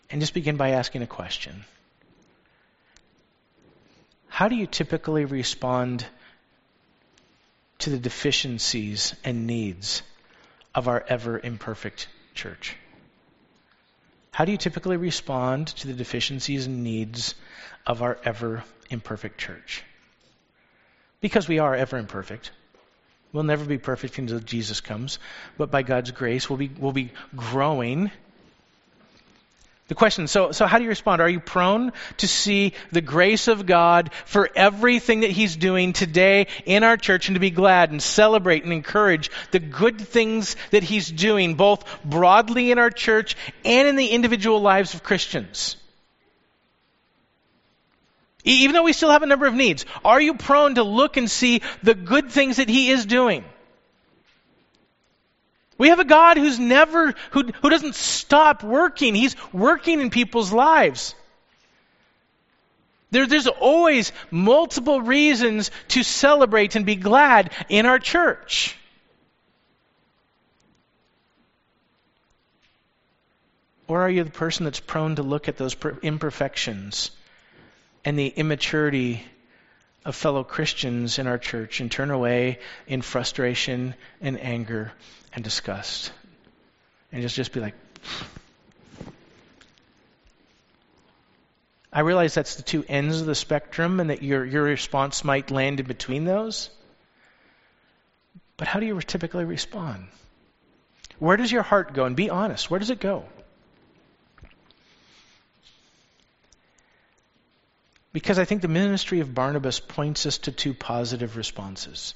And 0.09 0.21
just 0.21 0.33
begin 0.33 0.57
by 0.57 0.71
asking 0.71 1.01
a 1.01 1.07
question. 1.07 1.65
How 4.27 4.49
do 4.49 4.55
you 4.55 4.67
typically 4.67 5.25
respond 5.25 6.05
to 7.79 7.89
the 7.89 7.97
deficiencies 7.97 9.15
and 9.23 9.47
needs 9.47 10.03
of 10.75 10.87
our 10.87 11.03
ever 11.07 11.39
imperfect 11.39 12.07
church? 12.35 12.75
How 14.31 14.45
do 14.45 14.51
you 14.51 14.57
typically 14.57 14.97
respond 14.97 15.67
to 15.67 15.87
the 15.87 15.93
deficiencies 15.93 16.65
and 16.65 16.83
needs 16.83 17.35
of 17.85 18.01
our 18.01 18.17
ever 18.23 18.63
imperfect 18.91 19.39
church. 19.39 19.83
Because 21.21 21.47
we 21.47 21.59
are 21.59 21.75
ever 21.75 21.97
imperfect. 21.97 22.51
We'll 23.31 23.43
never 23.43 23.63
be 23.63 23.77
perfect 23.77 24.17
until 24.17 24.39
Jesus 24.39 24.81
comes, 24.81 25.19
but 25.57 25.71
by 25.71 25.83
God's 25.83 26.11
grace, 26.11 26.49
we'll 26.49 26.57
be, 26.57 26.69
we'll 26.77 26.91
be 26.91 27.11
growing. 27.35 28.11
The 29.91 29.95
question 29.95 30.27
so, 30.27 30.53
so, 30.53 30.67
how 30.67 30.77
do 30.77 30.85
you 30.85 30.89
respond? 30.89 31.21
Are 31.21 31.27
you 31.27 31.41
prone 31.41 31.91
to 32.19 32.27
see 32.29 32.75
the 32.93 33.01
grace 33.01 33.49
of 33.49 33.65
God 33.65 34.11
for 34.23 34.49
everything 34.55 35.19
that 35.19 35.31
He's 35.31 35.57
doing 35.57 35.91
today 35.91 36.47
in 36.65 36.85
our 36.85 36.95
church 36.95 37.27
and 37.27 37.35
to 37.35 37.41
be 37.41 37.49
glad 37.49 37.91
and 37.91 38.01
celebrate 38.01 38.63
and 38.63 38.71
encourage 38.71 39.29
the 39.51 39.59
good 39.59 39.99
things 39.99 40.55
that 40.69 40.81
He's 40.81 41.11
doing, 41.11 41.55
both 41.55 41.83
broadly 42.05 42.71
in 42.71 42.79
our 42.79 42.89
church 42.89 43.35
and 43.65 43.85
in 43.85 43.97
the 43.97 44.07
individual 44.07 44.61
lives 44.61 44.93
of 44.93 45.03
Christians? 45.03 45.75
Even 48.45 48.73
though 48.73 48.83
we 48.83 48.93
still 48.93 49.11
have 49.11 49.23
a 49.23 49.27
number 49.27 49.45
of 49.45 49.53
needs, 49.53 49.85
are 50.05 50.21
you 50.21 50.35
prone 50.35 50.75
to 50.75 50.83
look 50.83 51.17
and 51.17 51.29
see 51.29 51.63
the 51.83 51.95
good 51.95 52.31
things 52.31 52.55
that 52.55 52.69
He 52.69 52.91
is 52.91 53.05
doing? 53.05 53.43
We 55.81 55.87
have 55.87 55.97
a 55.97 56.05
God 56.05 56.37
who's 56.37 56.59
never, 56.59 57.15
who, 57.31 57.45
who 57.59 57.69
doesn't 57.71 57.95
stop 57.95 58.63
working. 58.63 59.15
He's 59.15 59.35
working 59.51 59.99
in 59.99 60.11
people's 60.11 60.53
lives. 60.53 61.15
There, 63.09 63.25
there's 63.25 63.47
always 63.47 64.11
multiple 64.29 65.01
reasons 65.01 65.71
to 65.87 66.03
celebrate 66.03 66.75
and 66.75 66.85
be 66.85 66.97
glad 66.97 67.51
in 67.67 67.87
our 67.87 67.97
church. 67.97 68.77
Or 73.87 74.03
are 74.03 74.09
you 74.11 74.23
the 74.23 74.29
person 74.29 74.65
that's 74.65 74.79
prone 74.79 75.15
to 75.15 75.23
look 75.23 75.47
at 75.47 75.57
those 75.57 75.75
imperfections 76.03 77.09
and 78.05 78.19
the 78.19 78.27
immaturity 78.27 79.25
of 80.03 80.15
fellow 80.15 80.43
Christians 80.43 81.19
in 81.19 81.27
our 81.27 81.37
church 81.37 81.79
and 81.79 81.91
turn 81.91 82.11
away 82.11 82.59
in 82.87 83.01
frustration 83.01 83.93
and 84.19 84.39
anger 84.39 84.91
and 85.33 85.43
disgust. 85.43 86.11
And 87.11 87.21
just, 87.21 87.35
just 87.35 87.51
be 87.51 87.59
like, 87.59 87.75
I 91.93 92.01
realize 92.01 92.33
that's 92.33 92.55
the 92.55 92.63
two 92.63 92.85
ends 92.87 93.19
of 93.19 93.27
the 93.27 93.35
spectrum 93.35 93.99
and 93.99 94.09
that 94.09 94.23
your, 94.23 94.45
your 94.45 94.63
response 94.63 95.23
might 95.23 95.51
land 95.51 95.79
in 95.81 95.85
between 95.85 96.23
those. 96.23 96.69
But 98.55 98.67
how 98.67 98.79
do 98.79 98.85
you 98.85 98.99
typically 99.01 99.43
respond? 99.43 100.07
Where 101.19 101.37
does 101.37 101.51
your 101.51 101.63
heart 101.63 101.93
go? 101.93 102.05
And 102.05 102.15
be 102.15 102.29
honest, 102.29 102.71
where 102.71 102.79
does 102.79 102.89
it 102.89 102.99
go? 102.99 103.25
Because 108.13 108.39
I 108.39 108.45
think 108.45 108.61
the 108.61 108.67
ministry 108.67 109.21
of 109.21 109.33
Barnabas 109.33 109.79
points 109.79 110.25
us 110.25 110.39
to 110.39 110.51
two 110.51 110.73
positive 110.73 111.37
responses. 111.37 112.13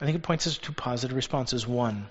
I 0.00 0.04
think 0.06 0.16
it 0.16 0.22
points 0.22 0.46
us 0.46 0.54
to 0.54 0.60
two 0.60 0.72
positive 0.72 1.16
responses. 1.16 1.66
One, 1.66 2.08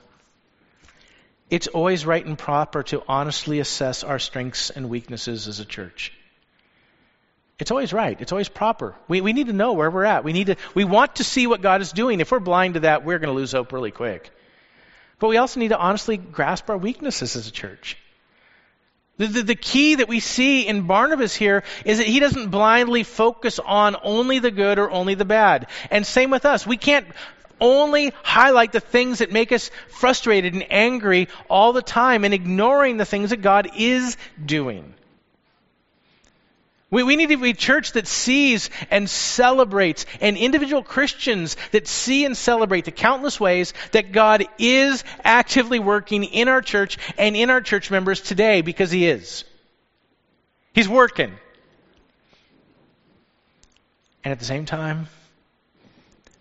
it's 1.49 1.67
always 1.67 2.05
right 2.05 2.25
and 2.25 2.37
proper 2.37 2.83
to 2.83 3.03
honestly 3.07 3.59
assess 3.59 4.03
our 4.03 4.19
strengths 4.19 4.69
and 4.69 4.89
weaknesses 4.89 5.47
as 5.47 5.59
a 5.59 5.65
church. 5.65 6.13
It's 7.59 7.71
always 7.71 7.93
right. 7.93 8.19
It's 8.19 8.31
always 8.31 8.49
proper. 8.49 8.95
We, 9.07 9.21
we 9.21 9.33
need 9.33 9.47
to 9.47 9.53
know 9.53 9.73
where 9.73 9.91
we're 9.91 10.05
at. 10.05 10.23
We 10.23 10.33
need 10.33 10.47
to, 10.47 10.55
we 10.73 10.85
want 10.85 11.17
to 11.17 11.23
see 11.23 11.45
what 11.45 11.61
God 11.61 11.81
is 11.81 11.91
doing. 11.91 12.19
If 12.19 12.31
we're 12.31 12.39
blind 12.39 12.73
to 12.75 12.79
that, 12.81 13.05
we're 13.05 13.19
going 13.19 13.29
to 13.29 13.35
lose 13.35 13.51
hope 13.51 13.71
really 13.71 13.91
quick. 13.91 14.31
But 15.19 15.27
we 15.27 15.37
also 15.37 15.59
need 15.59 15.69
to 15.69 15.77
honestly 15.77 16.17
grasp 16.17 16.69
our 16.69 16.77
weaknesses 16.77 17.35
as 17.35 17.47
a 17.47 17.51
church. 17.51 17.97
The, 19.17 19.27
the, 19.27 19.43
the, 19.43 19.55
key 19.55 19.95
that 19.95 20.07
we 20.07 20.19
see 20.19 20.67
in 20.67 20.87
Barnabas 20.87 21.35
here 21.35 21.63
is 21.85 21.99
that 21.99 22.07
he 22.07 22.19
doesn't 22.19 22.49
blindly 22.49 23.03
focus 23.03 23.59
on 23.59 23.95
only 24.01 24.39
the 24.39 24.49
good 24.49 24.79
or 24.79 24.89
only 24.89 25.13
the 25.13 25.25
bad. 25.25 25.67
And 25.91 26.05
same 26.05 26.31
with 26.31 26.45
us. 26.45 26.65
We 26.65 26.77
can't 26.77 27.05
only 27.61 28.11
highlight 28.23 28.71
the 28.71 28.79
things 28.79 29.19
that 29.19 29.31
make 29.31 29.51
us 29.51 29.69
frustrated 29.89 30.53
and 30.53 30.65
angry 30.71 31.27
all 31.47 31.73
the 31.73 31.83
time 31.83 32.23
and 32.23 32.33
ignoring 32.33 32.97
the 32.97 33.05
things 33.05 33.29
that 33.29 33.41
God 33.41 33.69
is 33.77 34.17
doing. 34.43 34.95
We, 36.93 37.01
we 37.01 37.15
need 37.15 37.29
to 37.29 37.37
be 37.37 37.49
a 37.49 37.55
church 37.55 37.93
that 37.93 38.05
sees 38.05 38.69
and 38.91 39.09
celebrates, 39.09 40.05
and 40.21 40.37
individual 40.37 40.83
Christians 40.83 41.57
that 41.71 41.87
see 41.87 42.23
and 42.23 42.37
celebrate 42.37 42.85
the 42.85 42.91
countless 42.91 43.39
ways 43.39 43.73
that 43.93 44.11
God 44.11 44.45
is 44.59 45.03
actively 45.23 45.79
working 45.79 46.23
in 46.23 46.47
our 46.49 46.61
church 46.61 46.99
and 47.17 47.35
in 47.35 47.49
our 47.49 47.61
church 47.61 47.89
members 47.89 48.21
today 48.21 48.61
because 48.61 48.91
He 48.91 49.07
is. 49.07 49.43
He's 50.75 50.87
working. 50.87 51.33
And 54.23 54.31
at 54.31 54.37
the 54.37 54.45
same 54.45 54.67
time, 54.67 55.07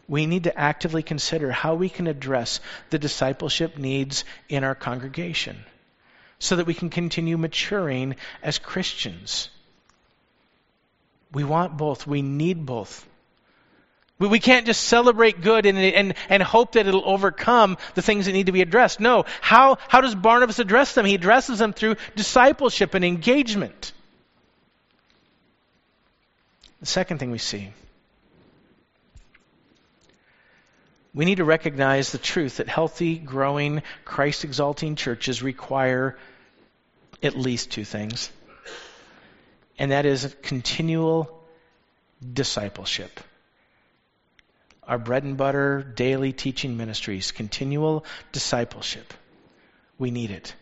we 0.07 0.26
need 0.26 0.44
to 0.44 0.59
actively 0.59 1.03
consider 1.03 1.50
how 1.50 1.76
we 1.76 1.88
can 1.88 2.07
address 2.07 2.61
the 2.90 2.98
discipleship 2.98 3.78
needs 3.78 4.26
in 4.50 4.64
our 4.64 4.74
congregation 4.74 5.57
so 6.38 6.57
that 6.57 6.66
we 6.66 6.74
can 6.74 6.90
continue 6.90 7.38
maturing 7.38 8.16
as 8.42 8.59
Christians. 8.59 9.48
We 11.33 11.45
want 11.45 11.76
both. 11.76 12.07
We 12.07 12.22
need 12.22 12.66
both. 12.66 13.07
We, 14.18 14.28
we 14.28 14.39
can't 14.39 14.66
just 14.66 14.83
celebrate 14.85 15.41
good 15.41 15.66
and, 15.66 15.78
and, 15.78 16.14
and 16.28 16.43
hope 16.43 16.72
that 16.72 16.87
it'll 16.87 17.09
overcome 17.09 17.78
the 17.95 18.03
things 18.03 18.26
that 18.26 18.33
need 18.33 18.47
to 18.47 18.53
be 18.53 18.62
addressed. 18.62 19.01
No. 19.01 19.24
How, 19.41 19.78
how 19.89 20.01
does 20.01 20.14
Barnabas 20.14 20.59
address 20.59 20.95
them? 20.95 21.07
He 21.07 21.14
addresses 21.14 21.59
them 21.59 21.72
through 21.72 21.97
discipleship 22.14 22.95
and 22.95 23.05
engagement. 23.05 23.93
The 26.80 26.87
second 26.87 27.18
thing 27.18 27.30
we 27.30 27.39
see 27.39 27.72
we 31.14 31.24
need 31.24 31.37
to 31.37 31.45
recognize 31.45 32.11
the 32.11 32.18
truth 32.18 32.57
that 32.57 32.68
healthy, 32.68 33.16
growing, 33.16 33.83
Christ 34.05 34.45
exalting 34.45 34.97
churches 34.97 35.43
require 35.43 36.16
at 37.22 37.37
least 37.37 37.70
two 37.70 37.85
things, 37.85 38.30
and 39.83 39.91
that 39.91 40.07
is 40.07 40.33
continual 40.43 41.43
discipleship. 42.33 43.18
Our 44.87 44.97
bread 44.97 45.24
and 45.24 45.37
butter 45.37 45.83
daily 45.83 46.33
teaching 46.33 46.76
ministries, 46.76 47.33
continual 47.33 48.05
discipleship. 48.30 49.12
We 49.99 50.12
need 50.12 50.30
it. 50.30 50.55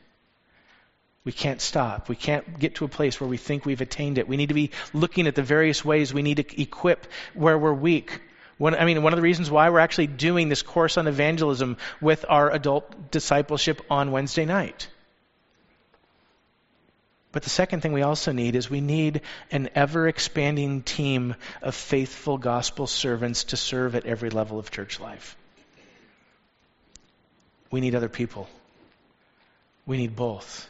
We 1.23 1.33
can't 1.33 1.61
stop. 1.61 2.09
We 2.09 2.17
can't 2.17 2.59
get 2.59 2.77
to 2.77 2.87
a 2.87 2.89
place 2.89 3.21
where 3.21 3.29
we 3.29 3.37
think 3.37 3.67
we've 3.67 3.83
attained 3.83 4.17
it. 4.17 4.27
We 4.27 4.39
need 4.39 4.49
to 4.49 4.55
be 4.55 4.71
looking 4.95 5.27
at 5.27 5.35
the 5.35 5.43
various 5.43 5.85
ways 5.85 6.15
we 6.15 6.23
need 6.23 6.39
to 6.39 6.63
equip 6.63 7.07
where 7.35 7.59
we're 7.59 7.75
weak. 7.75 8.23
I 8.59 8.87
mean, 8.87 9.03
one 9.03 9.13
of 9.13 9.19
the 9.19 9.23
reasons 9.23 9.51
why 9.51 9.69
we're 9.69 9.81
actually 9.81 10.07
doing 10.07 10.49
this 10.49 10.63
course 10.63 10.97
on 10.97 11.07
evangelism 11.07 11.77
with 12.01 12.25
our 12.27 12.51
adult 12.51 13.11
discipleship 13.11 13.83
on 13.91 14.13
Wednesday 14.13 14.47
night. 14.47 14.89
But 17.33 17.45
the 17.45 17.51
second 17.51 17.81
thing 17.81 17.93
we 17.93 18.03
also 18.03 18.33
need 18.33 18.57
is 18.57 18.69
we 18.69 18.81
need 18.81 19.21
an 19.53 19.71
ever 19.75 20.09
expanding 20.09 20.83
team 20.83 21.37
of 21.63 21.75
faithful 21.75 22.39
gospel 22.39 22.87
servants 22.87 23.45
to 23.45 23.57
serve 23.57 23.95
at 23.95 24.05
every 24.05 24.31
level 24.31 24.59
of 24.59 24.71
church 24.71 24.99
life. 24.99 25.37
We 27.71 27.81
need 27.81 27.95
other 27.95 28.09
people. 28.09 28.49
We 29.87 29.97
need 29.97 30.17
both. 30.17 30.69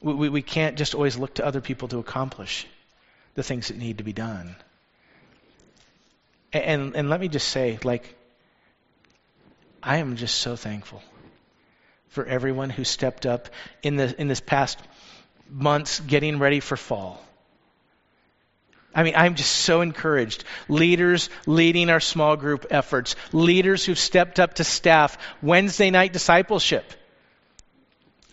We, 0.00 0.14
we, 0.14 0.28
we 0.28 0.42
can't 0.42 0.76
just 0.76 0.94
always 0.94 1.16
look 1.16 1.34
to 1.34 1.46
other 1.46 1.60
people 1.60 1.88
to 1.88 1.98
accomplish 1.98 2.68
the 3.34 3.42
things 3.42 3.68
that 3.68 3.76
need 3.76 3.98
to 3.98 4.04
be 4.04 4.12
done. 4.12 4.54
And, 6.52 6.64
and, 6.64 6.96
and 6.96 7.10
let 7.10 7.18
me 7.18 7.26
just 7.26 7.48
say, 7.48 7.80
like, 7.82 8.14
I 9.82 9.96
am 9.96 10.14
just 10.14 10.36
so 10.36 10.54
thankful 10.54 11.02
for 12.14 12.24
everyone 12.24 12.70
who 12.70 12.84
stepped 12.84 13.26
up 13.26 13.48
in, 13.82 13.96
the, 13.96 14.18
in 14.20 14.28
this 14.28 14.40
past 14.40 14.78
months 15.50 15.98
getting 15.98 16.38
ready 16.38 16.60
for 16.60 16.76
fall. 16.76 17.20
I 18.94 19.02
mean, 19.02 19.14
I'm 19.16 19.34
just 19.34 19.50
so 19.50 19.80
encouraged. 19.80 20.44
Leaders 20.68 21.28
leading 21.46 21.90
our 21.90 21.98
small 21.98 22.36
group 22.36 22.66
efforts, 22.70 23.16
leaders 23.32 23.84
who've 23.84 23.98
stepped 23.98 24.38
up 24.38 24.54
to 24.54 24.64
staff 24.64 25.18
Wednesday 25.42 25.90
night 25.90 26.12
discipleship. 26.12 26.84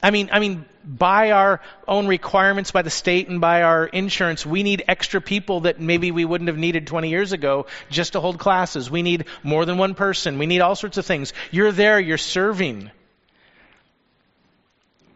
I 0.04 0.12
mean, 0.12 0.30
I 0.32 0.40
mean, 0.40 0.66
by 0.86 1.32
our 1.32 1.60
own 1.88 2.06
requirements 2.06 2.70
by 2.70 2.84
the 2.84 2.92
state 2.92 3.30
and 3.30 3.42
by 3.42 3.64
our 3.64 3.88
insurance, 3.88 4.46
we 4.46 4.62
need 4.62 4.84
extra 4.88 5.22
people 5.22 5.62
that 5.62 5.80
maybe 5.80 6.12
we 6.12 6.26
wouldn't 6.26 6.50
have 6.50 6.58
needed 6.58 6.86
20 6.86 7.10
years 7.10 7.32
ago 7.32 7.66
just 7.90 8.14
to 8.14 8.20
hold 8.20 8.38
classes. 8.38 8.92
We 8.92 9.02
need 9.02 9.26
more 9.42 9.66
than 9.66 9.80
one 9.80 9.96
person. 9.96 10.38
We 10.38 10.46
need 10.46 10.62
all 10.62 10.76
sorts 10.76 10.98
of 10.98 11.06
things. 11.08 11.34
You're 11.50 11.72
there, 11.72 12.00
you're 12.00 12.20
serving 12.20 12.92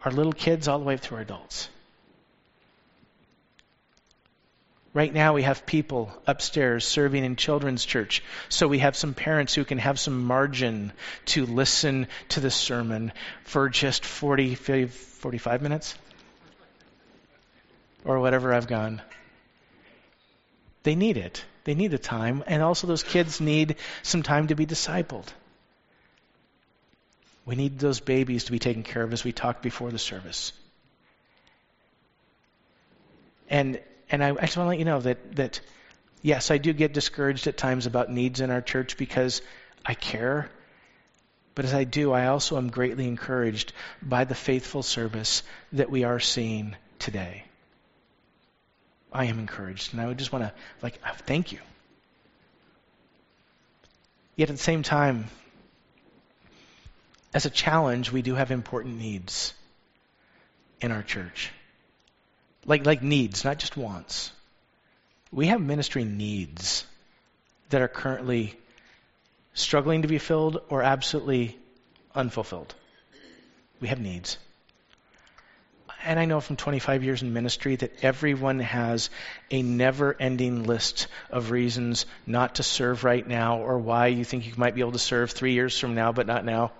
our 0.04 0.12
little 0.12 0.32
kids 0.32 0.68
all 0.68 0.78
the 0.78 0.84
way 0.84 0.96
through 0.96 1.16
our 1.16 1.22
adults. 1.22 1.68
Right 4.96 5.12
now, 5.12 5.34
we 5.34 5.42
have 5.42 5.66
people 5.66 6.10
upstairs 6.26 6.86
serving 6.86 7.22
in 7.22 7.36
children's 7.36 7.84
church, 7.84 8.22
so 8.48 8.66
we 8.66 8.78
have 8.78 8.96
some 8.96 9.12
parents 9.12 9.54
who 9.54 9.66
can 9.66 9.76
have 9.76 10.00
some 10.00 10.24
margin 10.24 10.90
to 11.26 11.44
listen 11.44 12.08
to 12.30 12.40
the 12.40 12.50
sermon 12.50 13.12
for 13.44 13.68
just 13.68 14.06
40, 14.06 14.54
50, 14.54 14.86
45 14.86 15.60
minutes 15.60 15.94
or 18.06 18.20
whatever 18.20 18.54
I've 18.54 18.68
gone. 18.68 19.02
They 20.82 20.94
need 20.94 21.18
it. 21.18 21.44
They 21.64 21.74
need 21.74 21.90
the 21.90 21.98
time, 21.98 22.44
and 22.46 22.62
also 22.62 22.86
those 22.86 23.02
kids 23.02 23.38
need 23.40 23.76
some 24.02 24.22
time 24.22 24.46
to 24.46 24.54
be 24.54 24.64
discipled. 24.64 25.26
We 27.46 27.54
need 27.54 27.78
those 27.78 28.00
babies 28.00 28.44
to 28.44 28.52
be 28.52 28.58
taken 28.58 28.82
care 28.82 29.02
of 29.02 29.12
as 29.12 29.22
we 29.22 29.32
talked 29.32 29.62
before 29.62 29.90
the 29.90 29.98
service. 29.98 30.52
And 33.48 33.80
and 34.10 34.22
I, 34.22 34.30
I 34.30 34.40
just 34.40 34.56
want 34.56 34.66
to 34.66 34.70
let 34.70 34.78
you 34.80 34.84
know 34.84 35.00
that 35.00 35.36
that 35.36 35.60
yes, 36.22 36.50
I 36.50 36.58
do 36.58 36.72
get 36.72 36.92
discouraged 36.92 37.46
at 37.46 37.56
times 37.56 37.86
about 37.86 38.10
needs 38.10 38.40
in 38.40 38.50
our 38.50 38.60
church 38.60 38.96
because 38.96 39.42
I 39.84 39.94
care. 39.94 40.50
But 41.54 41.64
as 41.64 41.72
I 41.72 41.84
do, 41.84 42.12
I 42.12 42.26
also 42.26 42.58
am 42.58 42.68
greatly 42.68 43.06
encouraged 43.06 43.72
by 44.02 44.24
the 44.24 44.34
faithful 44.34 44.82
service 44.82 45.42
that 45.72 45.88
we 45.88 46.04
are 46.04 46.20
seeing 46.20 46.76
today. 46.98 47.44
I 49.12 49.26
am 49.26 49.38
encouraged, 49.38 49.92
and 49.92 50.02
I 50.02 50.06
would 50.06 50.18
just 50.18 50.32
want 50.32 50.44
to 50.44 50.52
like 50.82 50.98
thank 51.20 51.52
you. 51.52 51.60
Yet 54.34 54.50
at 54.50 54.56
the 54.56 54.62
same 54.62 54.82
time, 54.82 55.28
as 57.36 57.44
a 57.44 57.50
challenge, 57.50 58.10
we 58.10 58.22
do 58.22 58.34
have 58.34 58.50
important 58.50 58.96
needs 58.96 59.52
in 60.80 60.90
our 60.90 61.02
church. 61.02 61.52
Like, 62.64 62.86
like 62.86 63.02
needs, 63.02 63.44
not 63.44 63.58
just 63.58 63.76
wants. 63.76 64.32
We 65.30 65.48
have 65.48 65.60
ministry 65.60 66.04
needs 66.04 66.86
that 67.68 67.82
are 67.82 67.88
currently 67.88 68.58
struggling 69.52 70.00
to 70.00 70.08
be 70.08 70.16
filled 70.16 70.62
or 70.70 70.82
absolutely 70.82 71.58
unfulfilled. 72.14 72.74
We 73.82 73.88
have 73.88 74.00
needs. 74.00 74.38
And 76.04 76.18
I 76.18 76.24
know 76.24 76.40
from 76.40 76.56
25 76.56 77.04
years 77.04 77.20
in 77.20 77.34
ministry 77.34 77.76
that 77.76 78.02
everyone 78.02 78.60
has 78.60 79.10
a 79.50 79.60
never 79.60 80.16
ending 80.18 80.64
list 80.64 81.06
of 81.28 81.50
reasons 81.50 82.06
not 82.26 82.54
to 82.54 82.62
serve 82.62 83.04
right 83.04 83.28
now 83.28 83.58
or 83.58 83.76
why 83.76 84.06
you 84.06 84.24
think 84.24 84.46
you 84.46 84.54
might 84.56 84.74
be 84.74 84.80
able 84.80 84.92
to 84.92 84.98
serve 84.98 85.32
three 85.32 85.52
years 85.52 85.78
from 85.78 85.94
now, 85.94 86.12
but 86.12 86.26
not 86.26 86.42
now. 86.42 86.72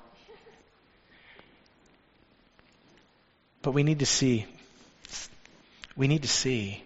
But 3.66 3.72
we 3.72 3.82
need 3.82 3.98
to 3.98 4.06
see, 4.06 4.46
we 5.96 6.06
need 6.06 6.22
to 6.22 6.28
see 6.28 6.84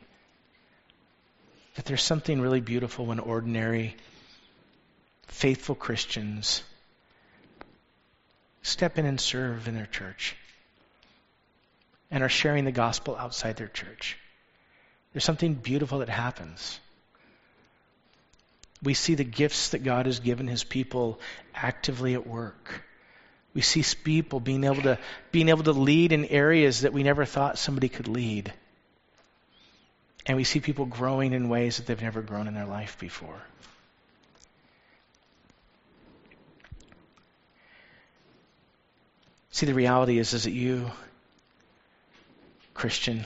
that 1.75 1.85
there's 1.85 2.03
something 2.03 2.41
really 2.41 2.63
beautiful 2.63 3.05
when 3.05 3.19
ordinary, 3.19 3.97
faithful 5.27 5.75
Christians 5.75 6.63
step 8.63 8.97
in 8.97 9.05
and 9.05 9.21
serve 9.21 9.69
in 9.69 9.75
their 9.75 9.85
church 9.85 10.39
and 12.11 12.23
are 12.23 12.31
sharing 12.31 12.65
the 12.65 12.73
gospel 12.73 13.15
outside 13.15 13.57
their 13.57 13.69
church. 13.69 14.17
There's 15.13 15.23
something 15.23 15.53
beautiful 15.53 15.99
that 15.99 16.09
happens. 16.09 16.81
We 18.83 18.95
see 18.95 19.17
the 19.17 19.25
gifts 19.25 19.69
that 19.73 19.85
God 19.85 20.07
has 20.07 20.21
given 20.21 20.47
his 20.47 20.65
people 20.65 21.21
actively 21.55 22.15
at 22.15 22.27
work. 22.27 22.85
We 23.53 23.63
see 23.63 23.85
people 24.05 24.39
being 24.39 24.65
able 24.65 24.83
to 24.83 24.99
being 25.33 25.49
able 25.49 25.65
to 25.65 25.73
lead 25.73 26.13
in 26.13 26.25
areas 26.27 26.83
that 26.83 26.93
we 26.93 27.03
never 27.03 27.25
thought 27.25 27.59
somebody 27.59 27.89
could 27.89 28.07
lead. 28.07 28.53
And 30.27 30.37
we 30.37 30.45
see 30.45 30.61
people 30.61 30.85
growing 30.85 31.33
in 31.33 31.49
ways 31.49 31.79
that 31.79 31.87
they've 31.87 32.01
never 32.01 32.23
grown 32.23 32.47
in 32.47 32.55
their 32.55 32.67
life 32.67 32.99
before. 32.99 33.41
See, 39.51 39.67
the 39.67 39.75
reality 39.75 40.19
is, 40.19 40.33
is 40.33 40.45
that 40.45 40.53
you, 40.53 40.93
Christian, 42.73 43.25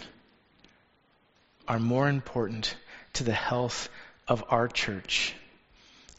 are 1.68 1.78
more 1.78 2.08
important 2.08 2.74
to 3.14 3.24
the 3.24 3.32
health 3.32 3.90
of 4.26 4.42
our 4.48 4.68
church, 4.68 5.34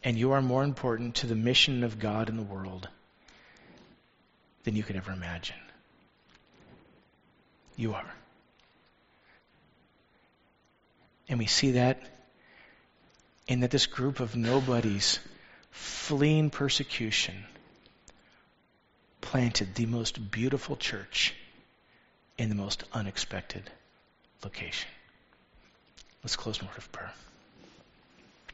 and 0.03 0.15
you 0.15 0.33
are 0.33 0.41
more 0.41 0.63
important 0.63 1.15
to 1.15 1.27
the 1.27 1.35
mission 1.35 1.83
of 1.83 1.97
God 1.97 2.29
in 2.29 2.37
the 2.37 2.43
world 2.43 2.87
than 4.65 4.75
you 4.75 4.83
could 4.83 4.95
ever 4.95 5.11
imagine. 5.11 5.55
You 7.77 7.93
are. 7.93 8.13
And 11.29 11.39
we 11.39 11.45
see 11.45 11.71
that 11.71 12.01
in 13.47 13.61
that 13.61 13.71
this 13.71 13.85
group 13.85 14.19
of 14.19 14.35
nobodies 14.35 15.19
fleeing 15.71 16.49
persecution 16.49 17.35
planted 19.21 19.75
the 19.75 19.85
most 19.85 20.31
beautiful 20.31 20.75
church 20.75 21.33
in 22.37 22.49
the 22.49 22.55
most 22.55 22.83
unexpected 22.93 23.63
location. 24.43 24.89
Let's 26.23 26.35
close 26.35 26.59
in 26.59 26.67
word 26.67 26.77
of 26.77 26.91
prayer. 26.91 27.13